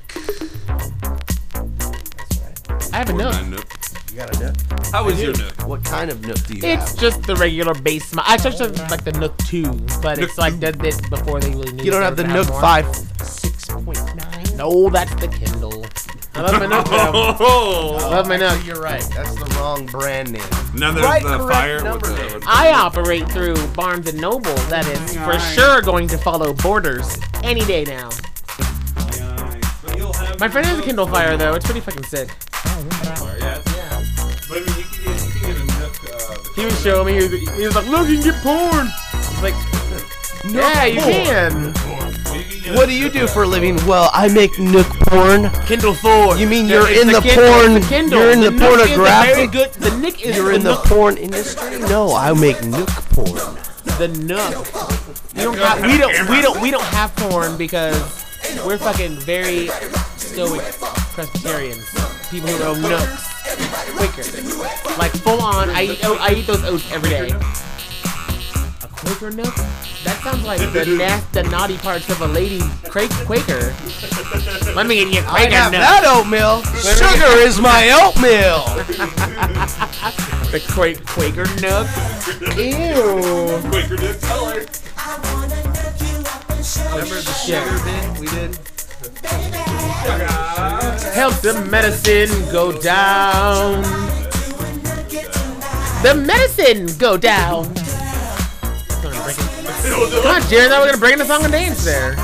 I 2.93 2.99
have 2.99 3.09
a 3.11 3.13
nook. 3.51 3.67
You 4.13 4.17
got 4.19 4.37
a 4.37 4.41
nook? 4.41 4.57
How 4.93 5.09
is 5.09 5.21
your 5.21 5.37
nook? 5.37 5.67
What 5.67 5.85
kind 5.85 6.11
of 6.11 6.25
Nook 6.25 6.39
do 6.47 6.55
you 6.55 6.63
have? 6.63 6.81
It's 6.81 6.91
have? 6.93 7.01
just 7.01 7.23
the 7.25 7.35
regular 7.37 7.75
base. 7.75 8.13
Smi- 8.13 8.23
I 8.25 8.35
actually 8.35 8.57
have 8.79 8.91
like 8.91 9.05
the 9.05 9.13
Nook 9.13 9.37
2, 9.49 9.73
but 10.01 10.19
it's 10.19 10.39
like 10.39 10.61
did 10.61 10.77
this 10.77 11.01
before 11.09 11.41
they 11.41 11.51
really 11.51 11.73
need 11.73 11.85
You 11.85 11.91
don't 11.91 12.03
have 12.03 12.17
the 12.17 12.25
Nook 12.25 12.47
5 12.47 12.85
6.9? 12.87 14.57
No, 14.57 14.89
that's 14.91 15.15
the 15.17 15.27
Kindle. 15.29 15.85
I 16.35 16.41
love 16.43 16.61
my 16.61 16.67
Nook 16.67 16.85
though. 16.87 16.97
I 16.97 17.37
oh. 17.41 17.99
love 18.11 18.29
my 18.29 18.37
Actually, 18.37 18.59
Nook. 18.59 18.67
You're 18.67 18.81
right. 18.83 19.03
That's 19.15 19.35
the 19.35 19.47
wrong 19.59 19.87
brand 19.87 20.31
name. 20.33 20.43
Now 20.77 20.91
there's 20.93 21.07
Right, 21.07 21.23
the 21.23 21.39
fire. 21.49 21.81
number 21.83 22.09
with 22.11 22.19
name. 22.19 22.41
the- 22.41 22.47
I 22.49 22.73
operate 22.73 23.31
through 23.31 23.55
Barnes 23.69 24.09
and 24.09 24.21
Noble. 24.21 24.55
That 24.69 24.87
is 24.89 25.17
for 25.19 25.39
sure 25.55 25.81
going 25.83 26.09
to 26.09 26.19
follow 26.19 26.53
Borders 26.53 27.17
any 27.43 27.65
day 27.65 27.85
now. 27.85 28.11
My 30.41 30.49
friend 30.49 30.67
has 30.67 30.79
a 30.79 30.83
Kindle 30.83 31.07
Fire 31.07 31.37
though. 31.37 31.55
It's 31.55 31.65
pretty 31.65 31.81
fucking 31.81 32.03
sick. 32.05 32.29
But 32.35 32.41
I 34.51 34.61
can 34.61 34.67
get, 34.67 34.77
you 35.25 35.31
can 35.31 35.41
get 35.41 35.57
a 35.57 35.65
nook. 35.81 35.95
He 36.57 36.65
was 36.65 36.81
showing 36.83 37.07
me. 37.07 37.13
He 37.23 37.29
was, 37.29 37.33
he 37.57 37.65
was 37.67 37.75
like, 37.77 37.87
"Look, 37.87 38.09
you 38.09 38.17
can 38.21 38.33
get 38.33 38.43
porn." 38.43 38.89
I 38.89 38.91
was 39.31 39.43
like, 39.43 39.55
"Yeah, 40.53 40.85
you 40.85 41.01
can." 41.01 41.73
What 42.75 42.89
do 42.89 42.95
you 42.95 43.09
do 43.09 43.27
for 43.29 43.45
a 43.45 43.47
living? 43.47 43.77
Well, 43.87 44.11
I 44.13 44.29
make 44.33 44.59
Nook 44.59 44.87
porn. 45.07 45.49
Kindle 45.67 45.95
Four. 45.95 46.37
You 46.37 46.49
mean 46.49 46.67
you're 46.67 46.91
in 46.91 47.07
the, 47.07 47.21
porn? 47.21 48.11
You're 48.11 48.31
in 48.33 48.41
the, 48.41 48.51
pornographic. 48.51 49.53
The 49.75 49.97
Nick 49.99 50.25
is 50.25 50.37
You're 50.37 50.53
in 50.53 50.65
the 50.65 50.75
porn 50.75 51.17
industry? 51.17 51.79
No, 51.79 52.15
I 52.15 52.33
make 52.33 52.63
Nook 52.65 52.89
porn. 52.89 53.57
The 53.99 54.09
Nook. 54.09 54.67
We 55.35 55.43
don't 55.43 55.57
have. 55.59 55.83
We 55.83 55.99
don't. 55.99 56.29
We 56.29 56.41
don't. 56.43 56.61
We 56.61 56.71
don't 56.71 56.85
have 56.85 57.15
porn 57.17 57.57
because 57.57 57.97
we're 58.67 58.79
fucking 58.79 59.21
very 59.21 59.69
stoic 60.17 60.63
Presbyterians. 61.15 61.89
People 62.31 62.49
who 62.49 62.65
own 62.65 62.83
Nooks. 62.83 63.35
Quaker. 63.97 64.99
Like 64.99 65.13
full 65.13 65.41
on. 65.41 65.71
I 65.71 65.85
eat. 65.85 66.05
I 66.05 66.35
eat 66.35 66.47
those 66.47 66.65
oats 66.65 66.91
every 66.91 67.11
day. 67.11 67.31
A 69.05 69.07
Quaker 69.07 69.31
Nook? 69.33 69.55
That 70.05 70.21
sounds 70.23 70.45
like 70.45 70.59
the 70.73 70.85
nasty, 70.97 71.43
the 71.43 71.49
naughty 71.51 71.77
parts 71.79 72.09
of 72.11 72.21
a 72.23 72.27
lady 72.27 72.61
cra- 72.89 73.09
Quaker. 73.27 73.75
Let 74.75 74.87
me 74.87 74.97
get 74.97 75.13
you 75.13 75.21
a 75.21 75.25
I 75.25 75.47
Quaker 75.47 75.55
have 75.55 75.73
Nook. 75.73 75.81
that 75.81 76.05
oatmeal. 76.07 76.63
Let 76.85 76.97
Sugar 76.99 77.37
is 77.41 77.61
my 77.61 77.91
oatmeal. 77.93 78.65
the 80.51 80.61
Qua- 80.73 80.95
Quaker 81.07 81.47
Nook. 81.61 81.87
Ew. 82.57 83.61
Quaker 83.71 83.97
Nook 83.97 84.21
color. 84.23 84.65
Remember 86.95 87.21
the 87.21 87.33
sugar 87.45 87.79
bit 87.85 88.21
we 88.21 88.27
did? 88.29 88.59
Help 91.15 91.35
the 91.43 91.53
medicine 91.71 92.31
go 92.51 92.73
down. 92.81 93.83
The 96.03 96.15
medicine 96.15 96.87
go 96.99 97.17
down. 97.17 97.73
Come 99.85 100.27
on, 100.27 100.43
Jared. 100.49 100.71
Now 100.71 100.81
we're 100.81 100.87
gonna 100.87 100.99
bring 100.99 101.13
in 101.13 101.19
the 101.19 101.27
song 101.27 101.45
and 101.45 101.53
dance 101.53 101.85
there. 101.85 102.15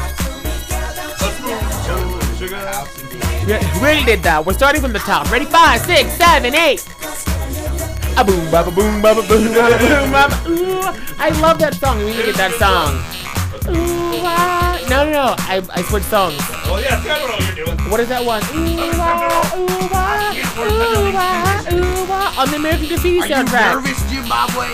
Yeah, 3.47 3.61
really 3.82 4.05
did 4.05 4.23
that. 4.23 4.45
We're 4.47 4.55
starting 4.55 4.81
from 4.81 4.93
the 4.93 4.99
top. 5.01 5.31
Ready? 5.31 5.45
Five, 5.45 5.81
six, 5.82 6.12
seven, 6.12 6.55
eight. 6.55 6.87
A 8.16 8.24
boom, 8.24 8.51
ba 8.51 8.65
ba 8.65 8.70
boom, 8.70 9.03
ba 9.03 9.15
ba 9.15 9.23
boom, 9.27 9.53
ba 9.53 9.70
ba 9.70 9.78
boom, 9.78 10.12
ba 10.12 10.28
ba. 10.28 10.37
Ooh, 10.49 10.81
I 11.19 11.31
love 11.41 11.59
that 11.59 11.74
song. 11.74 11.99
We 11.99 12.07
need 12.07 12.16
to 12.16 12.23
get 12.32 12.37
that 12.37 12.53
song. 12.57 12.97
Ooh, 13.69 14.24
ah. 14.24 14.78
No, 14.89 15.05
no, 15.05 15.12
no. 15.12 15.35
I, 15.39 15.62
I 15.70 15.82
switched 15.82 16.07
songs. 16.07 16.39
Well, 16.65 16.81
yeah, 16.81 17.03
kind 17.05 17.23
of 17.23 17.31
what 17.31 17.57
you're 17.57 17.66
doing. 17.66 17.78
What 17.91 18.01
is 18.01 18.09
that 18.09 18.24
one? 18.24 18.43
Ooh, 18.43 18.78
ah, 18.97 19.57
ooh, 19.57 19.66
ah, 19.93 20.32
ooh, 20.59 21.12
ah, 21.15 21.73
ooh, 21.73 22.07
ah. 22.11 22.43
On 22.43 22.51
the 22.51 22.57
American 22.57 22.89
Graffiti 22.89 23.20
Are 23.20 23.27
you 23.27 23.45
nervous, 23.45 24.01
Jimbobway? 24.11 24.73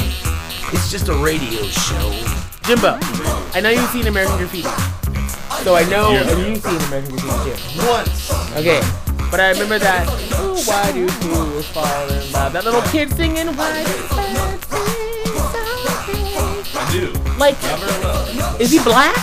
It's 0.73 0.91
just 0.91 1.09
a 1.09 1.15
radio 1.15 1.63
show. 1.67 2.36
Jimbo, 2.67 2.99
I 3.55 3.61
know 3.63 3.71
you've 3.71 3.89
seen 3.91 4.09
American 4.09 4.39
Graffiti. 4.39 4.69
So 5.63 5.77
I 5.77 5.85
know 5.89 6.11
and 6.11 6.39
you've 6.41 6.61
seen 6.61 6.81
American 6.89 7.15
Graffiti 7.15 7.79
too. 7.79 7.87
Once. 7.87 8.33
Okay. 8.57 8.81
But 9.31 9.39
I 9.39 9.51
remember 9.51 9.79
that. 9.79 10.09
Ooh, 10.41 10.57
why 10.67 10.91
do 10.91 11.07
fools 11.07 11.67
fall 11.69 12.09
in 12.09 12.33
love? 12.33 12.53
That 12.53 12.65
little 12.65 12.83
kid 12.83 13.13
singing. 13.13 13.47
Why 13.55 13.85
do 13.85 13.93
birds 14.09 14.67
sing 14.67 16.65
so 16.65 16.81
I 16.81 16.91
do. 16.91 17.13
Like, 17.39 18.61
is 18.61 18.73
he 18.73 18.83
black? 18.83 19.15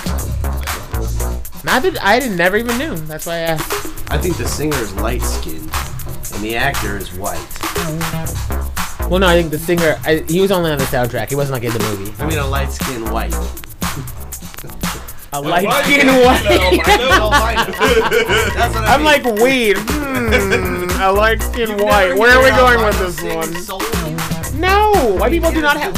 Not 1.66 1.84
that 1.84 1.98
I 2.02 2.20
didn't 2.20 2.38
never 2.38 2.56
even 2.56 2.78
knew. 2.78 2.96
That's 2.96 3.26
why 3.26 3.34
I 3.34 3.40
asked. 3.40 3.72
I 4.10 4.18
think 4.20 4.38
the 4.38 4.48
singer 4.48 4.78
is 4.78 4.94
light 4.96 5.22
skinned 5.22 5.70
and 6.34 6.44
the 6.44 6.56
actor 6.56 6.96
is 6.98 7.14
white. 7.16 8.53
Well, 9.10 9.20
no, 9.20 9.28
I 9.28 9.36
think 9.40 9.52
the 9.52 9.60
singer. 9.60 10.00
I, 10.04 10.24
he 10.28 10.40
was 10.42 10.52
only 10.52 10.72
on 10.72 10.78
the 10.78 10.86
soundtrack. 10.86 11.30
He 11.30 11.36
wasn't 11.36 11.54
like 11.62 11.64
in 11.64 11.74
the 11.74 11.80
movie. 11.90 12.14
I 12.20 12.26
mean, 12.28 12.40
a 12.40 12.48
light 12.48 12.72
skinned 12.72 13.12
white. 13.12 13.34
A 15.34 15.42
light 15.42 15.66
white 15.66 15.86
skinned 15.86 16.10
white. 16.10 16.46
I 17.76 18.86
I'm 18.88 19.02
mean. 19.02 19.06
like, 19.06 19.26
wait. 19.42 19.78
Hmm, 19.78 21.02
a 21.02 21.12
light 21.12 21.42
skinned 21.42 21.80
white. 21.82 22.14
Where 22.18 22.32
are 22.38 22.44
we 22.44 22.50
going 22.52 22.84
with 22.86 22.98
this 23.00 23.22
one? 23.22 24.60
No, 24.60 24.92
white 25.20 25.32
people 25.32 25.52
do 25.52 25.62
not 25.62 25.78
have. 25.78 25.96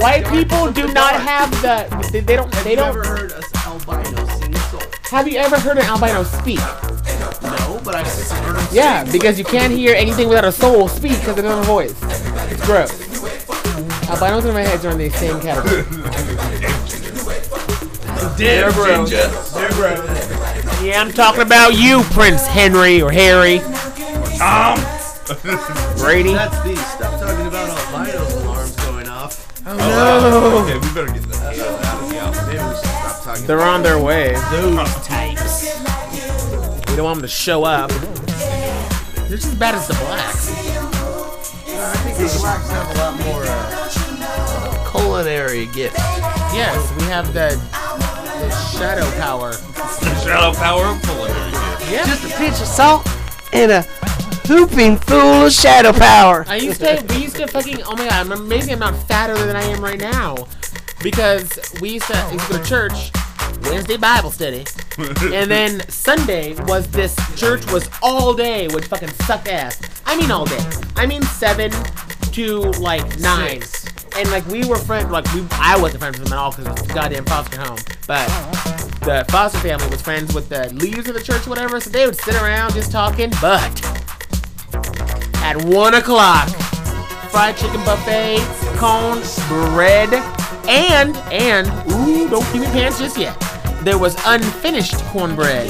White 0.00 0.26
people 0.26 0.70
do 0.72 0.92
not 0.92 1.14
have 1.14 1.50
the. 1.62 1.86
They, 2.12 2.20
they 2.20 2.36
don't. 2.36 2.50
They 2.64 2.74
don't. 2.74 2.86
Never 2.94 3.04
heard 3.04 3.32
an 3.32 3.42
albino 3.64 4.26
sing 4.40 4.54
soul. 4.54 4.80
Have 5.10 5.28
you 5.28 5.36
ever 5.38 5.58
heard 5.58 5.78
an 5.78 5.84
albino 5.84 6.22
speak? 6.24 6.60
No, 7.88 7.94
but 7.94 8.06
I've 8.06 8.30
heard 8.44 8.56
him 8.56 8.68
Yeah, 8.70 9.02
sing. 9.04 9.12
because 9.12 9.38
you 9.38 9.44
can't 9.44 9.72
hear 9.72 9.94
anything 9.94 10.28
without 10.28 10.44
a 10.44 10.52
soul 10.52 10.88
speak 10.88 11.18
because 11.18 11.36
they 11.36 11.42
don't 11.42 11.52
have 11.52 11.64
a 11.64 11.66
voice. 11.66 11.94
It's 12.52 12.64
gross. 12.66 12.90
Albinos 14.10 14.44
and 14.44 14.54
redheads 14.54 14.84
are 14.84 14.90
in 14.92 14.98
the 14.98 15.08
same 15.10 15.40
category. 15.40 15.84
Damn, 18.36 18.72
gross. 18.72 19.10
They're 19.10 19.70
gross. 19.70 20.82
Yeah, 20.82 21.00
I'm 21.00 21.12
talking 21.12 21.42
about 21.42 21.74
you, 21.74 22.02
Prince 22.10 22.46
Henry 22.46 23.00
or 23.00 23.10
Harry. 23.10 23.60
Tom. 24.38 24.78
Um. 24.78 24.84
Brady. 25.98 26.32
That's 26.34 26.62
the 26.62 26.76
stop 26.76 27.20
talking 27.20 27.46
about 27.46 27.68
albino 27.68 28.42
alarms 28.44 28.76
going 28.76 29.08
off. 29.08 29.62
Oh, 29.66 29.76
oh, 29.78 30.30
no. 30.30 30.58
Okay, 30.64 30.74
we 30.78 30.94
better 30.94 31.12
get 31.20 31.28
that. 31.30 32.46
Maybe 32.46 32.58
we 32.58 32.70
should 32.70 32.78
stop 32.84 33.24
talking. 33.24 33.46
They're 33.46 33.60
on 33.62 33.82
their 33.82 33.98
way. 34.00 34.32
Those 34.50 34.74
types. 36.98 37.02
We 37.02 37.02
don't 37.02 37.04
want 37.04 37.16
them 37.16 37.22
to 37.22 37.28
show 37.28 37.64
up. 37.64 37.90
They're 39.28 39.36
just 39.36 39.46
as 39.46 39.54
bad 39.54 39.74
as 39.74 39.88
the 39.88 39.94
blacks. 39.94 40.50
I 41.70 41.96
think 42.02 42.18
the 42.18 42.38
blacks 42.38 42.68
have 42.70 42.90
a 42.90 42.98
lot 42.98 43.14
more 43.24 43.42
uh, 43.44 44.90
Culinary 44.90 45.66
gifts. 45.66 45.98
Yes, 46.52 46.92
we 46.96 47.04
have 47.04 47.32
the, 47.32 47.50
the 48.40 48.50
shadow 48.78 49.08
power. 49.20 49.52
Shadow 50.22 50.52
power 50.54 50.86
of 50.86 51.02
culinary 51.02 51.50
gift. 51.50 51.92
Yeah. 51.92 52.06
Just 52.06 52.24
a 52.24 52.36
pinch 52.36 52.60
of 52.60 52.66
salt 52.66 53.06
and 53.52 53.70
a 53.70 53.82
hooping 54.46 54.96
full 54.96 55.46
of 55.46 55.52
shadow 55.52 55.92
power. 55.92 56.44
I 56.48 56.56
used 56.56 56.80
to, 56.80 57.04
we 57.10 57.22
used 57.22 57.36
to 57.36 57.46
fucking, 57.46 57.82
oh 57.82 57.96
my 57.96 58.08
god, 58.08 58.26
I'm 58.26 58.32
amazing 58.32 58.74
I'm 58.74 58.80
not 58.80 58.96
fatter 59.06 59.36
than 59.46 59.56
I 59.56 59.62
am 59.62 59.82
right 59.82 60.00
now. 60.00 60.36
Because 61.02 61.74
we 61.80 61.90
used 61.90 62.06
to, 62.08 62.26
we 62.28 62.34
used 62.34 62.46
to 62.46 62.52
go 62.52 62.58
to 62.58 62.68
church, 62.68 63.12
Wednesday 63.62 63.96
Bible 63.96 64.30
study, 64.30 64.64
and 64.98 65.50
then 65.50 65.80
Sunday 65.88 66.54
was 66.64 66.88
this, 66.90 67.14
church 67.38 67.70
was 67.72 67.88
all 68.02 68.34
day, 68.34 68.68
which 68.68 68.86
fucking 68.86 69.10
sucked 69.26 69.48
ass. 69.48 69.80
I 70.06 70.16
mean 70.16 70.30
all 70.30 70.44
day. 70.44 70.64
I 70.96 71.06
mean 71.06 71.22
7 71.22 71.70
to 72.32 72.58
like 72.80 73.18
9. 73.18 73.62
And 74.16 74.30
like 74.30 74.46
we 74.46 74.64
were 74.66 74.78
friends, 74.78 75.10
like 75.10 75.32
we, 75.34 75.46
I 75.52 75.78
wasn't 75.78 76.00
friends 76.00 76.18
with 76.18 76.28
them 76.28 76.38
at 76.38 76.42
all 76.42 76.50
because 76.50 76.66
it 76.66 76.70
was 76.70 76.90
a 76.90 76.94
goddamn 76.94 77.24
foster 77.26 77.60
home. 77.60 77.78
But 78.06 78.26
the 79.04 79.24
foster 79.30 79.58
family 79.58 79.88
was 79.88 80.02
friends 80.02 80.34
with 80.34 80.48
the 80.48 80.72
leaders 80.74 81.08
of 81.08 81.14
the 81.14 81.22
church, 81.22 81.46
or 81.46 81.50
whatever. 81.50 81.78
So 81.78 81.90
they 81.90 82.06
would 82.06 82.16
sit 82.16 82.34
around 82.34 82.74
just 82.74 82.90
talking. 82.90 83.30
But 83.40 83.84
at 85.36 85.56
one 85.64 85.94
o'clock, 85.94 86.48
fried 87.30 87.56
chicken 87.56 87.84
buffet, 87.84 88.38
cone, 88.76 89.22
bread, 89.48 90.10
and 90.68 91.16
and 91.32 91.66
ooh, 91.90 92.28
don't 92.28 92.44
keep 92.52 92.62
your 92.62 92.70
pants 92.72 92.98
just 92.98 93.16
yet. 93.18 93.34
There 93.82 93.98
was 93.98 94.16
unfinished 94.26 94.96
cornbread 95.06 95.68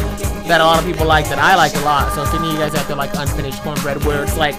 that 0.49 0.61
a 0.61 0.65
lot 0.65 0.79
of 0.81 0.85
people 0.87 1.07
like 1.07 1.29
that 1.29 1.39
I 1.39 1.55
like 1.57 1.75
a 1.77 1.81
lot. 1.81 2.13
So 2.15 2.23
if 2.23 2.33
any 2.35 2.49
of 2.49 2.53
you 2.55 2.59
guys 2.59 2.75
out 2.75 2.87
there 2.89 2.97
like 2.97 3.15
unfinished 3.15 3.63
cornbread, 3.63 4.03
where 4.05 4.23
it's 4.25 4.37
like 4.37 4.57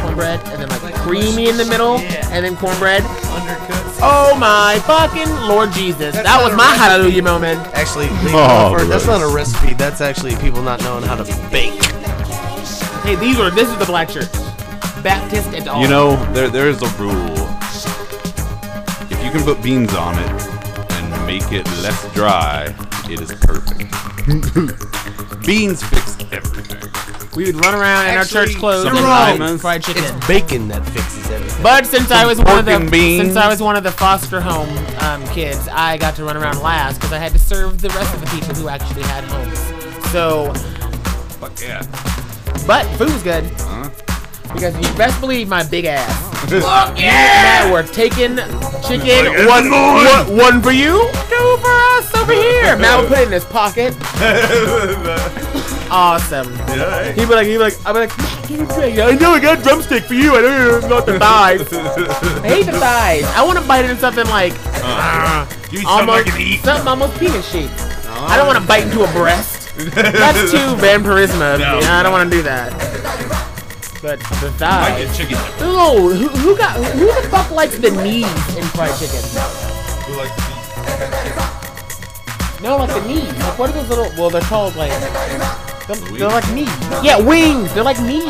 cornbread 0.00 0.40
and 0.48 0.62
then 0.62 0.68
like 0.82 0.94
creamy 0.96 1.48
in 1.48 1.56
the 1.56 1.64
middle, 1.64 1.98
and 1.98 2.44
then 2.44 2.56
cornbread. 2.56 3.02
Undercooked. 3.02 3.98
Oh 4.02 4.36
my 4.38 4.78
fucking 4.86 5.28
Lord 5.48 5.72
Jesus! 5.72 6.14
That's 6.14 6.26
that 6.28 6.42
was 6.42 6.54
my 6.56 6.64
recipe. 6.64 6.78
hallelujah 6.78 7.22
moment. 7.22 7.58
Actually, 7.74 8.06
Oh, 8.32 8.74
Leave 8.78 8.88
that's 8.88 9.06
not 9.06 9.22
a 9.22 9.34
recipe. 9.34 9.74
That's 9.74 10.00
actually 10.00 10.36
people 10.36 10.62
not 10.62 10.80
knowing 10.82 11.02
how 11.04 11.16
to 11.16 11.24
bake. 11.50 11.82
Hey, 13.02 13.16
these 13.16 13.38
are, 13.40 13.50
this 13.50 13.68
is 13.68 13.76
the 13.78 13.86
black 13.86 14.08
church, 14.10 14.30
Baptist 15.02 15.48
and 15.54 15.66
all. 15.68 15.80
You 15.82 15.88
know, 15.88 16.16
there 16.32 16.48
there 16.50 16.68
is 16.68 16.80
a 16.82 16.88
rule. 17.02 17.48
If 19.30 19.36
you 19.36 19.44
can 19.44 19.54
put 19.54 19.62
beans 19.62 19.94
on 19.94 20.18
it 20.18 20.28
and 20.90 21.24
make 21.24 21.52
it 21.52 21.64
less 21.84 22.12
dry, 22.14 22.74
it 23.08 23.20
is 23.20 23.32
perfect. 23.34 23.86
beans 25.46 25.84
fix 25.84 26.18
everything. 26.32 26.90
we 27.36 27.44
would 27.44 27.64
run 27.64 27.76
around 27.76 28.08
in 28.08 28.18
our 28.18 28.24
church 28.24 28.56
clothes 28.56 28.86
and 28.86 28.98
wrong. 28.98 29.54
eat 29.54 29.60
fried 29.60 29.84
chicken. 29.84 30.02
It's 30.02 30.26
bacon 30.26 30.66
that 30.66 30.84
fixes 30.84 31.30
everything. 31.30 31.62
But 31.62 31.86
since 31.86 32.10
I 32.10 32.26
was 32.26 32.40
one 32.40 32.58
of 32.58 32.64
the 32.64 32.88
beans. 32.90 33.22
since 33.22 33.36
I 33.36 33.48
was 33.48 33.62
one 33.62 33.76
of 33.76 33.84
the 33.84 33.92
foster 33.92 34.40
home 34.40 34.68
um, 34.98 35.24
kids, 35.28 35.68
I 35.68 35.96
got 35.96 36.16
to 36.16 36.24
run 36.24 36.36
around 36.36 36.60
last 36.60 36.96
because 36.96 37.12
I 37.12 37.18
had 37.18 37.30
to 37.30 37.38
serve 37.38 37.80
the 37.80 37.90
rest 37.90 38.12
of 38.12 38.20
the 38.22 38.26
people 38.36 38.56
who 38.56 38.68
actually 38.68 39.04
had 39.04 39.22
homes. 39.22 40.10
So, 40.10 40.52
Fuck 41.38 41.60
yeah. 41.60 41.82
but 42.66 42.84
food 42.96 43.12
was 43.12 43.22
good 43.22 43.44
Huh? 43.58 43.90
Because 44.52 44.74
you 44.76 44.96
best 44.96 45.20
believe 45.20 45.48
my 45.48 45.62
big 45.64 45.84
ass. 45.86 46.28
Fuck 46.50 46.94
Matt 46.96 47.70
were 47.72 47.82
taking 47.82 48.36
chicken. 48.86 49.46
One, 49.46 49.70
"Lord." 49.70 50.06
one, 50.28 50.36
one 50.36 50.62
for 50.62 50.72
you, 50.72 50.98
two 51.28 51.56
for 51.58 51.70
us 51.98 52.14
over 52.16 52.32
here. 52.32 52.76
Matt 52.76 53.00
would 53.00 53.08
put 53.08 53.18
it 53.18 53.26
in 53.26 53.32
his 53.32 53.44
pocket. 53.44 53.94
Awesome. 55.92 56.52
Yeah. 56.68 57.10
He'd 57.10 57.26
be 57.28 57.34
like, 57.34 57.46
he'd 57.48 57.54
be 57.54 57.58
like, 57.58 57.74
I'd 57.84 57.92
be 57.94 57.98
like, 57.98 58.16
"Give 58.46 58.60
me 58.60 58.64
a 58.64 58.74
drink." 58.74 58.98
I 59.00 59.10
know 59.16 59.32
I 59.32 59.40
got 59.40 59.58
a 59.58 59.62
drumstick 59.62 60.04
for 60.04 60.14
you. 60.14 60.36
I 60.36 60.40
know 60.40 60.80
you 60.82 60.88
not 60.88 61.04
the 61.04 61.18
thighs. 61.18 61.62
I 61.72 62.46
hate 62.46 62.66
the 62.66 62.72
thighs. 62.78 63.24
I 63.34 63.42
want 63.44 63.58
to 63.58 63.64
bite 63.66 63.84
into 63.84 63.96
something 64.00 64.24
like 64.28 64.52
Uh, 64.84 65.46
me 65.72 65.78
something 65.82 65.86
I 65.88 65.90
almost 65.90 66.26
can 66.26 66.40
eat. 66.40 66.60
something 66.60 66.86
almost 66.86 67.18
penis 67.18 67.50
shaped. 67.50 67.72
I 68.06 68.36
don't 68.36 68.46
want 68.46 68.60
to 68.60 68.64
bite 68.68 68.84
into 68.84 69.02
a 69.02 69.10
breast. 69.12 69.74
That's 69.78 70.52
too 70.52 70.58
vampirismo. 70.78 71.54
of 71.54 71.58
me. 71.58 71.64
No. 71.66 71.80
I 71.90 72.04
don't 72.04 72.12
want 72.12 72.30
to 72.30 72.36
do 72.36 72.42
that. 72.44 72.70
But 74.02 74.18
the 74.18 74.24
I 74.26 74.50
thighs. 74.56 75.06
get 75.06 75.14
chicken. 75.14 75.36
Oh, 75.60 76.08
who, 76.08 76.28
who 76.28 76.56
got 76.56 76.76
who 76.76 77.06
the 77.06 77.28
fuck 77.28 77.50
likes 77.50 77.76
the 77.76 77.90
knees 77.90 78.24
in 78.56 78.64
fried 78.72 78.98
chicken? 78.98 79.20
Who 80.08 80.16
likes 80.16 80.34
the 82.56 82.62
No, 82.62 82.78
like 82.78 82.88
the 82.88 83.06
knees. 83.06 83.28
Like 83.38 83.58
what 83.58 83.68
are 83.68 83.74
those 83.74 83.88
little? 83.90 84.10
Well, 84.16 84.30
they're 84.30 84.40
called 84.40 84.74
like. 84.76 84.90
They're, 85.86 85.96
they're 86.16 86.28
like 86.28 86.50
knees. 86.54 86.70
Yeah, 87.02 87.18
wings. 87.18 87.74
They're 87.74 87.84
like 87.84 88.00
knees. 88.00 88.24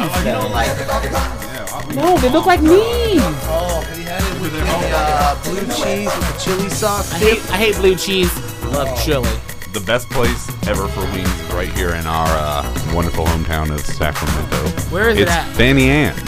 No, 1.95 2.17
they 2.19 2.31
look 2.31 2.47
like 2.47 2.63
knees. 2.63 3.23
Oh, 3.47 3.81
have 3.87 3.97
you 3.99 4.05
had 4.05 4.23
it 4.23 4.41
with 4.41 4.53
the 4.53 4.63
uh, 4.67 5.37
blue 5.45 5.67
cheese 5.69 6.07
with 6.07 6.27
the 6.33 6.39
chili 6.41 6.69
sauce? 6.69 7.13
I 7.15 7.19
hate 7.19 7.51
I 7.51 7.57
hate 7.57 7.77
blue 7.77 7.95
cheese. 7.95 8.33
Love 8.65 8.89
chili. 9.05 9.31
The 9.73 9.81
best 9.87 10.11
place 10.11 10.49
ever 10.67 10.89
for 10.89 11.01
wings 11.13 11.29
is 11.41 11.53
right 11.53 11.73
here 11.73 11.95
in 11.95 12.05
our 12.07 12.27
uh, 12.29 12.93
wonderful 12.95 13.25
hometown 13.25 13.71
of 13.73 13.81
Sacramento. 13.81 14.57
Where 14.91 15.11
is 15.11 15.17
it 15.19 15.23
it's 15.23 15.31
at? 15.31 15.47
Fanny 15.55 15.89
Ann's. 15.89 16.19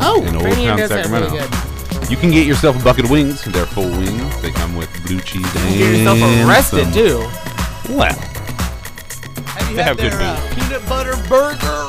Oh, 0.00 0.22
in 0.26 0.34
Old 0.36 0.44
Fanny 0.44 0.66
Ann 0.66 0.76
Town 0.76 0.78
does 0.78 0.90
that 0.90 1.06
really 1.06 1.28
Sacramento. 1.30 2.00
good. 2.00 2.10
You 2.10 2.16
can 2.18 2.30
get 2.30 2.46
yourself 2.46 2.78
a 2.78 2.84
bucket 2.84 3.06
of 3.06 3.10
wings. 3.10 3.42
They're 3.44 3.64
full 3.64 3.88
wings. 3.90 4.42
They 4.42 4.50
come 4.50 4.74
with 4.76 4.90
blue 5.06 5.20
cheese 5.20 5.46
and 5.56 5.74
you 5.74 5.84
can 5.84 5.92
Get 5.94 5.98
yourself 5.98 6.48
arrested 6.48 6.84
some- 6.84 6.92
too. 6.92 7.96
Well, 7.96 8.12
Have 8.12 9.70
you 9.70 9.76
They 9.76 9.82
had 9.82 9.88
have 9.88 9.96
good 9.96 10.12
their 10.12 10.20
uh, 10.20 10.54
peanut 10.54 10.86
butter 10.88 11.16
burger? 11.28 11.88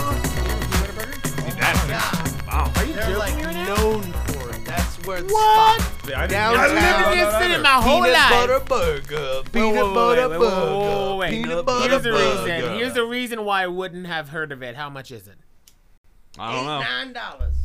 Wow. 2.48 2.72
Are 2.76 2.86
you 2.86 2.94
They're 2.94 3.18
like 3.18 3.34
known 3.36 3.43
for 3.43 3.43
it. 5.04 5.06
That's 5.06 5.08
where 5.08 5.22
the 5.22 5.34
What? 5.34 5.82
spot. 5.82 6.16
I 6.16 6.28
didn't- 6.28 6.30
Downtown. 6.32 6.56
I 6.56 6.64
I've 6.64 7.16
never 7.16 7.40
been 7.40 7.52
in 7.52 7.62
my 7.62 7.70
whole 7.82 8.02
peanut 8.02 8.14
life. 8.14 8.30
butter 8.30 8.60
burger. 8.60 9.42
Peanut 9.52 9.74
Wait, 9.76 9.84
wait, 9.84 9.94
butter 9.94 10.30
wait, 10.30 10.40
wait, 10.40 10.40
burger. 10.40 10.76
wait, 10.76 11.10
wait, 11.10 11.18
wait. 11.18 11.30
Peanut 11.44 11.66
butter 11.66 11.90
Here's 11.90 12.04
the 12.04 12.12
reason. 12.12 12.78
Here's 12.78 12.94
the 12.94 13.06
reason 13.06 13.46
why 13.46 13.64
I 13.64 13.68
wouldn't 13.68 14.08
have 14.08 14.30
heard 14.30 14.52
of 14.52 14.62
it. 14.64 14.76
How 14.76 14.90
much 14.90 15.12
is 15.12 15.28
it? 15.28 15.38
I 16.40 16.52
don't 16.56 16.66
know. 16.66 16.80
Nine 16.80 17.14
dollars. 17.14 17.56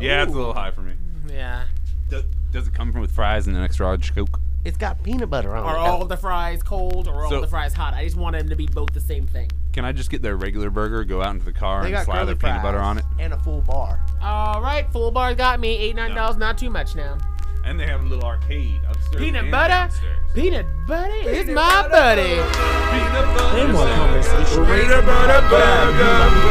Yeah, 0.00 0.22
it's 0.22 0.32
a 0.32 0.36
little 0.36 0.54
high 0.54 0.70
for 0.70 0.80
me. 0.80 0.94
Yeah. 1.30 1.64
Does, 2.08 2.24
does 2.50 2.66
it 2.68 2.74
come 2.74 2.90
from 2.92 3.00
with 3.00 3.12
fries 3.12 3.46
and 3.46 3.56
an 3.56 3.62
extra 3.62 3.86
large 3.86 4.14
Coke? 4.14 4.40
It's 4.64 4.78
got 4.78 5.02
peanut 5.02 5.28
butter 5.28 5.54
on 5.54 5.64
it. 5.64 5.68
Are 5.68 5.76
all 5.76 6.00
of 6.02 6.08
the 6.08 6.16
fries 6.16 6.62
cold 6.62 7.06
or 7.06 7.24
all 7.24 7.28
So- 7.30 7.36
of 7.36 7.42
the 7.42 7.48
fries 7.48 7.74
hot? 7.74 7.92
I 7.94 8.04
just 8.04 8.16
want 8.16 8.34
them 8.36 8.48
to 8.48 8.56
be 8.56 8.66
both 8.66 8.92
the 8.94 9.00
same 9.00 9.26
thing. 9.26 9.50
Can 9.72 9.84
I 9.84 9.92
just 9.92 10.08
get 10.10 10.22
their 10.22 10.36
regular 10.36 10.70
burger, 10.70 11.04
go 11.04 11.20
out 11.22 11.30
into 11.32 11.44
the 11.44 11.52
car, 11.52 11.82
They 11.82 11.88
and 11.88 11.96
got 11.96 12.04
slather 12.06 12.34
curly 12.34 12.52
peanut 12.52 12.62
butter 12.62 12.78
on 12.78 12.98
it? 12.98 13.04
and 13.18 13.32
a 13.34 13.38
full 13.38 13.60
bar. 13.60 14.00
All 14.22 14.62
right, 14.62 14.90
full 14.92 15.10
bar 15.10 15.34
got 15.34 15.60
me. 15.60 15.76
Eight 15.76 15.96
nine 15.96 16.14
dollars, 16.14 16.36
not 16.38 16.56
too 16.56 16.70
much 16.70 16.94
now. 16.96 17.18
And 17.64 17.80
they 17.80 17.86
have 17.86 18.04
a 18.04 18.06
little 18.06 18.24
arcade 18.24 18.82
upstairs. 18.88 19.24
Peanut 19.24 19.44
and 19.44 19.50
butter, 19.50 19.68
downstairs. 19.68 20.18
peanut 20.34 20.66
butter 20.86 21.30
is 21.30 21.48
my 21.48 21.88
buddy. 21.88 22.36
Peanut 22.36 23.24
butter. 23.36 23.56
They 23.56 23.72
want 23.72 23.90
conversation. 23.96 24.64
Peanut 24.66 25.06
butter 25.06 25.40
burger. 25.48 26.44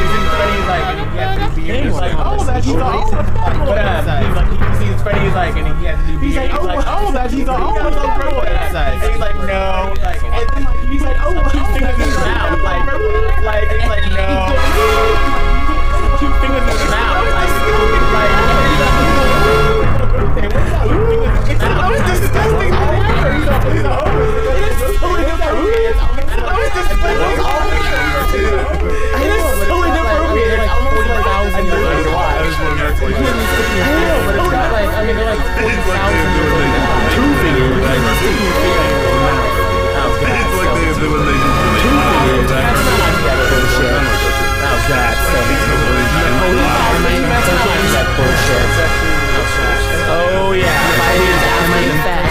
He's 1.63 1.93
like, 1.93 2.13
oh, 2.17 2.43
that's 2.43 2.65
he's 2.65 2.75
like, 2.75 3.05
oh, 3.05 3.11
that's 3.13 4.25
He's 4.25 4.35
like, 4.35 4.49
he 4.49 4.57
sees 4.85 5.01
Freddy, 5.01 5.19
he's 5.21 5.33
like, 5.33 5.55
and 5.55 5.67
he 5.79 5.85
has 5.85 5.99
to 6.01 6.11
do 6.11 6.19
He's 6.19 6.35
like, 6.35 6.51
oh, 6.53 6.67
oh, 6.67 7.11
that's 7.13 7.33
he's 7.33 7.47
like, 7.47 7.61
oh, 7.61 7.73
that's 7.75 7.95
on 7.95 8.19
purple 8.19 8.41
exercise. 8.41 9.09
He's 9.09 9.19
like, 9.19 9.35
no. 9.35 9.93
Like, 10.01 10.23
and 10.23 10.49
then 10.49 10.91
he's 10.91 11.01
like, 11.01 11.17
oh, 11.21 11.33
two 11.53 11.63
fingers 11.71 11.95
in 11.95 12.09
his 12.09 12.17
mouth. 12.17 12.59
Like, 12.63 12.83
like, 13.43 13.69
he's 13.69 13.87
like, 13.87 14.05
no. 14.11 14.49
Two 16.19 16.31
fingers 16.41 16.65
in 16.67 16.73
his 16.73 16.89
mouth. 16.89 17.31
Like, 17.31 17.53
like, 18.11 18.42
it's 20.33 21.61
the 21.61 21.69
most 21.69 22.01
disgusting 22.09 22.57
thing 22.57 22.73
ever. 22.73 23.37
He's 23.37 23.45
like, 23.45 23.69
he's 23.69 23.85
like, 23.85 24.01
it's 24.65 24.97
so 24.97 25.13
inappropriate. 25.13 25.93
It's 25.93 26.01
almost 26.01 26.73
disgusting. 26.73 27.21
It 28.33 29.29
is 29.29 29.45
so 29.69 29.77
inappropriate. 29.85 30.57
It's 30.57 30.73
almost 30.73 31.05
like 31.05 31.21
thousand 31.21 31.65
years 31.69 32.09
old. 32.09 32.17
I 32.17 32.49
just 32.49 32.57
want 32.57 32.73
to 32.73 32.81
make 32.81 32.97
like 32.97 33.13
I 33.13 33.29
know, 33.93 34.25
but 34.25 34.33
it's 34.33 34.49
got 34.49 34.73
like, 34.73 34.89
I 34.89 35.05
mean, 35.05 35.21
they're 35.21 35.37
like 35.37 35.45
40,000 35.53 35.77
years 36.33 36.49
old. 36.49 37.13
Two 37.13 37.29
fingers. 37.37 37.77
Like, 37.77 38.01
two 38.17 38.33
fingers. 38.33 38.89
It's 40.23 40.49
like 40.57 40.73
they, 40.73 40.97
they, 40.97 41.09
when 41.13 41.29
they 41.29 41.37
Two 41.77 41.93
fingers. 41.93 42.49
That's 42.49 42.81
not 42.89 43.21
that 43.21 43.37
bullshit. 43.53 44.01
Oh, 44.65 44.81
God. 44.89 45.13
So, 45.29 45.37
that 47.93 48.07
bullshit. 48.17 49.82
Oh, 50.09 50.51
yeah. 50.51 50.71
Five 50.99 51.19
years 51.19 51.43
after 51.43 51.83
the 51.87 51.97
fact. 52.03 52.27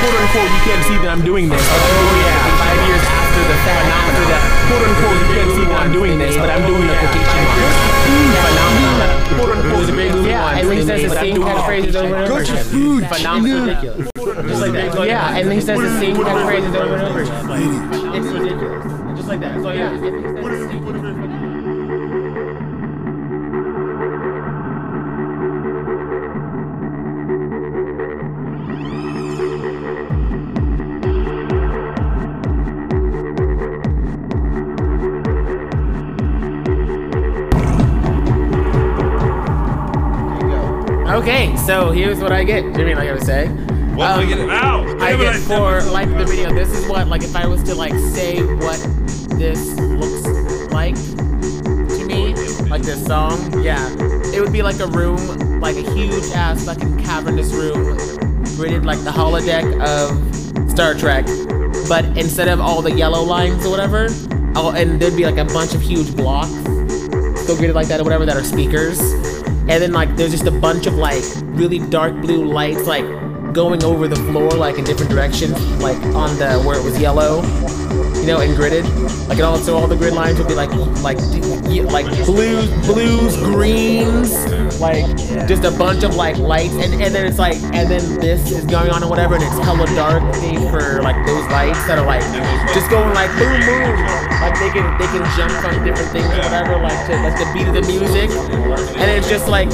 quote 0.00 0.16
unquote, 0.16 0.50
you 0.50 0.62
can't 0.64 0.84
see 0.86 0.96
that 1.02 1.10
I'm 1.10 1.24
doing 1.24 1.48
this. 1.48 1.60
Oh, 1.60 1.76
yeah. 2.22 2.56
Five 2.56 2.80
years 2.88 3.04
after 3.04 3.42
the 3.44 3.56
phenomenon. 3.66 4.56
Quote 4.66 4.84
unquote, 4.86 5.18
you 5.20 5.28
can't 5.36 5.52
see 5.56 5.64
that 5.66 5.78
I'm 5.80 5.92
doing 5.92 6.18
this, 6.18 6.36
but 6.36 6.50
I'm 6.50 6.64
doing 6.66 6.86
the 6.86 6.96
quotation 6.96 7.42
marks. 7.46 7.96
Phenomenon. 8.36 9.10
Quote 9.36 9.52
unquote, 9.56 9.82
is 9.82 9.88
a 9.88 9.92
big 9.92 10.12
movie. 10.12 10.28
Yeah, 10.30 10.58
and 10.58 10.72
he 10.72 10.82
says 10.82 11.02
the 11.02 11.16
same 11.20 11.36
catchphrases 11.36 11.94
over 11.94 12.14
and 12.16 12.32
over 12.32 12.42
again. 12.42 12.64
food. 12.64 13.02
Ridiculous. 13.04 14.10
Just 14.16 14.60
like 14.60 14.72
that. 14.72 15.06
Yeah, 15.06 15.36
and 15.36 15.52
he 15.52 15.60
says 15.60 15.78
the 15.78 15.98
same 16.00 16.16
catchphrases 16.16 16.74
over 16.74 16.94
and 16.94 17.02
over 17.02 17.20
again. 17.22 18.14
It's 18.14 18.26
ridiculous. 18.26 18.84
Just 19.16 19.28
like 19.28 19.40
that. 19.40 19.62
So, 19.62 19.70
yeah. 19.70 19.90
and 19.92 20.04
he 20.04 20.22
says 20.22 21.45
Okay, 41.08 41.56
so 41.56 41.92
here's 41.92 42.18
what 42.18 42.32
I 42.32 42.42
get. 42.42 42.74
Jimmy, 42.74 42.94
like 42.96 43.08
I 43.08 43.12
was 43.12 43.24
saying. 43.24 43.56
What 43.94 44.16
do 44.16 44.22
I 44.22 44.26
get? 44.26 44.40
Um, 44.40 44.50
Ow! 44.50 44.98
I 44.98 45.12
Damn 45.12 45.20
get 45.20 45.34
for 45.36 45.80
stepped 45.80 45.94
like 45.94 46.08
the 46.08 46.24
video. 46.24 46.52
This 46.52 46.68
is 46.76 46.86
what 46.88 47.06
like 47.06 47.22
if 47.22 47.36
I 47.36 47.46
was 47.46 47.62
to 47.62 47.76
like 47.76 47.94
say 48.12 48.42
what 48.42 48.78
this 49.38 49.78
looks 49.78 50.26
like 50.72 50.96
to 50.96 52.04
me, 52.06 52.34
like 52.68 52.82
this 52.82 53.06
song. 53.06 53.62
Yeah, 53.62 53.88
it 54.34 54.40
would 54.40 54.52
be 54.52 54.62
like 54.62 54.80
a 54.80 54.88
room, 54.88 55.60
like 55.60 55.76
a 55.76 55.94
huge 55.94 56.24
ass 56.32 56.66
fucking 56.66 57.02
cavernous 57.04 57.52
room, 57.52 57.96
rated 58.58 58.84
like 58.84 59.02
the 59.04 59.12
holodeck 59.12 59.64
of 59.80 60.70
Star 60.70 60.92
Trek, 60.92 61.24
but 61.88 62.04
instead 62.18 62.48
of 62.48 62.60
all 62.60 62.82
the 62.82 62.92
yellow 62.92 63.22
lines 63.22 63.64
or 63.64 63.70
whatever, 63.70 64.08
I'll, 64.56 64.70
and 64.70 65.00
there'd 65.00 65.16
be 65.16 65.24
like 65.24 65.38
a 65.38 65.44
bunch 65.44 65.72
of 65.72 65.80
huge 65.80 66.14
blocks, 66.16 66.50
still 67.40 67.56
graded 67.56 67.76
like 67.76 67.86
that 67.86 68.00
or 68.00 68.04
whatever, 68.04 68.26
that 68.26 68.36
are 68.36 68.44
speakers. 68.44 69.00
And 69.68 69.82
then 69.82 69.92
like 69.92 70.14
there's 70.16 70.30
just 70.30 70.46
a 70.46 70.50
bunch 70.50 70.86
of 70.86 70.94
like 70.94 71.24
really 71.58 71.78
dark 71.78 72.14
blue 72.20 72.44
lights 72.44 72.86
like 72.86 73.04
going 73.52 73.82
over 73.82 74.06
the 74.06 74.16
floor 74.16 74.50
like 74.50 74.78
in 74.78 74.84
different 74.84 75.10
directions, 75.10 75.52
like 75.80 75.96
on 76.14 76.36
the 76.38 76.62
where 76.64 76.78
it 76.78 76.84
was 76.84 77.00
yellow, 77.00 77.42
you 78.26 78.32
know, 78.32 78.40
and 78.40 78.56
gridded. 78.58 78.82
Like 79.28 79.38
and 79.38 79.46
also 79.46 79.76
all 79.76 79.86
the 79.86 79.94
grid 79.94 80.12
lines 80.12 80.38
would 80.38 80.48
be 80.48 80.54
like 80.54 80.72
like 81.02 81.18
like 81.92 82.06
blues, 82.26 82.68
blues, 82.84 83.36
greens, 83.36 84.32
like 84.80 85.06
just 85.46 85.62
a 85.62 85.70
bunch 85.70 86.02
of 86.02 86.16
like 86.16 86.36
lights, 86.36 86.74
and 86.74 87.00
and 87.00 87.14
then 87.14 87.24
it's 87.24 87.38
like 87.38 87.54
and 87.70 87.88
then 87.88 88.18
this 88.18 88.50
is 88.50 88.64
going 88.64 88.90
on 88.90 89.02
and 89.02 89.10
whatever, 89.10 89.34
and 89.36 89.44
it's 89.44 89.58
hella 89.62 89.86
dark 89.94 90.34
theme 90.36 90.68
for 90.70 91.00
like 91.02 91.14
those 91.24 91.46
lights 91.54 91.78
that 91.86 91.98
are 91.98 92.06
like 92.06 92.22
just 92.74 92.90
going 92.90 93.14
like 93.14 93.30
boom 93.38 93.60
boom, 93.62 93.94
like 94.42 94.58
they 94.58 94.70
can 94.74 94.86
they 94.98 95.06
can 95.06 95.22
jump 95.38 95.52
from 95.62 95.84
different 95.84 96.10
things 96.10 96.26
or 96.26 96.42
whatever, 96.42 96.82
like 96.82 96.98
to 97.06 97.14
like 97.22 97.38
the 97.38 97.46
beat 97.54 97.68
of 97.68 97.74
the 97.74 97.86
music, 97.86 98.30
and 98.98 99.08
it's 99.08 99.28
just 99.28 99.46
like 99.46 99.70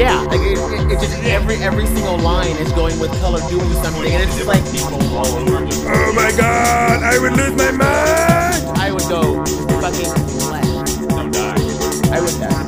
yeah, 0.00 0.22
like 0.22 0.40
it, 0.40 0.56
it, 0.56 0.92
it's 0.92 1.02
just 1.02 1.22
every 1.24 1.56
every 1.56 1.84
single 1.84 2.16
line 2.18 2.56
is 2.56 2.72
going 2.72 2.98
with 2.98 3.12
color 3.20 3.40
doing 3.50 3.70
something, 3.84 4.10
and 4.10 4.22
it's 4.22 4.34
just 4.34 4.48
like 4.48 4.62
oh 5.12 6.12
my 6.16 6.32
god, 6.36 7.02
I 7.02 7.18
would 7.18 7.36
lose 7.36 7.52
my 7.52 7.70
mind. 7.70 8.64
I 8.80 8.92
would 8.92 9.04
go 9.12 9.44
fucking 9.84 10.08
left. 10.48 11.08
Don't 11.08 11.30
die. 11.30 11.60
I 12.16 12.20
would 12.24 12.32
die. 12.40 12.64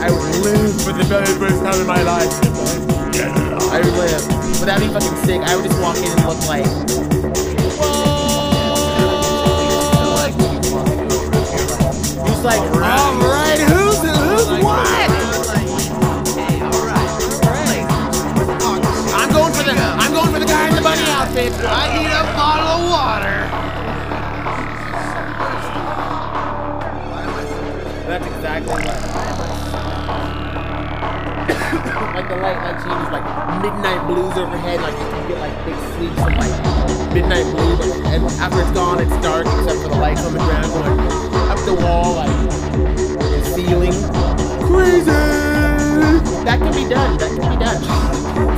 I 0.00 0.08
would 0.08 0.24
live 0.40 0.72
for 0.80 0.92
the 0.96 1.04
very 1.04 1.26
first 1.36 1.60
time 1.60 1.78
in 1.80 1.86
my 1.86 2.02
life. 2.02 2.32
I 3.68 3.80
would 3.84 3.94
live. 4.00 4.24
But 4.56 4.64
that'd 4.64 4.88
be 4.88 4.92
fucking 4.92 5.16
sick. 5.26 5.42
I 5.44 5.54
would 5.56 5.66
just 5.66 5.78
walk 5.82 5.98
in 5.98 6.08
and 6.08 6.24
look 6.24 6.40
like. 6.48 6.64
Like, 12.44 12.60
alright, 12.60 13.58
who's 13.58 14.02
who's 14.02 14.62
what? 14.62 15.13
I 21.36 21.98
need 21.98 22.06
a 22.06 22.22
bottle 22.38 22.68
of 22.68 22.78
water. 22.88 23.50
That's 28.06 28.24
exactly 28.24 28.70
what. 28.70 28.84
like 32.14 32.28
the 32.28 32.36
light 32.36 32.62
like 32.62 32.78
changes 32.84 33.10
like 33.10 33.24
midnight 33.62 34.06
blues 34.06 34.38
overhead, 34.38 34.80
like 34.80 34.94
you 34.94 35.10
get 35.26 35.40
like 35.40 35.64
big 35.66 35.74
sweeps 35.96 36.20
of 36.20 36.36
like 36.38 36.54
midnight 37.12 37.46
blue, 37.52 37.76
but 37.78 37.90
and 38.14 38.22
after 38.38 38.60
it's 38.60 38.70
gone, 38.70 39.00
it's 39.00 39.16
dark 39.20 39.46
except 39.46 39.80
for 39.82 39.88
the 39.88 39.96
lights 39.96 40.24
on 40.24 40.34
the 40.34 40.38
ground 40.38 40.66
going 40.66 41.00
up 41.50 41.58
the 41.64 41.74
wall, 41.74 42.14
like 42.14 42.30
the 43.18 43.42
ceiling. 43.56 43.92
Crazy. 44.68 45.43
That 46.44 46.58
can 46.58 46.72
be 46.72 46.88
done. 46.88 47.18
That 47.18 47.30
can 47.30 47.50
be 47.50 47.64
done. 47.64 47.82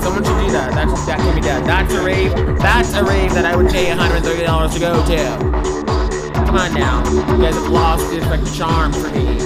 Someone 0.03 0.25
should 0.25 0.41
do 0.45 0.53
that. 0.53 0.75
That 0.75 0.89
that 1.07 1.19
can 1.19 1.35
be 1.35 1.41
done. 1.41 1.65
That's 1.65 1.95
a 1.95 2.03
rave. 2.03 2.33
That's 2.59 2.93
a 2.95 3.05
rave 3.05 3.33
that 3.35 3.45
I 3.45 3.57
would 3.57 3.69
pay 3.71 3.87
$130 3.87 4.73
to 4.73 4.79
go 4.81 5.05
to. 5.07 6.37
Come 6.47 6.57
on 6.57 6.75
now. 6.75 7.03
You 7.09 7.43
guys 7.43 7.55
have 7.55 7.69
lost 7.69 8.11
this 8.11 8.25
like 8.27 8.45
charm 8.55 8.93
for 8.93 9.09
me. 9.11 9.39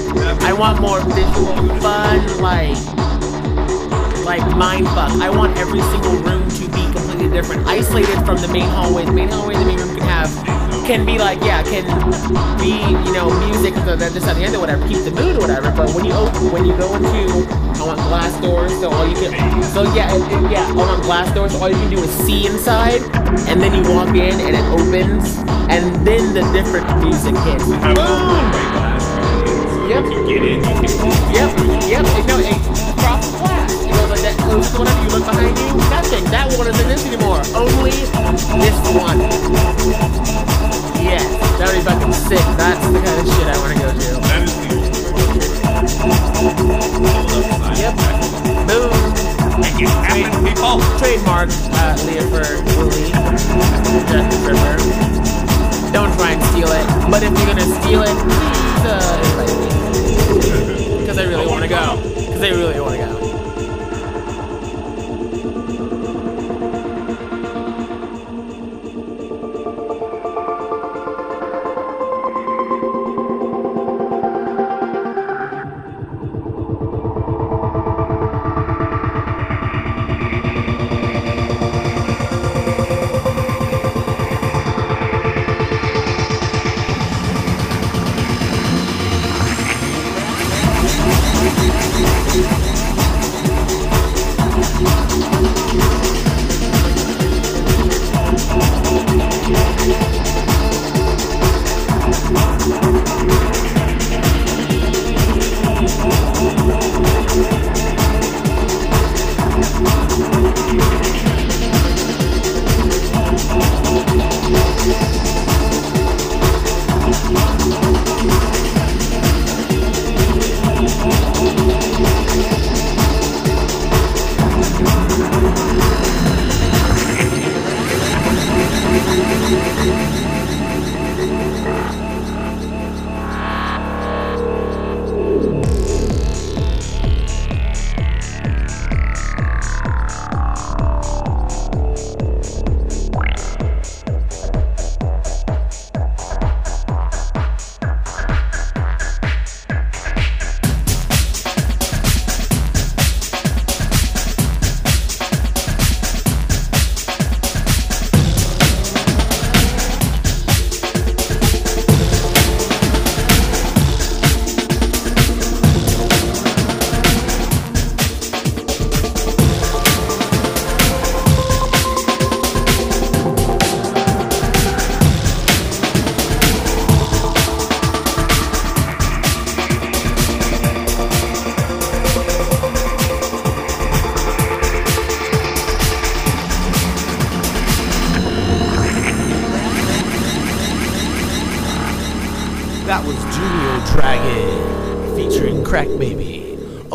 I 0.43 0.53
want 0.53 0.81
more 0.81 1.01
visual 1.01 1.55
fun, 1.81 2.27
like 2.41 2.77
like 4.25 4.57
mind 4.57 4.87
fuck. 4.89 5.11
I 5.23 5.31
want 5.31 5.57
every 5.57 5.81
single 5.81 6.17
room 6.23 6.49
to 6.49 6.65
be 6.69 6.85
completely 6.93 7.31
different, 7.31 7.67
isolated 7.67 8.25
from 8.25 8.39
the 8.39 8.49
main 8.49 8.69
hallway. 8.69 9.05
The 9.05 9.13
main 9.13 9.29
hallway, 9.29 9.55
the 9.55 9.65
main 9.65 9.79
room 9.79 9.97
can 9.97 10.07
have 10.07 10.31
can 10.87 11.07
be 11.07 11.19
like 11.19 11.41
yeah, 11.43 11.63
can 11.63 11.85
be 12.59 12.75
you 13.07 13.13
know 13.15 13.31
music 13.47 13.75
so 13.87 13.97
that 13.97 14.13
this 14.13 14.27
at 14.27 14.35
the 14.35 14.45
end 14.45 14.55
or 14.55 14.61
whatever, 14.61 14.87
keep 14.89 15.05
the 15.05 15.11
mood 15.11 15.37
or 15.37 15.41
whatever. 15.41 15.71
But 15.71 15.95
when 15.95 16.05
you 16.05 16.13
open, 16.13 16.51
when 16.51 16.65
you 16.65 16.77
go 16.77 16.95
into, 16.95 17.70
I 17.81 17.85
want 17.87 17.99
glass 18.09 18.41
doors, 18.43 18.71
so 18.79 18.91
all 18.93 19.07
you 19.09 19.15
can, 19.17 19.63
so 19.63 19.83
yeah, 19.95 20.13
it, 20.15 20.21
it- 20.21 20.51
yeah, 20.53 20.69
I 20.69 20.73
want 20.73 21.03
glass 21.03 21.33
doors. 21.35 21.53
So 21.53 21.59
all 21.63 21.69
you 21.71 21.77
can 21.77 21.91
do 21.91 21.99
is 22.03 22.11
see 22.27 22.47
inside, 22.47 23.01
and 23.49 23.61
then 23.61 23.73
you 23.75 23.83
walk 23.95 24.09
in 24.15 24.37
and 24.41 24.55
it 24.55 24.67
opens, 24.69 25.37
and 25.73 25.95
then 26.07 26.35
the 26.35 26.43
different 26.53 26.87
music 27.01 27.35
hits. 27.49 27.65
Boom! 27.65 28.45
Yep. 29.89 30.05
Get 30.29 30.43
in. 30.45 30.61
Yep, 31.33 31.51
yep, 31.89 32.05
it, 32.05 32.27
no, 32.29 32.37
it, 32.39 32.53
the 32.63 32.95
glass. 33.01 33.27
It 33.83 33.91
goes 33.91 34.11
like 34.11 34.23
that, 34.29 34.37
closes 34.45 34.79
whenever 34.79 35.03
you 35.03 35.11
look 35.11 35.25
behind 35.27 35.57
you. 35.59 35.75
Nothing. 35.91 36.25
That 36.31 36.47
one 36.59 36.69
isn't 36.69 36.89
this 36.89 37.07
anymore. 37.07 37.41
Only 37.57 37.91
this 38.61 38.79
one. 38.95 39.19
Yes, 41.01 41.25
that 41.59 41.67
would 41.67 41.81
be 41.81 41.83
fucking 41.83 42.13
sick. 42.13 42.45
That's 42.61 42.87
the 42.87 43.01
kind 43.01 43.19
of 43.19 43.27
shit 43.27 43.47
I 43.49 43.57
want 43.59 43.73
to 43.73 43.79
go 43.81 43.89
to. 44.75 44.80
Yep. 47.81 47.95
Trademark 50.99 51.49
uh. 51.73 51.97
Don't 55.93 56.13
try 56.15 56.31
and 56.33 56.43
steal 56.45 56.71
it. 56.71 56.87
But 57.11 57.23
if 57.23 57.33
you're 57.37 57.47
gonna 57.47 57.63
steal 57.81 58.03
it, 58.03 58.17
please 58.23 58.85
uh. 58.87 59.21
Because 61.01 61.19
I 61.19 61.25
really 61.25 61.47
want 61.47 61.63
to 61.63 61.69
go. 61.69 61.97
Because 62.15 62.43
I 62.43 62.51
really 62.51 62.81
want 62.81 62.93
to 62.95 63.00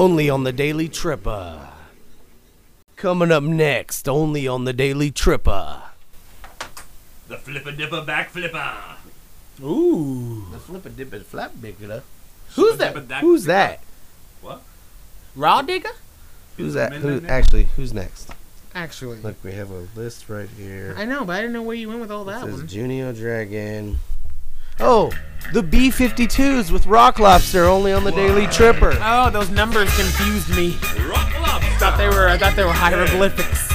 only 0.06 0.30
on 0.30 0.44
the 0.44 0.53
Daily 0.53 0.88
Tripper. 0.88 1.68
Coming 2.95 3.32
up 3.32 3.41
next, 3.41 4.07
only 4.07 4.48
on 4.48 4.64
the 4.64 4.72
Daily 4.72 5.10
Tripper. 5.10 5.82
The 7.27 7.38
flipper 7.38 7.72
dipper 7.72 8.03
back 8.03 8.30
flipper. 8.30 8.72
Ooh. 9.64 10.45
The 10.52 10.60
flipper 10.60 10.90
dipper 10.90 11.22
flap 11.22 11.53
digger. 11.60 12.03
Who's 12.53 12.77
that? 12.77 12.95
Who's 13.19 13.45
that? 13.45 13.82
What? 14.44 14.61
Raw 15.36 15.64
digger? 15.64 15.90
Who's 16.57 16.76
that? 16.76 16.94
Who 16.94 17.26
actually? 17.26 17.64
Who's 17.76 17.91
next? 17.91 18.30
Actually, 18.76 19.18
look, 19.22 19.44
we 19.44 19.53
have 19.53 19.72
a 19.72 19.88
list 19.95 20.30
right 20.30 20.49
here. 20.56 20.94
I 20.95 21.06
know, 21.06 21.26
but 21.26 21.38
I 21.38 21.41
didn't 21.41 21.53
know 21.53 21.64
where 21.64 21.76
you 21.76 21.88
went 21.88 22.02
with 22.02 22.11
all 22.11 22.26
that. 22.26 22.45
This 22.45 22.60
is 22.60 22.72
Junio 22.72 23.11
Dragon. 23.11 23.98
Oh, 24.80 25.11
the 25.53 25.64
B 25.64 25.89
52s 25.89 26.72
with 26.72 26.85
Rock 26.85 27.19
Lobster 27.19 27.65
only 27.65 27.93
on 27.93 28.03
the 28.03 28.11
Daily 28.11 28.47
Tripper. 28.47 28.97
Oh, 29.02 29.30
those 29.30 29.49
numbers 29.49 29.95
confused 29.95 30.49
me. 30.56 30.77
Rock 31.07 31.31
Lobster. 31.39 31.72
Thought 31.80 31.97
they 31.97 32.07
were, 32.07 32.27
I 32.27 32.38
thought 32.38 32.56
they 32.56 32.65
were 32.65 32.73
hieroglyphics. 32.73 33.74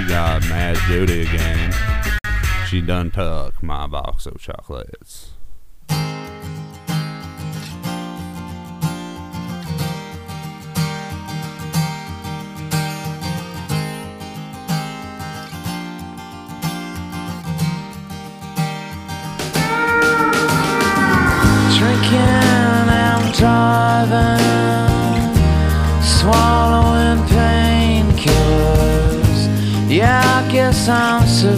she 0.00 0.08
got 0.08 0.40
mad 0.48 0.76
Judy 0.86 1.22
again. 1.22 1.74
She 2.66 2.80
done 2.80 3.10
took 3.10 3.62
my 3.62 3.86
box 3.86 4.24
of 4.26 4.38
chocolates. 4.38 5.19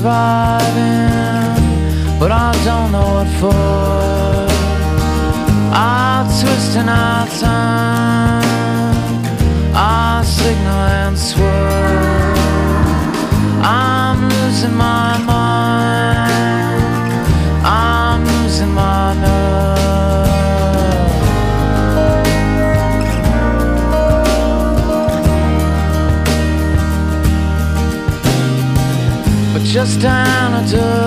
surviving, 0.03 1.63
but 2.19 2.33
I 2.33 2.51
don't 2.65 2.91
know 2.91 3.09
what 3.19 3.29
for. 3.41 3.55
I 5.73 6.27
twist 6.41 6.77
and 6.77 6.91
I 6.91 7.27
turn, 7.41 8.43
I 9.75 10.23
signal 10.25 10.83
and 11.03 11.17
swerve. 11.17 12.39
I'm 13.63 14.29
losing 14.29 14.75
my 14.75 14.92
just 29.85 30.01
down 30.01 30.55
I 30.55 30.71
door. 30.71 31.02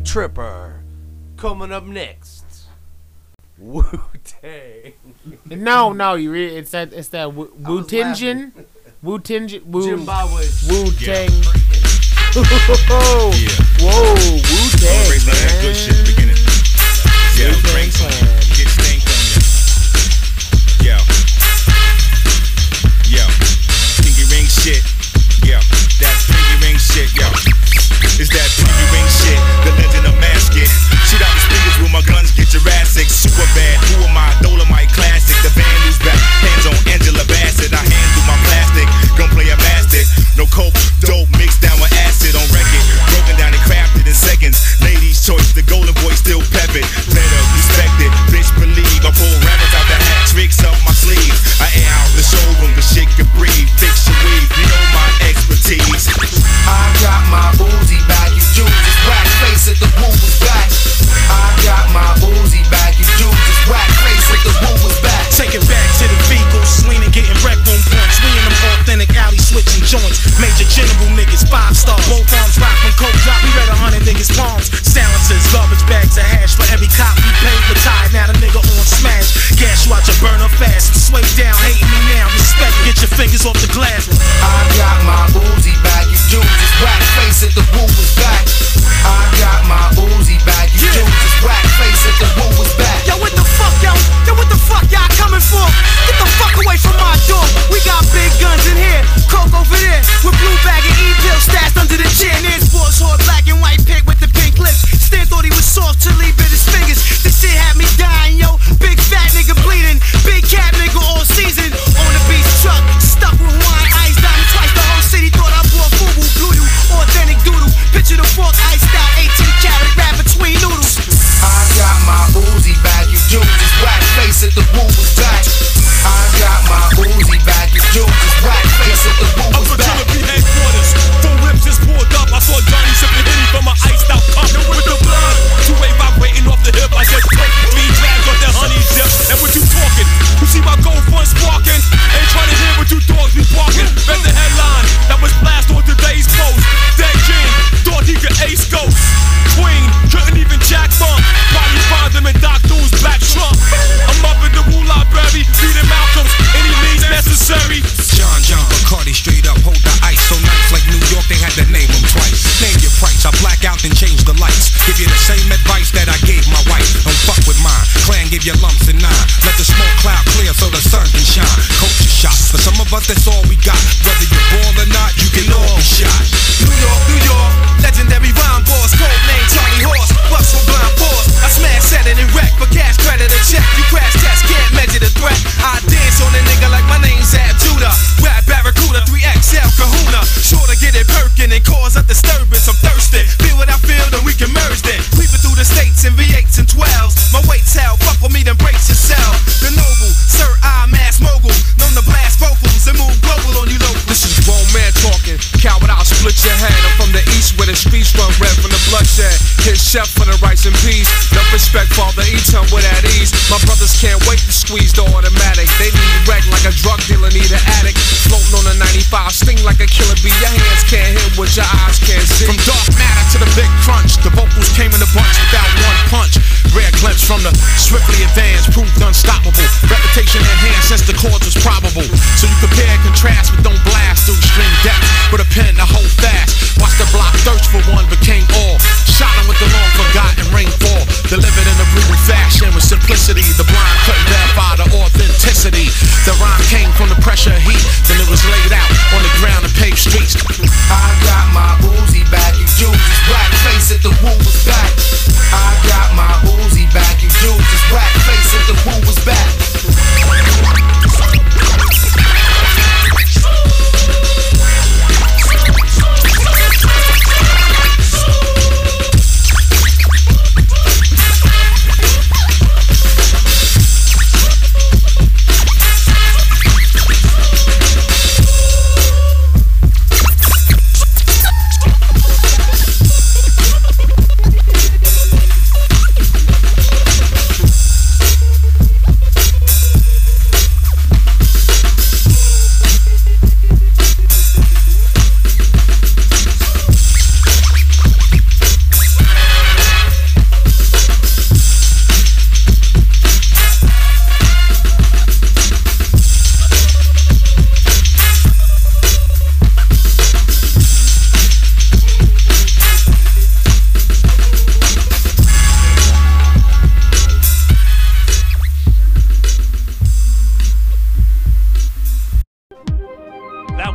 Tripper 0.00 0.82
coming 1.36 1.72
up 1.72 1.84
next. 1.84 2.44
Wu 3.58 3.82
Tang. 4.24 4.92
no, 5.46 5.92
no, 5.92 6.14
you 6.14 6.30
read 6.30 6.52
it's 6.52 6.70
that 6.70 6.92
it's 6.92 7.08
that 7.08 7.34
Wu 7.34 7.48
Tangin, 7.84 8.52
Wu 9.02 9.18
Tangin, 9.18 9.64
Wu 9.64 9.80
Wu 10.68 10.90
Tang. 10.92 11.30
Whoa, 13.80 14.14
Wu 14.14 14.60
Tang. 14.78 15.08
Good 15.62 15.76
Yo, 20.84 20.96
yo, 23.10 23.24
pinky 24.02 24.24
ring 24.30 24.46
shit. 24.46 24.82
Yo, 25.44 25.58
that 25.98 26.16
pinky 26.30 26.66
ring 26.66 26.78
shit. 26.78 27.10
Yo, 27.16 27.26
is 28.20 28.28
that 28.30 28.48
pinky 28.54 28.84
ring 28.94 29.08
shit? 29.08 29.47
classic, 32.88 33.10
super 33.10 33.44
bad 33.54 33.87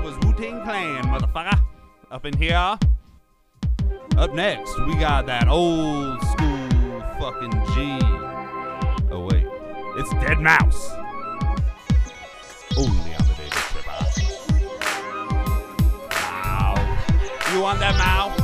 was 0.04 0.18
Wu 0.26 0.34
Tang 0.34 0.62
Clan, 0.64 1.04
motherfucker. 1.06 1.60
Up 2.12 2.26
in 2.26 2.36
here. 2.38 2.78
Up 4.18 4.34
next, 4.34 4.78
we 4.86 4.96
got 4.96 5.26
that 5.28 5.48
old 5.48 6.22
school 6.22 6.70
fucking 7.20 7.52
G. 7.74 8.00
Oh, 9.10 9.28
wait. 9.32 9.48
It's 9.96 10.10
Deadmau5. 10.16 11.00
Only 12.78 13.16
on 13.16 13.26
the 13.28 13.34
Daily 13.38 13.50
Tripper. 13.50 14.06
Wow. 16.12 16.76
You 17.54 17.62
want 17.62 17.80
that 17.80 17.96
mouse? 17.98 18.43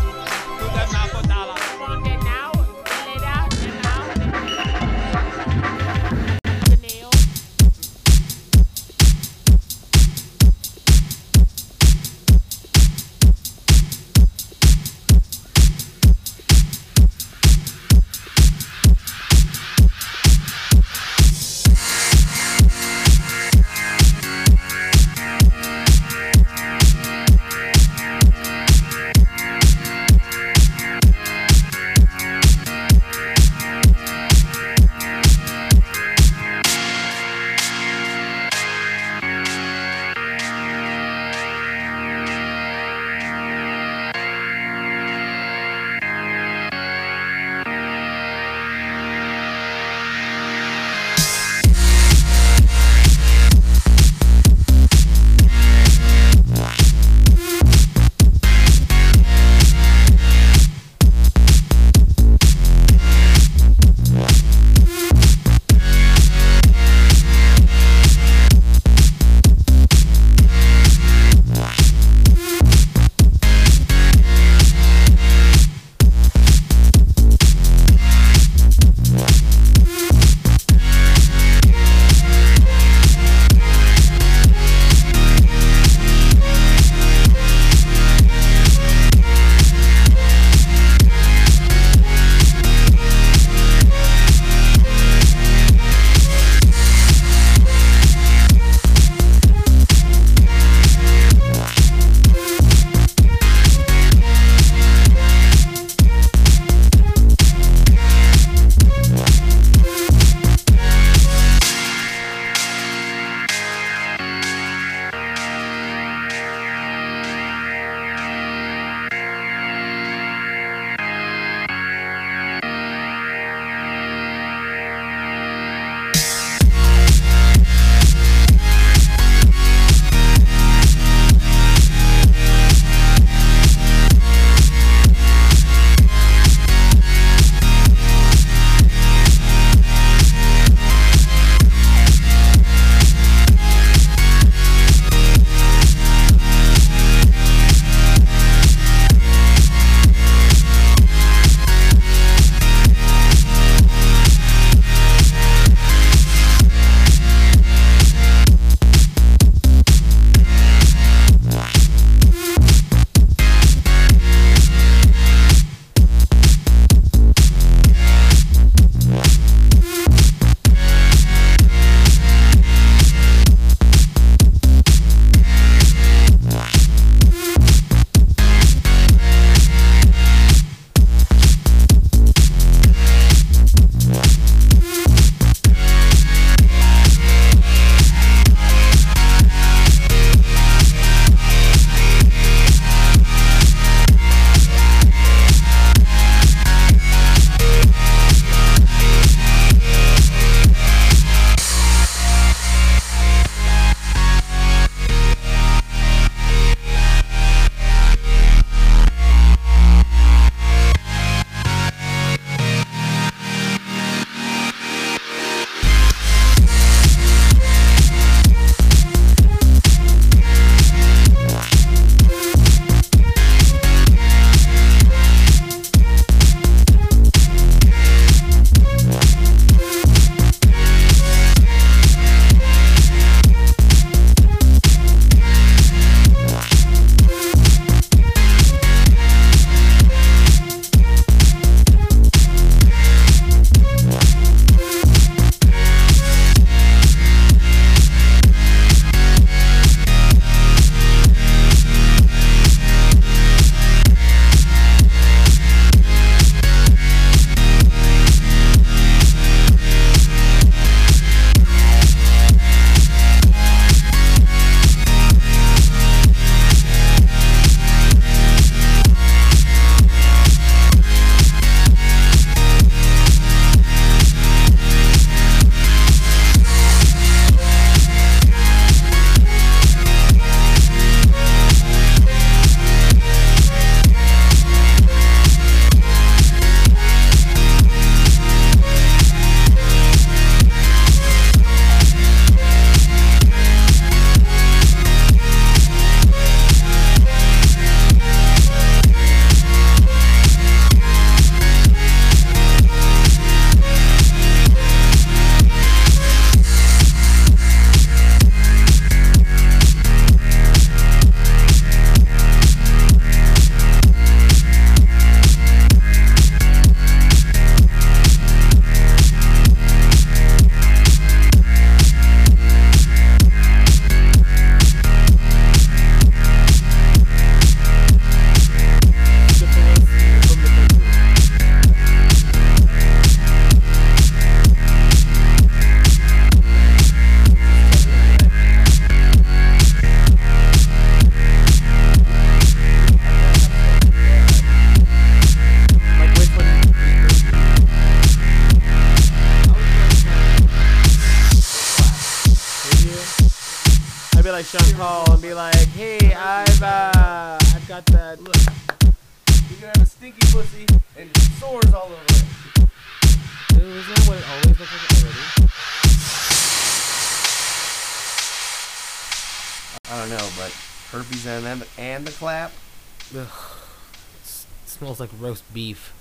Roast 375.39 375.63
beef. 375.73 376.13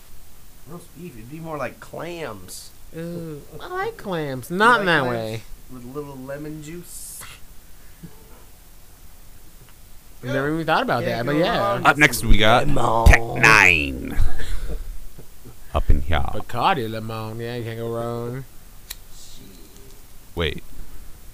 Roast 0.69 0.86
beef. 0.99 1.16
It'd 1.16 1.31
be 1.31 1.40
more 1.40 1.57
like 1.57 1.81
clams. 1.81 2.70
Ooh, 2.97 3.43
I 3.61 3.66
like 3.69 3.97
clams. 3.97 4.51
Not 4.51 4.81
in 4.81 4.86
that 4.86 5.01
clams 5.03 5.11
way. 5.16 5.43
With 5.73 5.85
a 5.85 5.89
little 5.89 6.16
lemon 6.16 6.62
juice. 6.62 7.20
I've 10.23 10.31
never 10.31 10.53
even 10.55 10.66
thought 10.66 10.82
about 10.82 11.03
Yeah, 11.05 11.19
that, 11.19 11.27
but 11.27 11.36
yeah. 11.36 11.62
on. 11.62 11.86
Up 11.86 11.97
next, 11.97 12.24
we 12.24 12.36
got 12.39 12.66
Tech 12.66 12.77
N9ne. 12.77 14.19
Up 15.74 15.90
in 15.90 16.01
here. 16.03 16.19
Bacardi 16.20 16.90
lemon. 16.90 17.39
Yeah, 17.40 17.57
you 17.57 17.65
can't 17.65 17.78
go 17.78 17.89
wrong. 17.90 18.45
Wait. 20.35 20.62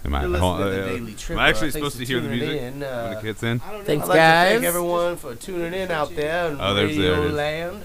Am 0.04 0.14
I, 0.14 0.26
You're 0.26 0.36
hold- 0.38 0.58
to 0.58 0.64
the 0.64 0.82
uh, 0.82 0.86
Daily 0.88 1.16
am 1.30 1.38
I 1.38 1.48
actually 1.48 1.70
supposed 1.70 1.96
to 1.96 2.04
hear 2.04 2.20
the 2.20 2.28
music 2.28 2.60
in, 2.60 2.80
when 2.80 2.82
uh, 2.82 3.14
it 3.18 3.24
hits 3.24 3.42
in? 3.42 3.58
Thanks, 3.58 4.04
I'd 4.04 4.08
like 4.08 4.16
guys. 4.18 4.48
to 4.48 4.54
thank 4.56 4.64
everyone 4.66 5.16
for 5.16 5.34
tuning 5.34 5.72
in 5.72 5.90
out 5.90 6.14
there 6.14 6.50
in 6.50 6.60
Oh, 6.60 6.74
there's- 6.74 6.94
there 6.96 7.12
Radio 7.12 7.22
it 7.22 7.26
is. 7.28 7.32
Land. 7.34 7.82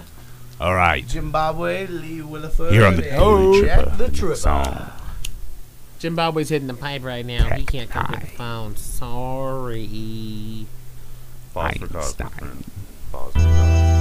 All 0.60 0.74
right. 0.74 1.06
Jimbobway, 1.06 1.88
Lee 1.88 2.18
Williford. 2.18 2.72
Here 2.72 2.84
on 2.84 2.96
the 2.96 3.02
Daily 3.02 3.62
Jack 3.62 3.78
Tripper. 3.84 3.96
the 3.96 4.08
Tripper. 4.10 4.36
Song. 4.36 4.90
Jimbobway's 6.00 6.50
hitting 6.50 6.68
the 6.68 6.74
pipe 6.74 7.02
right 7.02 7.24
now. 7.24 7.48
He 7.56 7.64
can't 7.64 7.88
come 7.88 8.06
to 8.12 8.20
the 8.20 8.26
phone. 8.26 8.76
Sorry. 8.76 10.66
Pause 11.54 11.76
for 11.78 11.86
cause, 11.88 12.18
my 12.18 12.26
Einstein. 12.26 12.64
Pause 13.12 13.32
for 13.32 13.38
cause. 13.40 13.99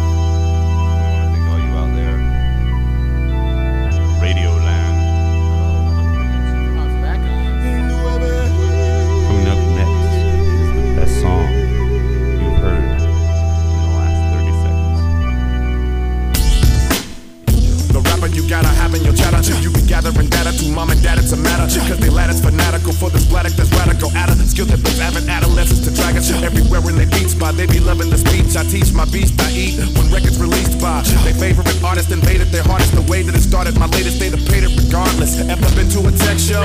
Gathering 20.01 20.29
data 20.29 20.51
to 20.55 20.65
mom 20.71 20.89
and 20.89 21.01
dad 21.03 21.17
it's 21.19 21.31
a 21.33 21.37
matter. 21.37 21.67
Cause 21.67 21.99
they 21.99 22.07
is 22.07 22.39
fanatical 22.39 22.93
for 22.93 23.09
this 23.09 23.25
bladdock 23.25 23.55
that's 23.59 23.71
radical. 23.75 24.11
At 24.15 24.29
a 24.29 24.35
skill 24.47 24.65
that 24.71 24.79
brings 24.81 24.99
avid 24.99 25.27
adolescents 25.27 25.83
to 25.87 25.91
drag 25.91 26.15
us 26.15 26.31
everywhere 26.31 26.79
in 26.87 26.95
their 26.95 27.07
beat 27.07 27.29
spot 27.29 27.55
they 27.55 27.67
be 27.67 27.79
loving 27.79 28.09
the 28.09 28.17
speech. 28.17 28.55
I 28.55 28.63
teach 28.63 28.93
my 28.93 29.05
beast 29.11 29.35
I 29.41 29.51
eat 29.51 29.75
when 29.97 30.07
records 30.11 30.39
released 30.39 30.79
by. 30.79 31.03
Their 31.27 31.35
favorite 31.35 31.67
artist 31.83 32.11
invaded 32.11 32.47
their 32.47 32.63
hardest 32.63 32.95
the 32.95 33.03
way 33.11 33.23
that 33.23 33.35
it 33.35 33.43
started. 33.43 33.77
My 33.77 33.87
latest 33.87 34.21
of 34.21 34.39
paid 34.47 34.63
it 34.63 34.71
regardless. 34.79 35.39
Ever 35.39 35.69
been 35.75 35.89
to 35.91 36.07
a 36.07 36.11
tech 36.15 36.39
show? 36.39 36.63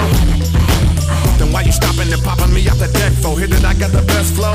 Then 1.39 1.51
why 1.51 1.63
you 1.63 1.73
stopping 1.73 2.13
and 2.13 2.23
popping 2.23 2.55
me 2.55 2.69
off 2.69 2.79
the 2.79 2.91
deck 2.93 3.13
for? 3.19 3.39
Here 3.39 3.49
that 3.49 3.65
I 3.65 3.75
got 3.75 3.91
the 3.91 4.03
best 4.07 4.35
flow 4.35 4.55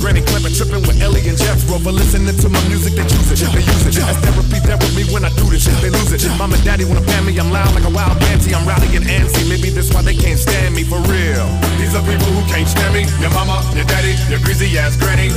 Granny 0.00 0.22
Clement 0.22 0.54
tripping 0.54 0.82
with 0.86 1.00
Ellie 1.00 1.26
and 1.28 1.38
Jeff 1.38 1.58
Rover 1.68 1.92
listening 1.92 2.36
to 2.36 2.48
my 2.48 2.60
music, 2.68 2.94
they 2.94 3.06
choose 3.06 3.32
it, 3.32 3.40
they 3.52 3.64
use 3.64 3.86
it. 3.86 3.98
As 4.02 4.16
therapy 4.22 4.58
that 4.68 4.78
with 4.80 4.94
me 4.96 5.04
when 5.12 5.24
I 5.24 5.30
do 5.34 5.44
this, 5.48 5.64
shit. 5.64 5.76
they 5.82 5.90
lose 5.90 6.12
it. 6.12 6.22
Mom 6.38 6.52
and 6.52 6.62
daddy 6.64 6.84
wanna 6.84 7.02
pan 7.02 7.24
me, 7.26 7.36
I'm 7.38 7.50
loud 7.50 7.74
like 7.74 7.84
a 7.84 7.92
wild 7.92 8.18
banty, 8.20 8.54
I'm 8.54 8.66
rowdy 8.66 8.94
and 8.96 9.04
antsy. 9.04 9.48
Maybe 9.48 9.70
that's 9.70 9.92
why 9.92 10.02
they 10.02 10.14
can't 10.14 10.38
stand 10.38 10.74
me 10.74 10.84
for 10.84 11.00
real. 11.10 11.46
These 11.80 11.94
are 11.96 12.04
people 12.04 12.30
who 12.32 12.42
can't 12.52 12.68
stand 12.68 12.92
me. 12.94 13.08
Your 13.20 13.32
mama, 13.32 13.62
your 13.74 13.86
daddy, 13.86 14.14
your 14.30 14.40
greasy 14.40 14.68
ass 14.78 14.96
granny. 14.96 15.30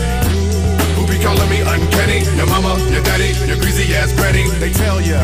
Who 0.96 1.08
be 1.08 1.18
calling 1.24 1.50
me 1.50 1.62
uncanny? 1.64 2.28
Your 2.36 2.48
mama, 2.48 2.76
your 2.92 3.04
daddy, 3.04 3.32
your 3.48 3.58
greasy 3.58 3.96
ass 3.96 4.12
granny. 4.14 4.44
They 4.60 4.72
tell 4.72 5.00
ya. 5.02 5.20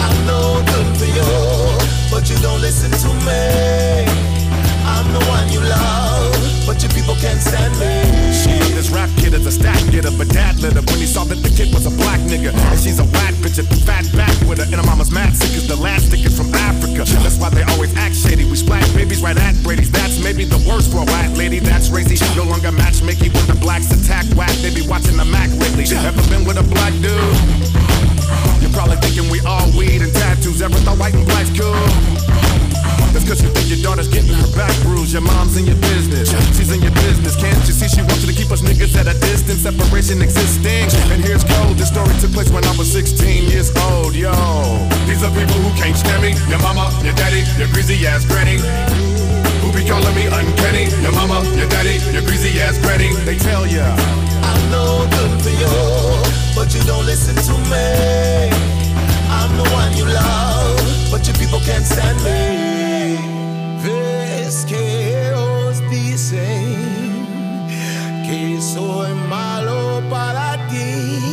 I'm 0.00 0.16
no 0.26 0.62
good 0.64 0.88
for 0.96 1.08
you, 1.08 1.30
but 2.10 2.28
you 2.30 2.36
don't 2.40 2.60
listen 2.60 2.90
to 2.90 3.10
me. 3.26 3.44
I'm 4.84 5.06
the 5.12 5.22
one 5.28 5.46
you 5.52 5.60
love, 5.60 6.19
but 6.70 6.78
your 6.86 6.92
people 6.94 7.18
can't 7.18 7.42
stand 7.42 7.74
me. 7.82 7.90
Shit, 8.30 8.62
this 8.78 8.94
rap 8.94 9.10
kid 9.18 9.34
is 9.34 9.42
a 9.42 9.50
stat 9.50 9.82
getter, 9.90 10.14
but 10.14 10.30
dad 10.30 10.54
lit 10.62 10.78
up 10.78 10.86
when 10.86 11.02
he 11.02 11.06
saw 11.06 11.26
that 11.26 11.42
the 11.42 11.50
kid 11.50 11.74
was 11.74 11.82
a 11.82 11.90
black 11.98 12.22
nigga. 12.30 12.54
And 12.54 12.78
she's 12.78 13.02
a 13.02 13.06
whack 13.10 13.34
bitch 13.42 13.58
at 13.58 13.66
the 13.66 13.74
fat 13.82 14.06
back 14.14 14.30
with 14.46 14.62
her. 14.62 14.66
And 14.70 14.78
her 14.78 14.86
mama's 14.86 15.10
mad 15.10 15.34
sick 15.34 15.50
as 15.58 15.66
the 15.66 15.74
last 15.74 16.14
ticket 16.14 16.30
from 16.30 16.54
Africa. 16.70 17.02
That's 17.26 17.42
why 17.42 17.50
they 17.50 17.66
always 17.74 17.90
act 17.98 18.14
shady. 18.14 18.46
We 18.46 18.54
splash 18.54 18.86
babies 18.94 19.20
right 19.20 19.36
at 19.36 19.58
Brady's. 19.66 19.90
That's 19.90 20.22
maybe 20.22 20.44
the 20.46 20.62
worst 20.62 20.94
for 20.94 21.02
a 21.02 21.06
white 21.10 21.34
lady. 21.34 21.58
That's 21.58 21.90
racy. 21.90 22.14
No 22.38 22.44
longer 22.46 22.70
matchmaking 22.70 23.34
when 23.34 23.46
the 23.50 23.58
blacks 23.58 23.90
attack 23.90 24.30
whack. 24.38 24.54
They 24.62 24.70
be 24.70 24.86
watching 24.86 25.16
the 25.18 25.26
Mac 25.26 25.50
lately. 25.58 25.90
Ever 25.90 26.22
been 26.30 26.46
with 26.46 26.62
a 26.62 26.66
black 26.70 26.94
dude? 27.02 27.18
You're 28.62 28.70
probably 28.70 29.02
thinking 29.02 29.26
we 29.26 29.42
all 29.42 29.66
weed 29.74 30.06
and 30.06 30.14
tattoos. 30.14 30.62
Ever 30.62 30.78
thought 30.86 31.02
white 31.02 31.18
and 31.18 31.26
black's 31.26 31.50
cool? 31.58 32.69
That's 33.12 33.26
cause 33.26 33.42
you 33.42 33.50
think 33.50 33.66
your 33.66 33.82
daughter's 33.82 34.06
getting 34.06 34.30
her 34.30 34.50
back 34.54 34.70
bruised. 34.82 35.12
Your 35.12 35.22
mom's 35.22 35.56
in 35.56 35.66
your 35.66 35.78
business. 35.82 36.30
She's 36.54 36.70
in 36.70 36.82
your 36.82 36.94
business. 36.94 37.34
Can't 37.34 37.58
you 37.66 37.74
see 37.74 37.88
she 37.90 38.02
wants 38.06 38.22
you 38.22 38.30
to 38.30 38.36
keep 38.36 38.50
us 38.50 38.62
niggas 38.62 38.94
at 38.94 39.10
a 39.10 39.18
distance? 39.18 39.66
Separation 39.66 40.22
existing. 40.22 40.86
And 41.10 41.18
here's 41.24 41.42
cold. 41.42 41.74
This 41.76 41.88
story 41.88 42.14
took 42.22 42.30
place 42.30 42.50
when 42.50 42.64
I 42.64 42.74
was 42.78 42.90
16 42.92 43.50
years 43.50 43.74
old. 43.90 44.14
Yo. 44.14 44.30
These 45.10 45.26
are 45.26 45.32
people 45.34 45.58
who 45.58 45.70
can't 45.74 45.96
stand 45.96 46.22
me. 46.22 46.38
Your 46.46 46.62
mama, 46.62 46.86
your 47.02 47.14
daddy, 47.18 47.42
your 47.58 47.68
greasy 47.74 47.98
ass 48.06 48.24
granny. 48.24 48.62
Who 49.60 49.68
be 49.74 49.82
calling 49.82 50.14
me 50.14 50.30
uncanny? 50.30 50.86
Your 51.02 51.12
mama, 51.12 51.42
your 51.58 51.68
daddy, 51.68 51.98
your 52.14 52.22
greasy 52.22 52.60
ass 52.62 52.78
granny. 52.78 53.10
They 53.26 53.36
tell 53.36 53.66
ya. 53.66 53.90
I'm 54.46 54.62
no 54.70 55.06
good 55.10 55.34
for 55.42 55.50
you, 55.50 55.74
but 56.54 56.72
you 56.74 56.82
don't 56.86 57.06
listen 57.06 57.34
to 57.34 57.54
me. 57.68 58.50
I'm 59.28 59.50
the 59.58 59.66
one 59.74 59.96
you 59.98 60.06
love, 60.06 60.78
but 61.10 61.26
your 61.26 61.36
people 61.36 61.60
can't 61.60 61.84
stand 61.84 62.22
me. 62.22 62.79
Ves 64.50 64.64
que 64.64 65.32
os 65.32 65.78
dicen 65.90 66.74
que 68.26 68.60
soy 68.60 69.14
malo 69.28 70.02
para 70.10 70.56
ti. 70.66 71.29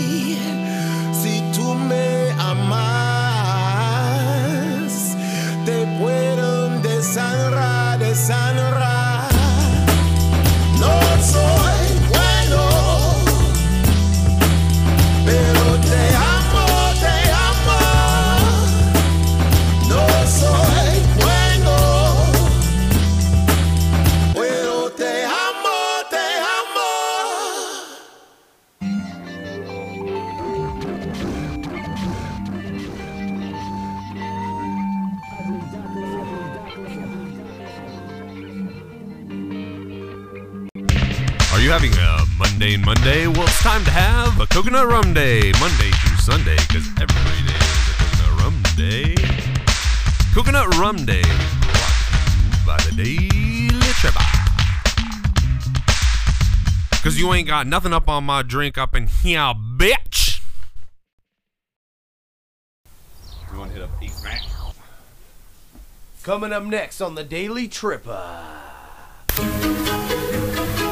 Monday? 42.87 43.27
Well, 43.27 43.43
it's 43.43 43.61
time 43.61 43.83
to 43.83 43.91
have 43.91 44.39
a 44.39 44.47
coconut 44.47 44.87
rum 44.87 45.13
day, 45.13 45.51
Monday 45.59 45.91
through 45.91 46.15
Sunday, 46.19 46.55
because 46.55 46.87
every 47.01 47.43
day 47.43 47.59
is 47.59 47.89
a 47.89 47.95
coconut 47.99 48.39
rum 48.41 48.63
day. 48.77 49.13
Coconut 50.33 50.73
rum 50.77 51.05
day, 51.05 51.21
brought 51.21 51.99
to 51.99 52.21
you 52.45 52.65
by 52.65 52.77
the 52.85 52.93
Daily 52.95 53.91
Tripper. 53.99 54.23
Because 56.91 57.19
you 57.19 57.33
ain't 57.33 57.49
got 57.49 57.67
nothing 57.67 57.91
up 57.91 58.07
on 58.07 58.23
my 58.23 58.41
drink 58.41 58.77
up 58.77 58.95
in 58.95 59.07
here, 59.07 59.53
bitch. 59.75 60.39
You 63.51 63.59
want 63.59 63.73
to 63.73 63.79
hit 63.79 63.83
up 63.83 64.01
Ace 64.01 64.23
Mac? 64.23 64.43
Coming 66.23 66.53
up 66.53 66.63
next 66.63 67.01
on 67.01 67.15
the 67.15 67.25
Daily 67.25 67.67
Tripper. 67.67 68.45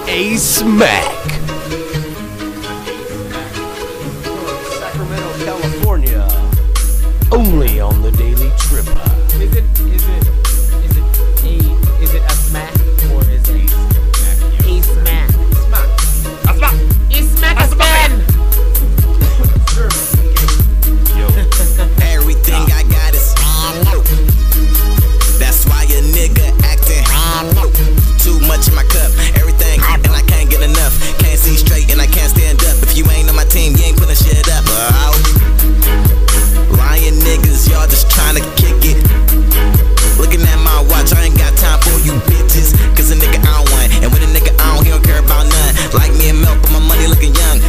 A 0.10 0.36
Smack. 0.36 1.45
Only 7.32 7.80
on 7.82 8.02
the 8.02 8.12
Daily 8.12 8.52
Tripper. 8.58 8.94
Is 9.42 9.56
it 9.56 9.66
is 9.82 10.08
it 10.08 10.28
is 10.86 10.96
it 10.96 11.04
a 11.04 11.56
is 12.02 12.14
it 12.14 12.22
a 12.22 12.30
smack 12.30 12.74
or 13.12 13.22
is 13.28 13.50
it 13.50 13.66
a 13.66 13.68
smack? 13.68 14.36
A 14.64 14.82
smack. 14.82 15.90
A 16.46 16.54
smack. 16.54 16.76
A 17.12 17.24
smack. 17.24 17.58
A 17.60 17.68
smack. 17.68 18.12
Yo. 21.18 21.28
Everything 22.14 22.64
I 22.72 22.84
got 22.88 23.14
is 23.14 23.34
hollow. 23.38 24.04
That's 25.40 25.66
why 25.66 25.84
a 25.84 26.02
nigga 26.14 26.54
acting 26.64 27.04
hollow. 27.08 27.72
Too 28.20 28.40
much 28.48 28.70
in 28.70 28.76
my 28.76 28.84
cup. 28.84 29.12
Everything 29.36 29.82
and 29.82 30.08
I 30.14 30.22
can't 30.28 30.50
get 30.50 30.62
enough. 30.62 30.94
Can't 31.20 31.40
see 31.40 31.58
straight 31.58 31.92
and 31.92 32.00
I 32.00 32.08
can't 32.08 32.30
stand 32.30 32.64
up. 32.64 32.78
If 32.84 32.96
you 32.96 33.04
ain't 33.10 33.28
on 33.30 33.36
my 33.36 33.46
team, 33.46 33.76
you 33.76 33.84
ain't 33.84 33.98
putting 33.98 34.16
shit 34.16 34.48
up. 34.48 34.64
Oh 34.68 35.45
playing 37.06 37.22
niggas, 37.22 37.70
y'all 37.70 37.88
just 37.88 38.10
trying 38.10 38.36
to 38.36 38.42
kick 38.56 38.82
it. 38.82 38.98
Looking 40.18 40.42
at 40.42 40.60
my 40.64 40.82
watch, 40.90 41.14
I 41.14 41.26
ain't 41.26 41.38
got 41.38 41.56
time 41.58 41.80
for 41.82 42.00
you 42.02 42.14
bitches. 42.26 42.74
Cause 42.96 43.12
a 43.12 43.16
nigga 43.16 43.40
I 43.46 43.60
want, 43.72 43.94
and 44.04 44.12
with 44.12 44.24
a 44.24 44.30
nigga 44.32 44.54
I 44.60 44.76
don't, 44.76 44.86
he 44.86 44.92
don't 44.92 45.04
care 45.04 45.20
about 45.20 45.46
none. 45.46 45.74
Like 45.94 46.14
me 46.14 46.30
and 46.30 46.42
milk, 46.42 46.62
but 46.62 46.72
my 46.72 46.80
money 46.80 47.08
looking 47.08 47.36
young. 47.36 47.60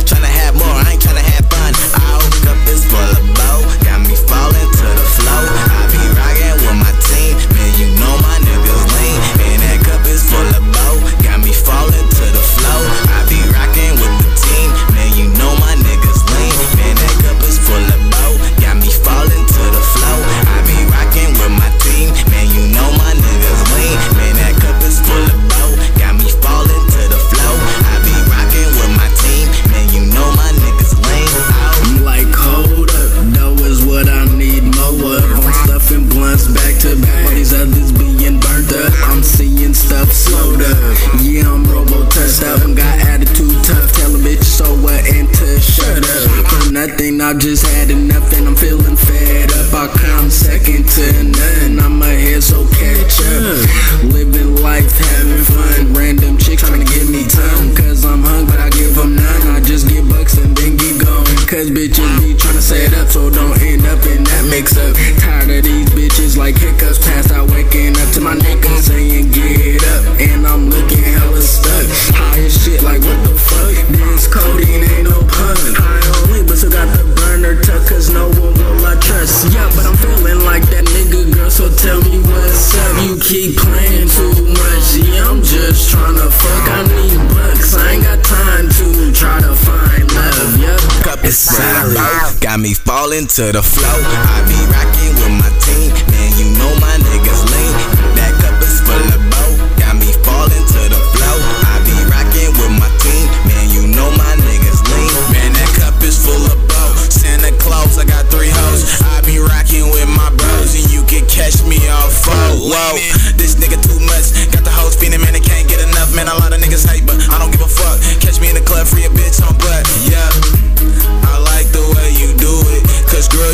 Keep 83.27 83.57
playing 83.57 84.09
too 84.09 84.31
much. 84.55 84.86
Yeah, 85.03 85.28
I'm 85.28 85.43
just 85.43 85.90
tryna 85.93 86.31
fuck. 86.31 86.69
I 86.70 86.82
need 86.86 87.19
bucks. 87.35 87.74
I 87.74 87.93
ain't 87.93 88.05
got 88.05 88.23
time 88.24 88.69
to 88.69 89.12
try 89.12 89.40
to 89.40 89.55
find 89.55 90.07
love. 90.15 90.57
Yup. 90.59 90.81
Cup 91.03 91.24
is 91.24 91.36
solid. 91.36 92.40
Got 92.40 92.61
me 92.61 92.74
falling 92.74 93.27
to 93.27 93.51
the 93.51 93.62
flow. 93.62 93.85
I 93.85 94.47
be 94.47 94.59
rocking 94.70 94.95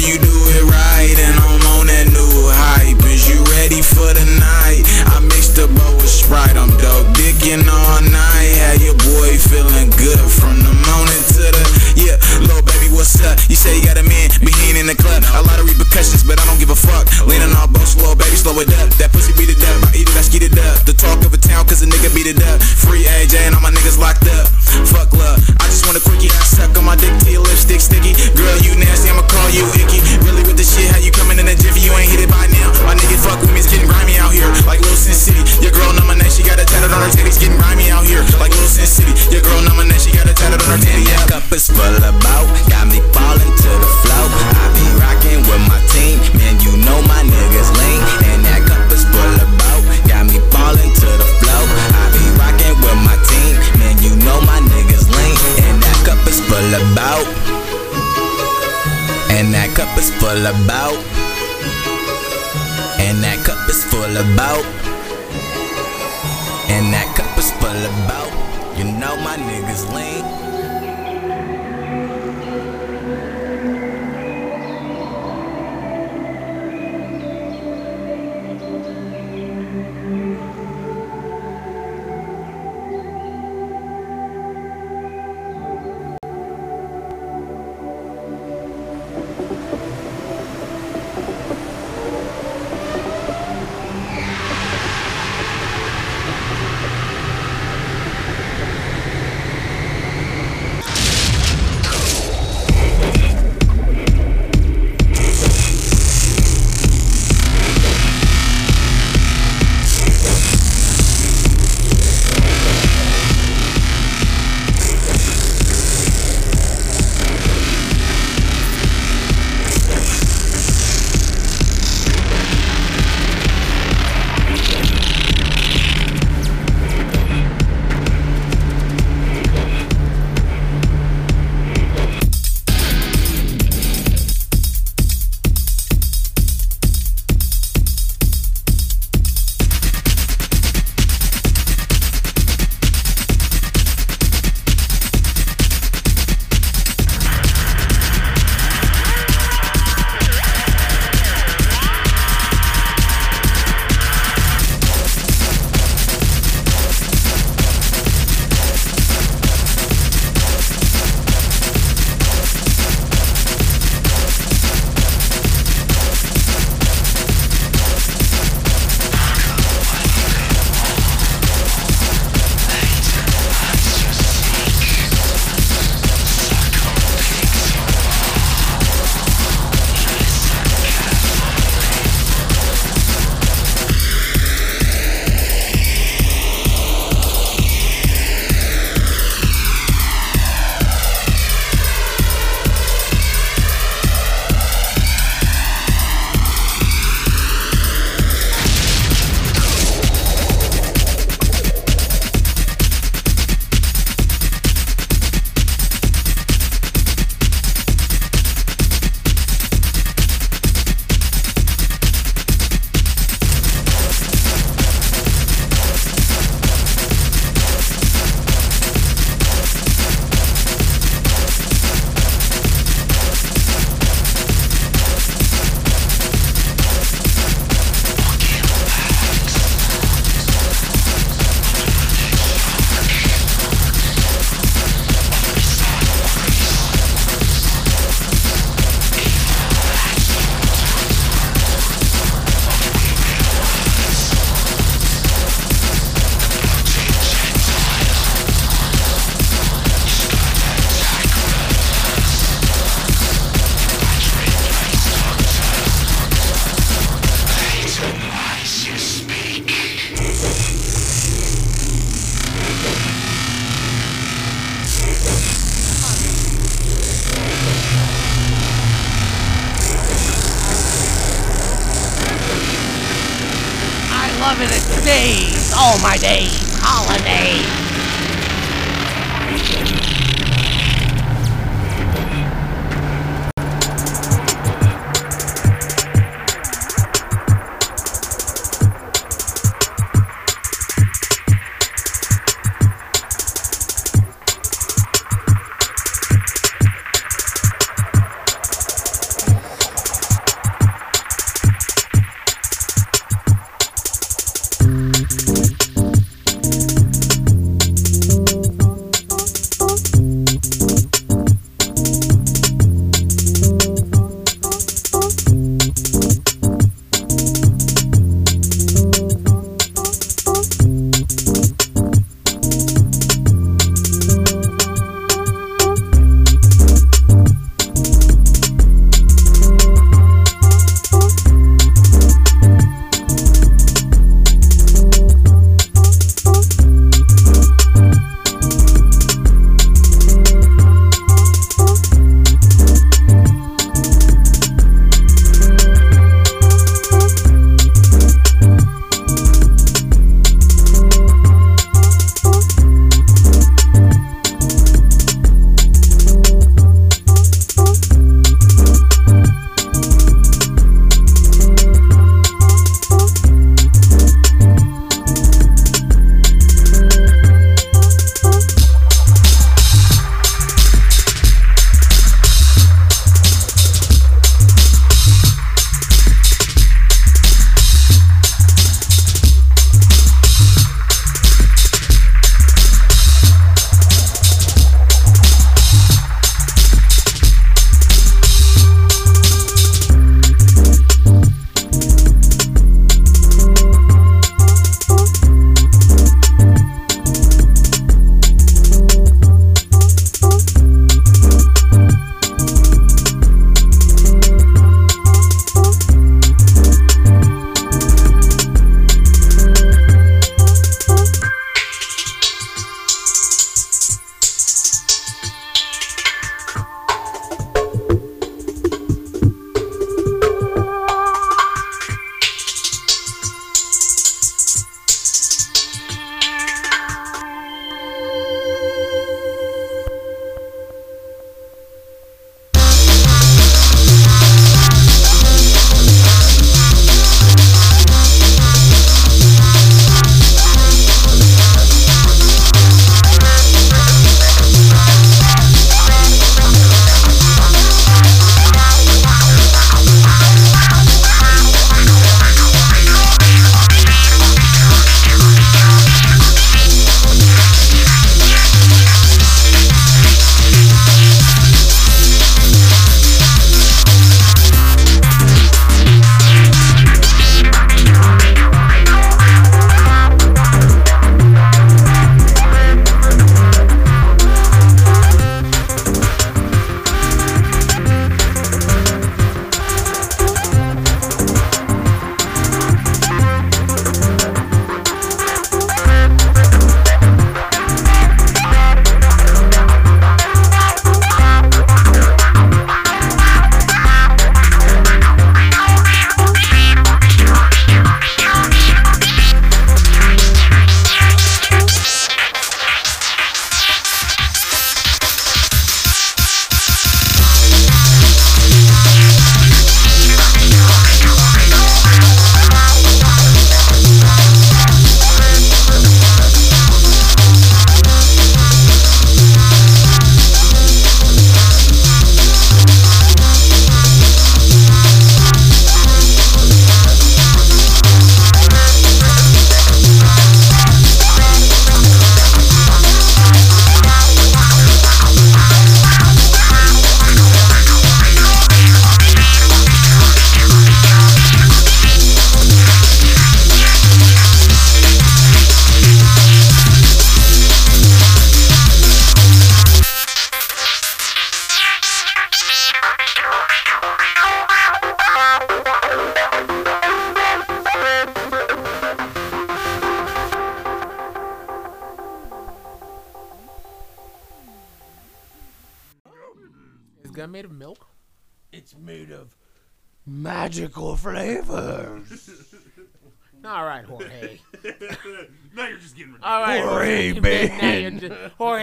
you 0.03 0.19
do 0.19 0.37
it 0.59 0.65
right. 0.67 1.15
And 1.15 1.35
I'm 1.39 1.63
on 1.79 1.87
that 1.87 2.11
new 2.11 2.35
hype. 2.51 2.99
Is 3.07 3.29
you 3.31 3.39
ready 3.55 3.83
for 3.83 4.11
the 4.11 4.27
night? 4.43 4.83
I 5.15 5.23
mixed 5.23 5.55
the 5.55 5.71
bow 5.71 5.95
with 5.95 6.11
Sprite. 6.11 6.57
I'm 6.59 6.71
dope 6.81 7.15
dicking 7.15 7.63
all 7.69 8.01
night. 8.03 8.51
Had 8.59 8.83
your 8.83 8.99
boy 8.99 9.39
feeling 9.39 9.91
good 9.95 10.23
from 10.27 10.59
the 10.59 10.75
morning 10.91 11.23
to 11.39 11.45
the. 11.55 11.63
Yeah, 11.95 12.17
little 12.41 12.65
baby, 12.65 12.89
what's 12.91 13.21
up? 13.21 13.37
You 13.47 13.55
say 13.55 13.77
you 13.79 13.85
got 13.85 14.01
a 14.01 14.03
man, 14.03 14.33
be 14.41 14.51
he 14.51 14.73
ain't 14.73 14.81
in 14.81 14.89
the 14.89 14.97
club. 14.97 15.23
A 15.37 15.45
lot 15.45 15.61
of 15.61 15.69
repercussions, 15.69 16.25
but 16.25 16.41
I 16.41 16.45
don't 16.49 16.59
give 16.59 16.73
a 16.73 16.79
fuck. 16.79 17.07
Leaning 17.29 17.53
all 17.53 17.69
boats, 17.69 17.95
little 18.01 18.17
baby, 18.17 18.35
slow 18.35 18.57
it 18.65 18.73
up. 18.81 18.89
That 18.97 19.13
pussy 19.13 19.37
beat 19.37 19.53
it 19.53 19.61
up. 19.61 19.93
I 19.93 20.01
eat 20.01 20.09
it, 20.09 20.17
I 20.17 20.25
skeet 20.25 20.43
it 20.43 20.57
up. 20.57 20.83
The 20.89 20.97
talk 20.97 21.21
of 21.23 21.37
a 21.37 21.41
town, 21.41 21.69
cause 21.69 21.85
a 21.85 21.87
nigga 21.87 22.09
beat 22.17 22.27
it 22.27 22.41
up. 22.43 22.59
Free 22.65 23.05
AJ 23.05 23.45
and 23.45 23.55
all 23.55 23.61
my 23.61 23.71
niggas 23.71 24.01
locked 24.01 24.25
up. 24.41 24.49
Fuck 24.89 25.13
love. 25.13 25.37
I 25.61 25.69
just 25.69 25.85
want 25.85 26.01
a 26.01 26.03
quickie. 26.03 26.33
I 26.33 26.43
suck 26.49 26.73
on 26.81 26.89
my 26.89 26.97
dick 26.97 27.13
till 27.21 27.37
your 27.37 27.45
lipstick 27.45 27.85
sticky. 27.85 28.17
Girl, 28.33 28.57
you 28.65 28.73
nasty, 28.81 29.13
I'ma 29.13 29.29
call 29.29 29.53
you 29.53 29.69
icky. 29.77 29.92
Cup 41.43 41.53
is 41.53 41.69
full 41.69 41.97
of 42.05 42.15
bout. 42.23 42.47
Got 42.69 42.87
me 42.89 43.01
falling 43.11 43.53
to 43.63 43.71
the 43.83 43.91
flow. 44.03 44.27
I 44.63 44.67
be 44.77 44.87
rocking 45.01 45.41
with 45.49 45.63
my 45.67 45.81
team. 45.91 46.19
Man, 46.39 46.61
you 46.61 46.77
know 46.85 47.01
my 47.09 47.23
niggas 47.27 47.71
lean. 47.79 48.01
And 48.31 48.45
that 48.47 48.63
cup 48.67 48.87
is 48.93 49.05
full 49.11 49.35
of 49.43 49.51
bout. 49.59 49.83
Got 50.07 50.27
me 50.31 50.39
falling 50.55 50.93
to 50.93 51.09
the 51.19 51.29
flow. 51.43 51.63
I 51.99 52.05
be 52.15 52.25
rocking 52.39 52.77
with 52.79 53.01
my 53.03 53.17
team. 53.27 53.55
Man, 53.79 53.97
you 54.03 54.15
know 54.23 54.39
my 54.47 54.61
niggas 54.71 55.09
lean. 55.11 55.37
And 55.67 55.83
that 55.83 55.99
cup 56.07 56.23
is 56.29 56.39
full 56.47 56.71
of 56.79 56.85
bout. 56.95 57.27
And 59.33 59.53
that 59.55 59.71
cup 59.75 59.91
is 59.99 60.11
full 60.21 60.47
of 60.47 60.57
bout. 60.67 61.01
And 63.01 63.19
that 63.25 63.43
cup 63.45 63.69
is 63.69 63.83
full 63.85 64.05
of 64.05 64.27
bout. 64.37 64.67
And 66.71 66.93
that 66.95 67.09
cup 67.17 67.37
is 67.39 67.51
full 67.59 67.69
of 67.71 67.95
bout. 68.07 68.33
You 68.79 68.85
know 68.85 69.17
my 69.17 69.37
niggas 69.37 69.91
lean. 69.93 70.42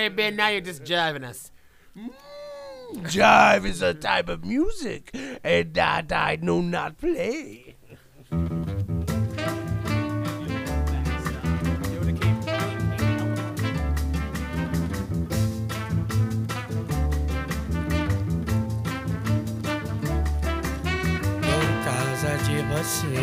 Just, 0.10 0.16
Jorge 0.16 0.16
Ben. 0.16 0.36
Now 0.36 0.48
you're 0.50 0.62
just 0.62 0.84
jiving 0.84 1.24
us. 1.24 1.52
Mm, 1.98 2.12
jive 3.06 3.66
is 3.66 3.82
a 3.82 3.94
type 3.94 4.30
of 4.30 4.44
music, 4.46 5.12
and 5.44 5.74
that 5.74 6.12
I 6.12 6.38
know 6.42 6.62
not 6.62 6.98
play. 6.98 7.76
Por 21.42 21.68
causa 21.86 22.38
de 22.46 22.62
você, 22.64 23.16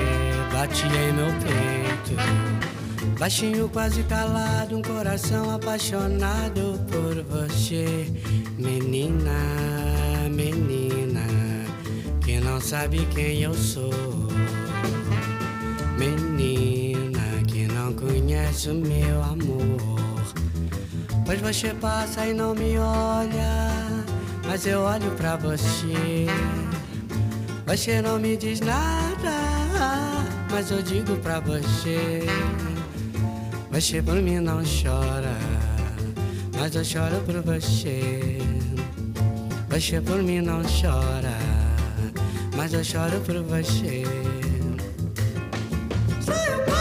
bati 0.53 0.87
em 0.87 1.13
meu 1.13 1.33
peito. 1.43 2.76
Baixinho, 3.19 3.67
quase 3.71 4.03
calado, 4.03 4.77
um 4.77 4.83
coração 4.83 5.51
apaixonado 5.51 6.79
por 6.91 7.23
você. 7.25 8.13
Menina, 8.59 9.33
menina, 10.31 11.23
que 12.23 12.39
não 12.39 12.61
sabe 12.61 13.09
quem 13.15 13.43
eu 13.43 13.55
sou. 13.55 13.91
Menina, 15.99 17.43
que 17.49 17.67
não 17.67 17.95
conhece 17.95 18.69
o 18.69 18.75
meu 18.75 19.23
amor. 19.23 19.97
Pois 21.25 21.41
você 21.41 21.73
passa 21.73 22.27
e 22.27 22.35
não 22.35 22.55
me 22.55 22.77
olha, 22.79 23.73
mas 24.47 24.67
eu 24.67 24.83
olho 24.83 25.11
pra 25.13 25.37
você. 25.37 26.27
Você 27.67 28.03
não 28.03 28.19
me 28.19 28.37
diz 28.37 28.61
nada, 28.61 29.33
mas 30.51 30.71
eu 30.71 30.83
digo 30.83 31.17
pra 31.17 31.41
você. 31.41 32.21
Você 33.77 34.01
por 34.01 34.15
mim 34.15 34.41
não 34.41 34.63
chora, 34.63 35.37
mas 36.59 36.75
eu 36.75 36.83
choro 36.83 37.21
por 37.27 37.43
você. 37.43 38.39
Você 39.69 40.01
por 40.01 40.23
mim 40.23 40.41
não 40.41 40.63
chora, 40.63 41.37
mas 42.57 42.73
eu 42.73 42.83
choro 42.83 43.21
por 43.21 43.43
você. 43.43 44.03
That's 46.25 46.76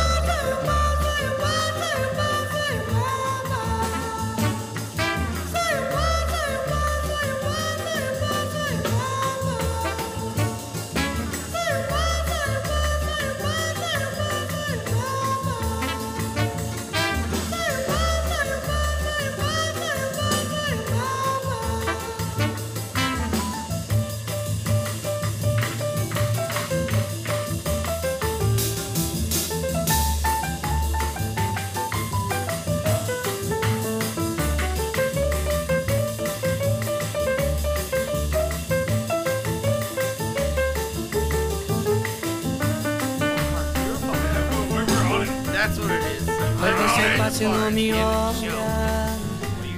você 47.45 47.57
não 47.59 47.72
me 47.72 47.93
olha, 47.93 49.17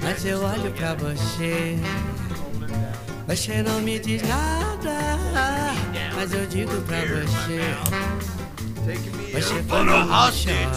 mas 0.01 0.25
eu 0.25 0.41
olho 0.41 0.71
pra 0.71 0.95
você. 0.95 1.77
Você 3.27 3.61
não 3.61 3.81
me 3.81 3.99
diz 3.99 4.21
nada, 4.23 5.73
mas 6.15 6.31
eu 6.33 6.45
digo 6.45 6.81
pra 6.83 6.99
você. 7.01 7.59
Você 9.33 9.63
por 9.63 9.83
mim 9.83 9.91
não 9.95 10.07
chora, 10.31 10.71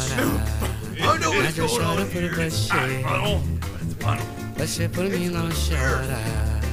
mas 1.42 1.58
eu 1.58 1.68
choro 1.68 2.06
por 2.06 2.28
você. 2.34 3.04
Você 4.58 4.88
por 4.88 5.04
mim 5.08 5.28
não 5.28 5.48
chora, 5.48 6.18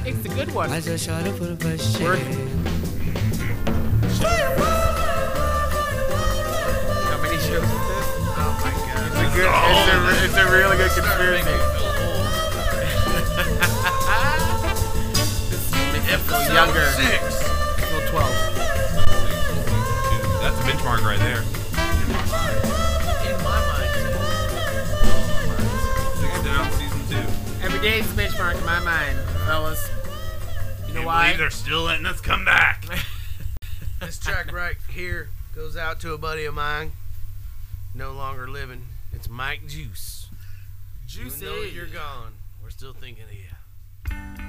It's 0.04 0.24
a 0.24 0.28
good 0.34 0.50
one. 0.52 0.68
mas 0.70 0.86
eu 0.86 0.98
choro 0.98 1.32
por 1.34 1.54
você. 1.56 2.04
God. 9.42 9.70
It's 9.70 9.88
a. 9.88 9.96
It's 10.10 10.20
a, 10.20 10.24
it's 10.24 10.36
a 10.36 10.52
really 10.52 10.76
good 10.76 10.90
conspiracy. 10.92 11.56
This 15.58 15.72
makes 15.72 16.06
me 16.06 16.14
feel 16.28 16.54
younger. 16.54 16.86
Feel 16.90 18.02
12. 18.08 18.30
That's 20.40 20.58
a 20.58 20.62
benchmark 20.62 21.02
right 21.02 21.18
there. 21.18 21.42
In 23.26 23.38
my 23.44 23.58
mind. 23.68 23.92
Six 26.18 26.32
down, 26.44 26.70
season 26.72 27.02
two. 27.08 27.26
Every 27.64 27.80
day 27.80 28.00
is 28.00 28.06
a 28.10 28.14
benchmark 28.14 28.58
in 28.58 28.64
my 28.64 28.80
mind, 28.80 29.18
fellas. 29.46 29.88
You 30.86 30.94
know 30.94 31.00
Can't 31.00 31.06
why? 31.06 31.36
they're 31.36 31.50
still 31.50 31.82
letting 31.82 32.06
us 32.06 32.20
come 32.20 32.44
back. 32.44 32.84
This 34.00 34.16
track 34.20 34.52
right 34.52 34.76
here 34.88 35.28
goes 35.56 35.76
out 35.76 35.98
to 36.02 36.12
a 36.14 36.18
buddy 36.18 36.44
of 36.44 36.54
mine, 36.54 36.92
no 37.96 38.12
longer 38.12 38.48
living. 38.48 38.84
It's 39.18 39.28
Mike 39.28 39.66
Juice. 39.66 40.28
Juicy. 41.04 41.44
Even 41.44 41.56
though 41.56 41.62
you're 41.62 41.86
gone, 41.86 42.34
we're 42.62 42.70
still 42.70 42.92
thinking 42.92 43.24
of 43.24 43.32
you. 43.32 44.47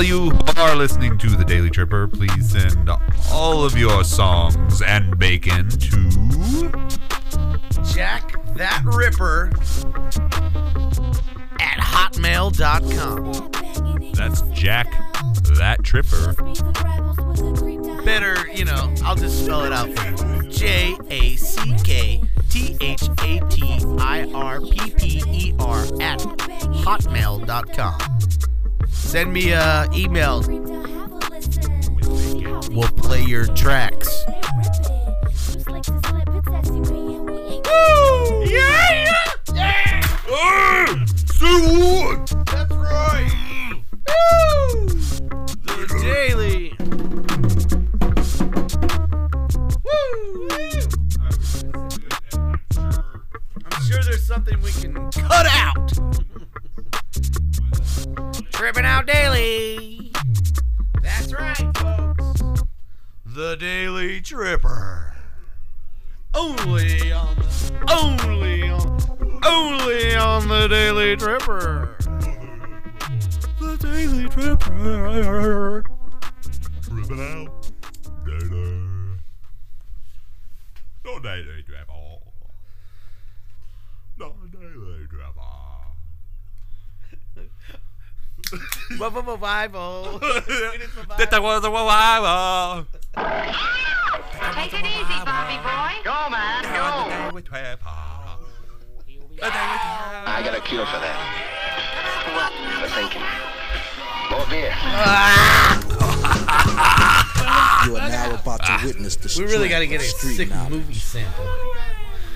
All 0.00 0.06
you 0.06 0.32
are 0.56 0.74
listening 0.76 1.18
to 1.18 1.28
the 1.28 1.44
Daily 1.44 1.68
Tripper, 1.68 2.08
please 2.08 2.52
send 2.52 2.88
all 3.30 3.66
of 3.66 3.76
your 3.76 4.02
songs 4.02 4.80
and 4.80 5.18
bacon 5.18 5.68
to 5.68 6.70
Jack 7.92 8.34
that 8.54 8.82
Ripper 8.86 9.50
at 11.60 11.78
hotmail.com. 11.80 13.50
That's 14.14 14.40
Jack 14.58 14.86
that 15.58 15.84
Tripper. 15.84 16.32
Better, 18.02 18.48
you 18.54 18.64
know, 18.64 18.94
I'll 19.04 19.16
just 19.16 19.44
spell 19.44 19.64
it 19.64 19.72
out 19.74 19.92
for 19.92 20.42
you. 20.42 20.50
J 20.50 20.96
A 21.10 21.36
C 21.36 21.76
K 21.84 22.22
T 22.48 22.78
H 22.80 23.02
A 23.20 23.38
T 23.50 23.84
I 23.98 24.30
R 24.32 24.62
P 24.62 24.92
P 24.92 25.22
E 25.28 25.54
R 25.58 25.82
at 26.00 26.20
hotmail.com. 26.20 28.19
Send 29.10 29.32
me 29.32 29.52
uh, 29.52 29.86
a 29.86 29.88
email. 29.92 30.40
We'll 32.70 32.86
play 32.94 33.22
your 33.22 33.44
tracks. 33.56 33.99
Was 91.42 91.64
a 91.64 91.70
revival. 91.70 92.86
Take 94.54 94.74
it 94.74 94.84
easy, 94.86 95.18
Bobby 95.24 95.56
boy. 95.62 95.94
Go, 96.04 96.28
man, 96.30 96.62
go. 96.62 96.70
I 99.42 100.42
got 100.44 100.54
a 100.56 100.60
cure 100.60 100.86
for 100.86 100.98
that. 100.98 101.16
What? 102.34 102.52
For 102.80 102.88
thinking. 102.94 103.22
More 104.30 104.46
beer. 104.48 104.74
You 107.86 107.96
are 107.96 108.08
now 108.10 108.34
about 108.34 108.62
to 108.66 108.78
witness 108.86 109.16
the 109.16 109.34
We 109.42 109.46
really 109.50 109.68
got 109.70 109.78
to 109.78 109.86
get 109.86 110.02
a 110.02 110.04
street 110.04 110.36
sick 110.36 110.50
knowledge. 110.50 110.70
movie 110.70 110.92
sample. 110.94 111.46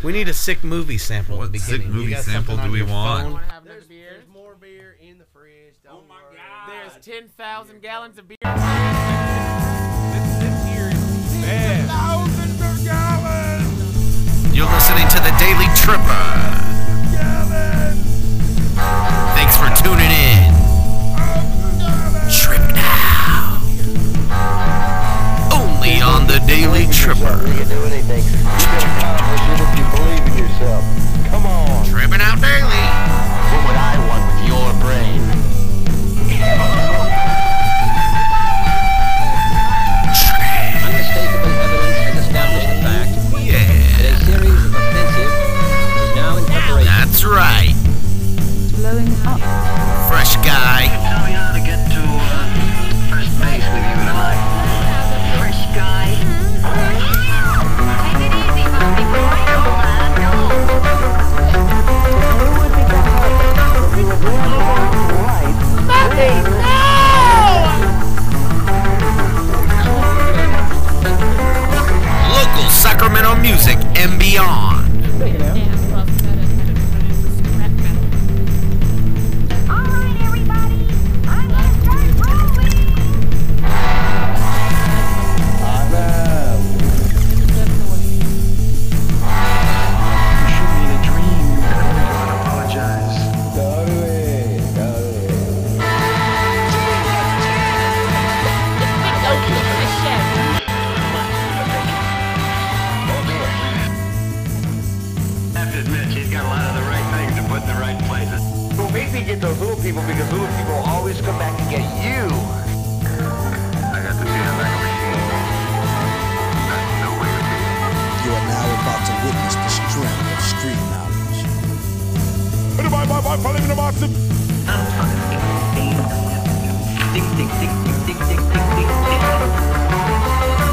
We 0.02 0.12
need 0.12 0.26
a 0.28 0.32
sick 0.34 0.64
movie 0.64 0.96
sample 0.96 1.42
at 1.42 1.52
the 1.52 1.58
sick 1.58 1.82
beginning. 1.82 1.94
You 1.94 2.00
movie 2.08 2.14
sample 2.22 2.56
something 2.56 2.56
do 2.56 2.62
on 2.62 2.70
we 2.72 2.78
your 2.78 2.88
want? 2.88 3.34
phone? 3.34 3.40
There's, 3.64 3.86
there's 3.86 4.26
more 4.32 4.54
beer 4.54 4.96
in 5.00 5.18
the 5.18 5.26
fridge. 5.26 5.74
Don't 5.84 6.04
oh 6.04 6.08
my 6.08 6.20
god. 6.34 6.92
There's 6.94 7.04
10,000 7.04 7.82
gallons 7.82 8.16
of 8.18 8.26
beer. 8.26 8.38
To 15.14 15.20
the 15.20 15.30
Daily 15.38 15.66
Tripper. 15.76 16.24
Thanks 19.36 19.56
for 19.56 19.70
tuning 19.80 20.10
in. 20.10 20.50
Trip 22.28 22.64
now. 22.74 23.60
Only 25.52 26.00
on 26.00 26.26
the 26.26 26.42
Daily 26.48 26.86
Tripper. 26.90 27.38
Tripping 31.84 32.20
out 32.20 32.40
daily. 32.40 32.84
What 33.50 33.60
would 33.66 33.76
I 33.76 33.94
want 34.08 34.22
with 34.34 34.48
your 34.48 34.72
brain? 34.82 35.33
That's 47.24 47.36
right. 47.36 47.72
Blowing 48.76 49.08
up. 49.24 49.40
Fresh 50.10 50.36
guy. 50.44 50.88
Tell 50.92 51.24
me 51.24 51.32
how 51.32 51.54
to 51.54 51.60
get 51.60 51.80
to 51.88 52.02
uh, 52.04 52.44
first 53.08 53.32
base 53.40 53.64
with 53.64 53.80
you 53.80 53.96
tonight. 53.96 54.36
Fresh 55.38 55.64
guy. 55.74 56.12
Local 72.28 72.68
Sacramento 72.68 73.36
music 73.36 73.78
and 73.96 74.18
beyond. 74.18 74.73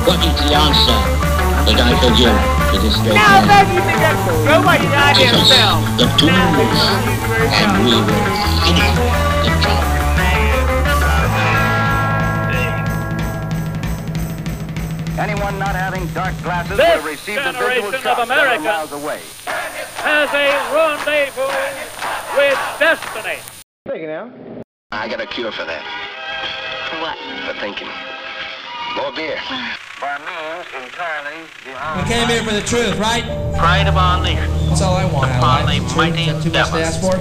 What 0.05 0.19
is 0.25 0.33
the 0.35 0.53
answer 0.53 0.97
that 1.63 1.79
I 1.79 1.91
shall 2.01 2.15
give 2.17 2.35
to 2.73 2.77
this 2.83 2.95
great 3.01 3.15
Now, 3.15 3.45
man? 3.45 3.65
you 3.73 3.81
think 3.81 3.99
that's 4.01 4.25
nobody 4.43 4.83
died 4.91 5.15
Give 5.15 5.29
us 5.31 5.47
himself. 5.47 5.79
the 5.97 6.07
tools, 6.19 6.81
and 7.55 7.71
we 7.85 7.95
will 7.95 8.05
finish 8.65 8.91
the 9.45 9.51
job. 9.63 10.91
Anyone 15.19 15.59
not 15.59 15.75
having 15.75 16.07
dark 16.17 16.33
glasses 16.41 16.77
This 16.77 17.03
will 17.03 17.11
receive 17.11 17.35
the 17.35 17.51
visual 17.51 17.91
generation 17.91 18.01
shock 18.01 18.17
of 18.19 18.27
several 18.27 18.57
America 18.57 18.63
miles 18.63 18.91
away. 18.91 19.19
has 20.01 20.29
a 20.33 20.47
rendezvous 20.73 21.51
with 22.35 22.57
destiny. 22.79 23.37
Take 23.87 24.03
it 24.03 24.07
now. 24.07 24.31
I 24.91 25.07
got 25.07 25.21
a 25.21 25.27
cure 25.27 25.51
for 25.51 25.65
that. 25.65 25.83
What? 27.01 27.17
For 27.47 27.59
thinking. 27.59 27.87
More 28.95 29.11
beer. 29.13 29.39
By 30.01 30.17
means 30.19 30.67
entirely 30.83 31.37
We 31.65 32.09
came 32.09 32.27
here 32.27 32.43
for 32.43 32.53
the 32.53 32.61
truth, 32.61 32.97
right? 32.97 33.23
Pride 33.57 33.87
of 33.87 33.95
our 33.95 34.21
nation. 34.21 34.49
That's 34.67 34.81
all 34.81 34.95
I 34.95 35.05
want 35.05 35.31
out 35.31 35.37
Upon 35.37 35.59
of 35.61 35.65
life. 35.67 35.81
the 35.81 35.87
Truth. 35.87 35.97
mighty 35.97 36.23
Is 36.23 36.27
that 36.27 36.43
too 36.43 36.51
much 36.51 36.71
to 36.71 36.81
ask 36.81 36.99
for? 37.01 37.15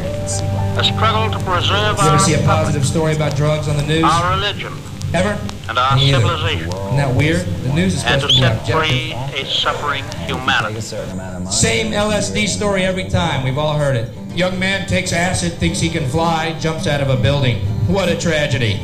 A 0.81 0.85
struggle 0.85 1.31
to 1.39 1.45
preserve 1.45 1.97
You 1.99 2.03
our 2.03 2.09
ever 2.15 2.19
see 2.19 2.35
a 2.35 2.43
positive 2.45 2.87
story 2.87 3.15
about 3.15 3.37
drugs 3.37 3.69
on 3.69 3.77
the 3.77 3.83
news? 3.87 4.05
Our 4.05 4.35
religion. 4.35 4.73
Ever? 5.13 5.39
and 5.69 5.79
our 5.79 5.95
Me 5.97 6.09
either. 6.09 6.19
civilization, 6.21 6.69
Isn't 6.69 6.97
that 6.97 7.15
weird? 7.15 7.47
The 7.47 7.73
news 7.75 7.95
is 7.95 8.05
and 8.05 8.21
supposed 8.21 8.39
to 8.39 8.43
to 8.43 8.65
set 8.65 8.67
free 8.73 9.13
objective. 9.13 9.47
a 9.47 9.51
suffering 9.51 10.05
humanity. 10.27 10.81
Same 10.81 11.93
LSD 11.93 12.49
story 12.49 12.83
every 12.85 13.09
time. 13.09 13.45
We've 13.45 13.59
all 13.59 13.77
heard 13.79 13.95
it. 13.97 14.09
Young 14.35 14.59
man 14.59 14.87
takes 14.87 15.13
acid, 15.13 15.55
thinks 15.55 15.81
he 15.81 15.89
can 15.89 16.09
fly, 16.09 16.57
jumps 16.61 16.87
out 16.87 17.01
of 17.01 17.11
a 17.11 17.17
building. 17.17 17.59
What 17.89 18.09
a 18.09 18.17
tragedy. 18.17 18.77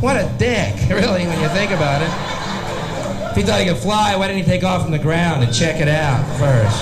What 0.00 0.16
a 0.16 0.28
dick, 0.36 0.74
really, 0.90 1.26
when 1.26 1.40
you 1.40 1.48
think 1.48 1.70
about 1.70 2.02
it. 2.02 2.10
If 3.30 3.36
he 3.36 3.42
thought 3.42 3.60
he 3.60 3.66
could 3.66 3.76
fly, 3.76 4.16
why 4.16 4.26
didn't 4.26 4.42
he 4.42 4.48
take 4.50 4.64
off 4.64 4.82
from 4.82 4.90
the 4.90 4.98
ground 4.98 5.44
and 5.44 5.54
check 5.54 5.80
it 5.80 5.88
out 5.88 6.24
first? 6.38 6.76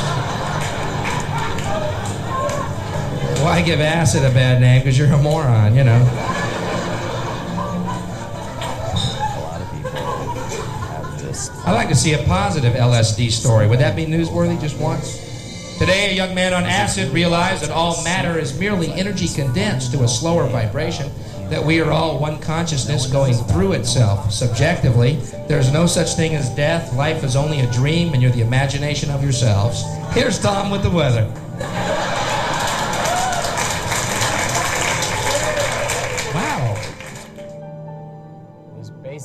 Why 3.42 3.60
give 3.62 3.80
acid 3.80 4.24
a 4.24 4.30
bad 4.30 4.60
name? 4.60 4.80
Because 4.80 4.98
you're 4.98 5.12
a 5.12 5.18
moron, 5.18 5.76
you 5.76 5.84
know. 5.84 6.00
A 6.00 6.02
lot 9.40 9.60
of 9.60 9.70
people 9.70 9.90
have 9.90 11.22
this. 11.22 11.50
I'd 11.66 11.72
like 11.72 11.88
to 11.88 11.94
see 11.94 12.14
a 12.14 12.24
positive 12.24 12.72
LSD 12.72 13.30
story. 13.30 13.66
Would 13.68 13.80
that 13.80 13.94
be 13.94 14.06
newsworthy 14.06 14.58
just 14.60 14.78
once? 14.78 15.25
Today, 15.78 16.10
a 16.10 16.14
young 16.14 16.34
man 16.34 16.54
on 16.54 16.64
acid 16.64 17.12
realized 17.12 17.62
that 17.62 17.70
all 17.70 18.02
matter 18.02 18.38
is 18.38 18.58
merely 18.58 18.90
energy 18.92 19.28
condensed 19.28 19.92
to 19.92 20.04
a 20.04 20.08
slower 20.08 20.46
vibration, 20.46 21.10
that 21.50 21.62
we 21.62 21.82
are 21.82 21.92
all 21.92 22.18
one 22.18 22.40
consciousness 22.40 23.06
going 23.06 23.34
through 23.34 23.72
itself 23.72 24.32
subjectively. 24.32 25.16
There's 25.48 25.70
no 25.70 25.86
such 25.86 26.14
thing 26.14 26.34
as 26.34 26.48
death. 26.48 26.94
Life 26.94 27.22
is 27.24 27.36
only 27.36 27.60
a 27.60 27.70
dream, 27.72 28.14
and 28.14 28.22
you're 28.22 28.32
the 28.32 28.40
imagination 28.40 29.10
of 29.10 29.22
yourselves. 29.22 29.84
Here's 30.12 30.38
Tom 30.38 30.70
with 30.70 30.82
the 30.82 30.90
weather. 30.90 31.30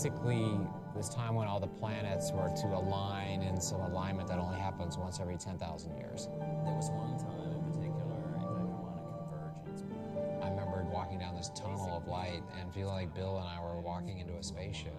Basically 0.02 0.58
this 0.96 1.10
time 1.10 1.36
when 1.36 1.48
all 1.48 1.60
the 1.60 1.68
planets 1.68 2.32
were 2.32 2.50
to 2.56 2.66
align 2.76 3.44
in 3.44 3.62
some 3.62 3.82
alignment 3.82 4.28
that 4.28 4.40
only 4.40 4.58
happens 4.58 4.98
once 4.98 5.20
every 5.20 5.38
10,000 5.38 5.96
years. 5.96 6.28
There 6.66 6.74
was 6.74 6.90
one 6.90 7.20
time 7.20 7.54
in 7.54 7.62
particular 7.70 8.18
exactly 8.26 8.66
when 8.82 8.98
a 8.98 9.14
convergence. 9.14 9.86
I 10.44 10.50
remember 10.50 10.90
walking 10.92 11.20
down 11.20 11.36
this 11.36 11.52
tunnel 11.54 11.96
of 11.96 12.08
light 12.08 12.42
and 12.60 12.74
feeling 12.74 12.96
like 12.96 13.14
Bill 13.14 13.38
and 13.38 13.48
I 13.48 13.62
were 13.62 13.80
walking 13.80 14.18
into 14.18 14.34
a 14.34 14.42
spaceship. 14.42 14.98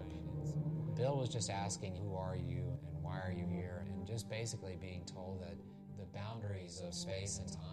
Bill 0.95 1.17
was 1.17 1.27
just 1.27 1.49
asking, 1.49 1.97
Who 1.97 2.15
are 2.15 2.37
you 2.37 2.63
and 2.87 3.03
why 3.03 3.19
are 3.19 3.33
you 3.37 3.45
here? 3.45 3.85
And 3.89 4.07
just 4.07 4.29
basically 4.29 4.77
being 4.79 5.03
told 5.03 5.41
that 5.41 5.57
the 5.99 6.05
boundaries 6.17 6.81
of 6.87 6.93
space 6.93 7.39
and 7.39 7.51
time 7.51 7.72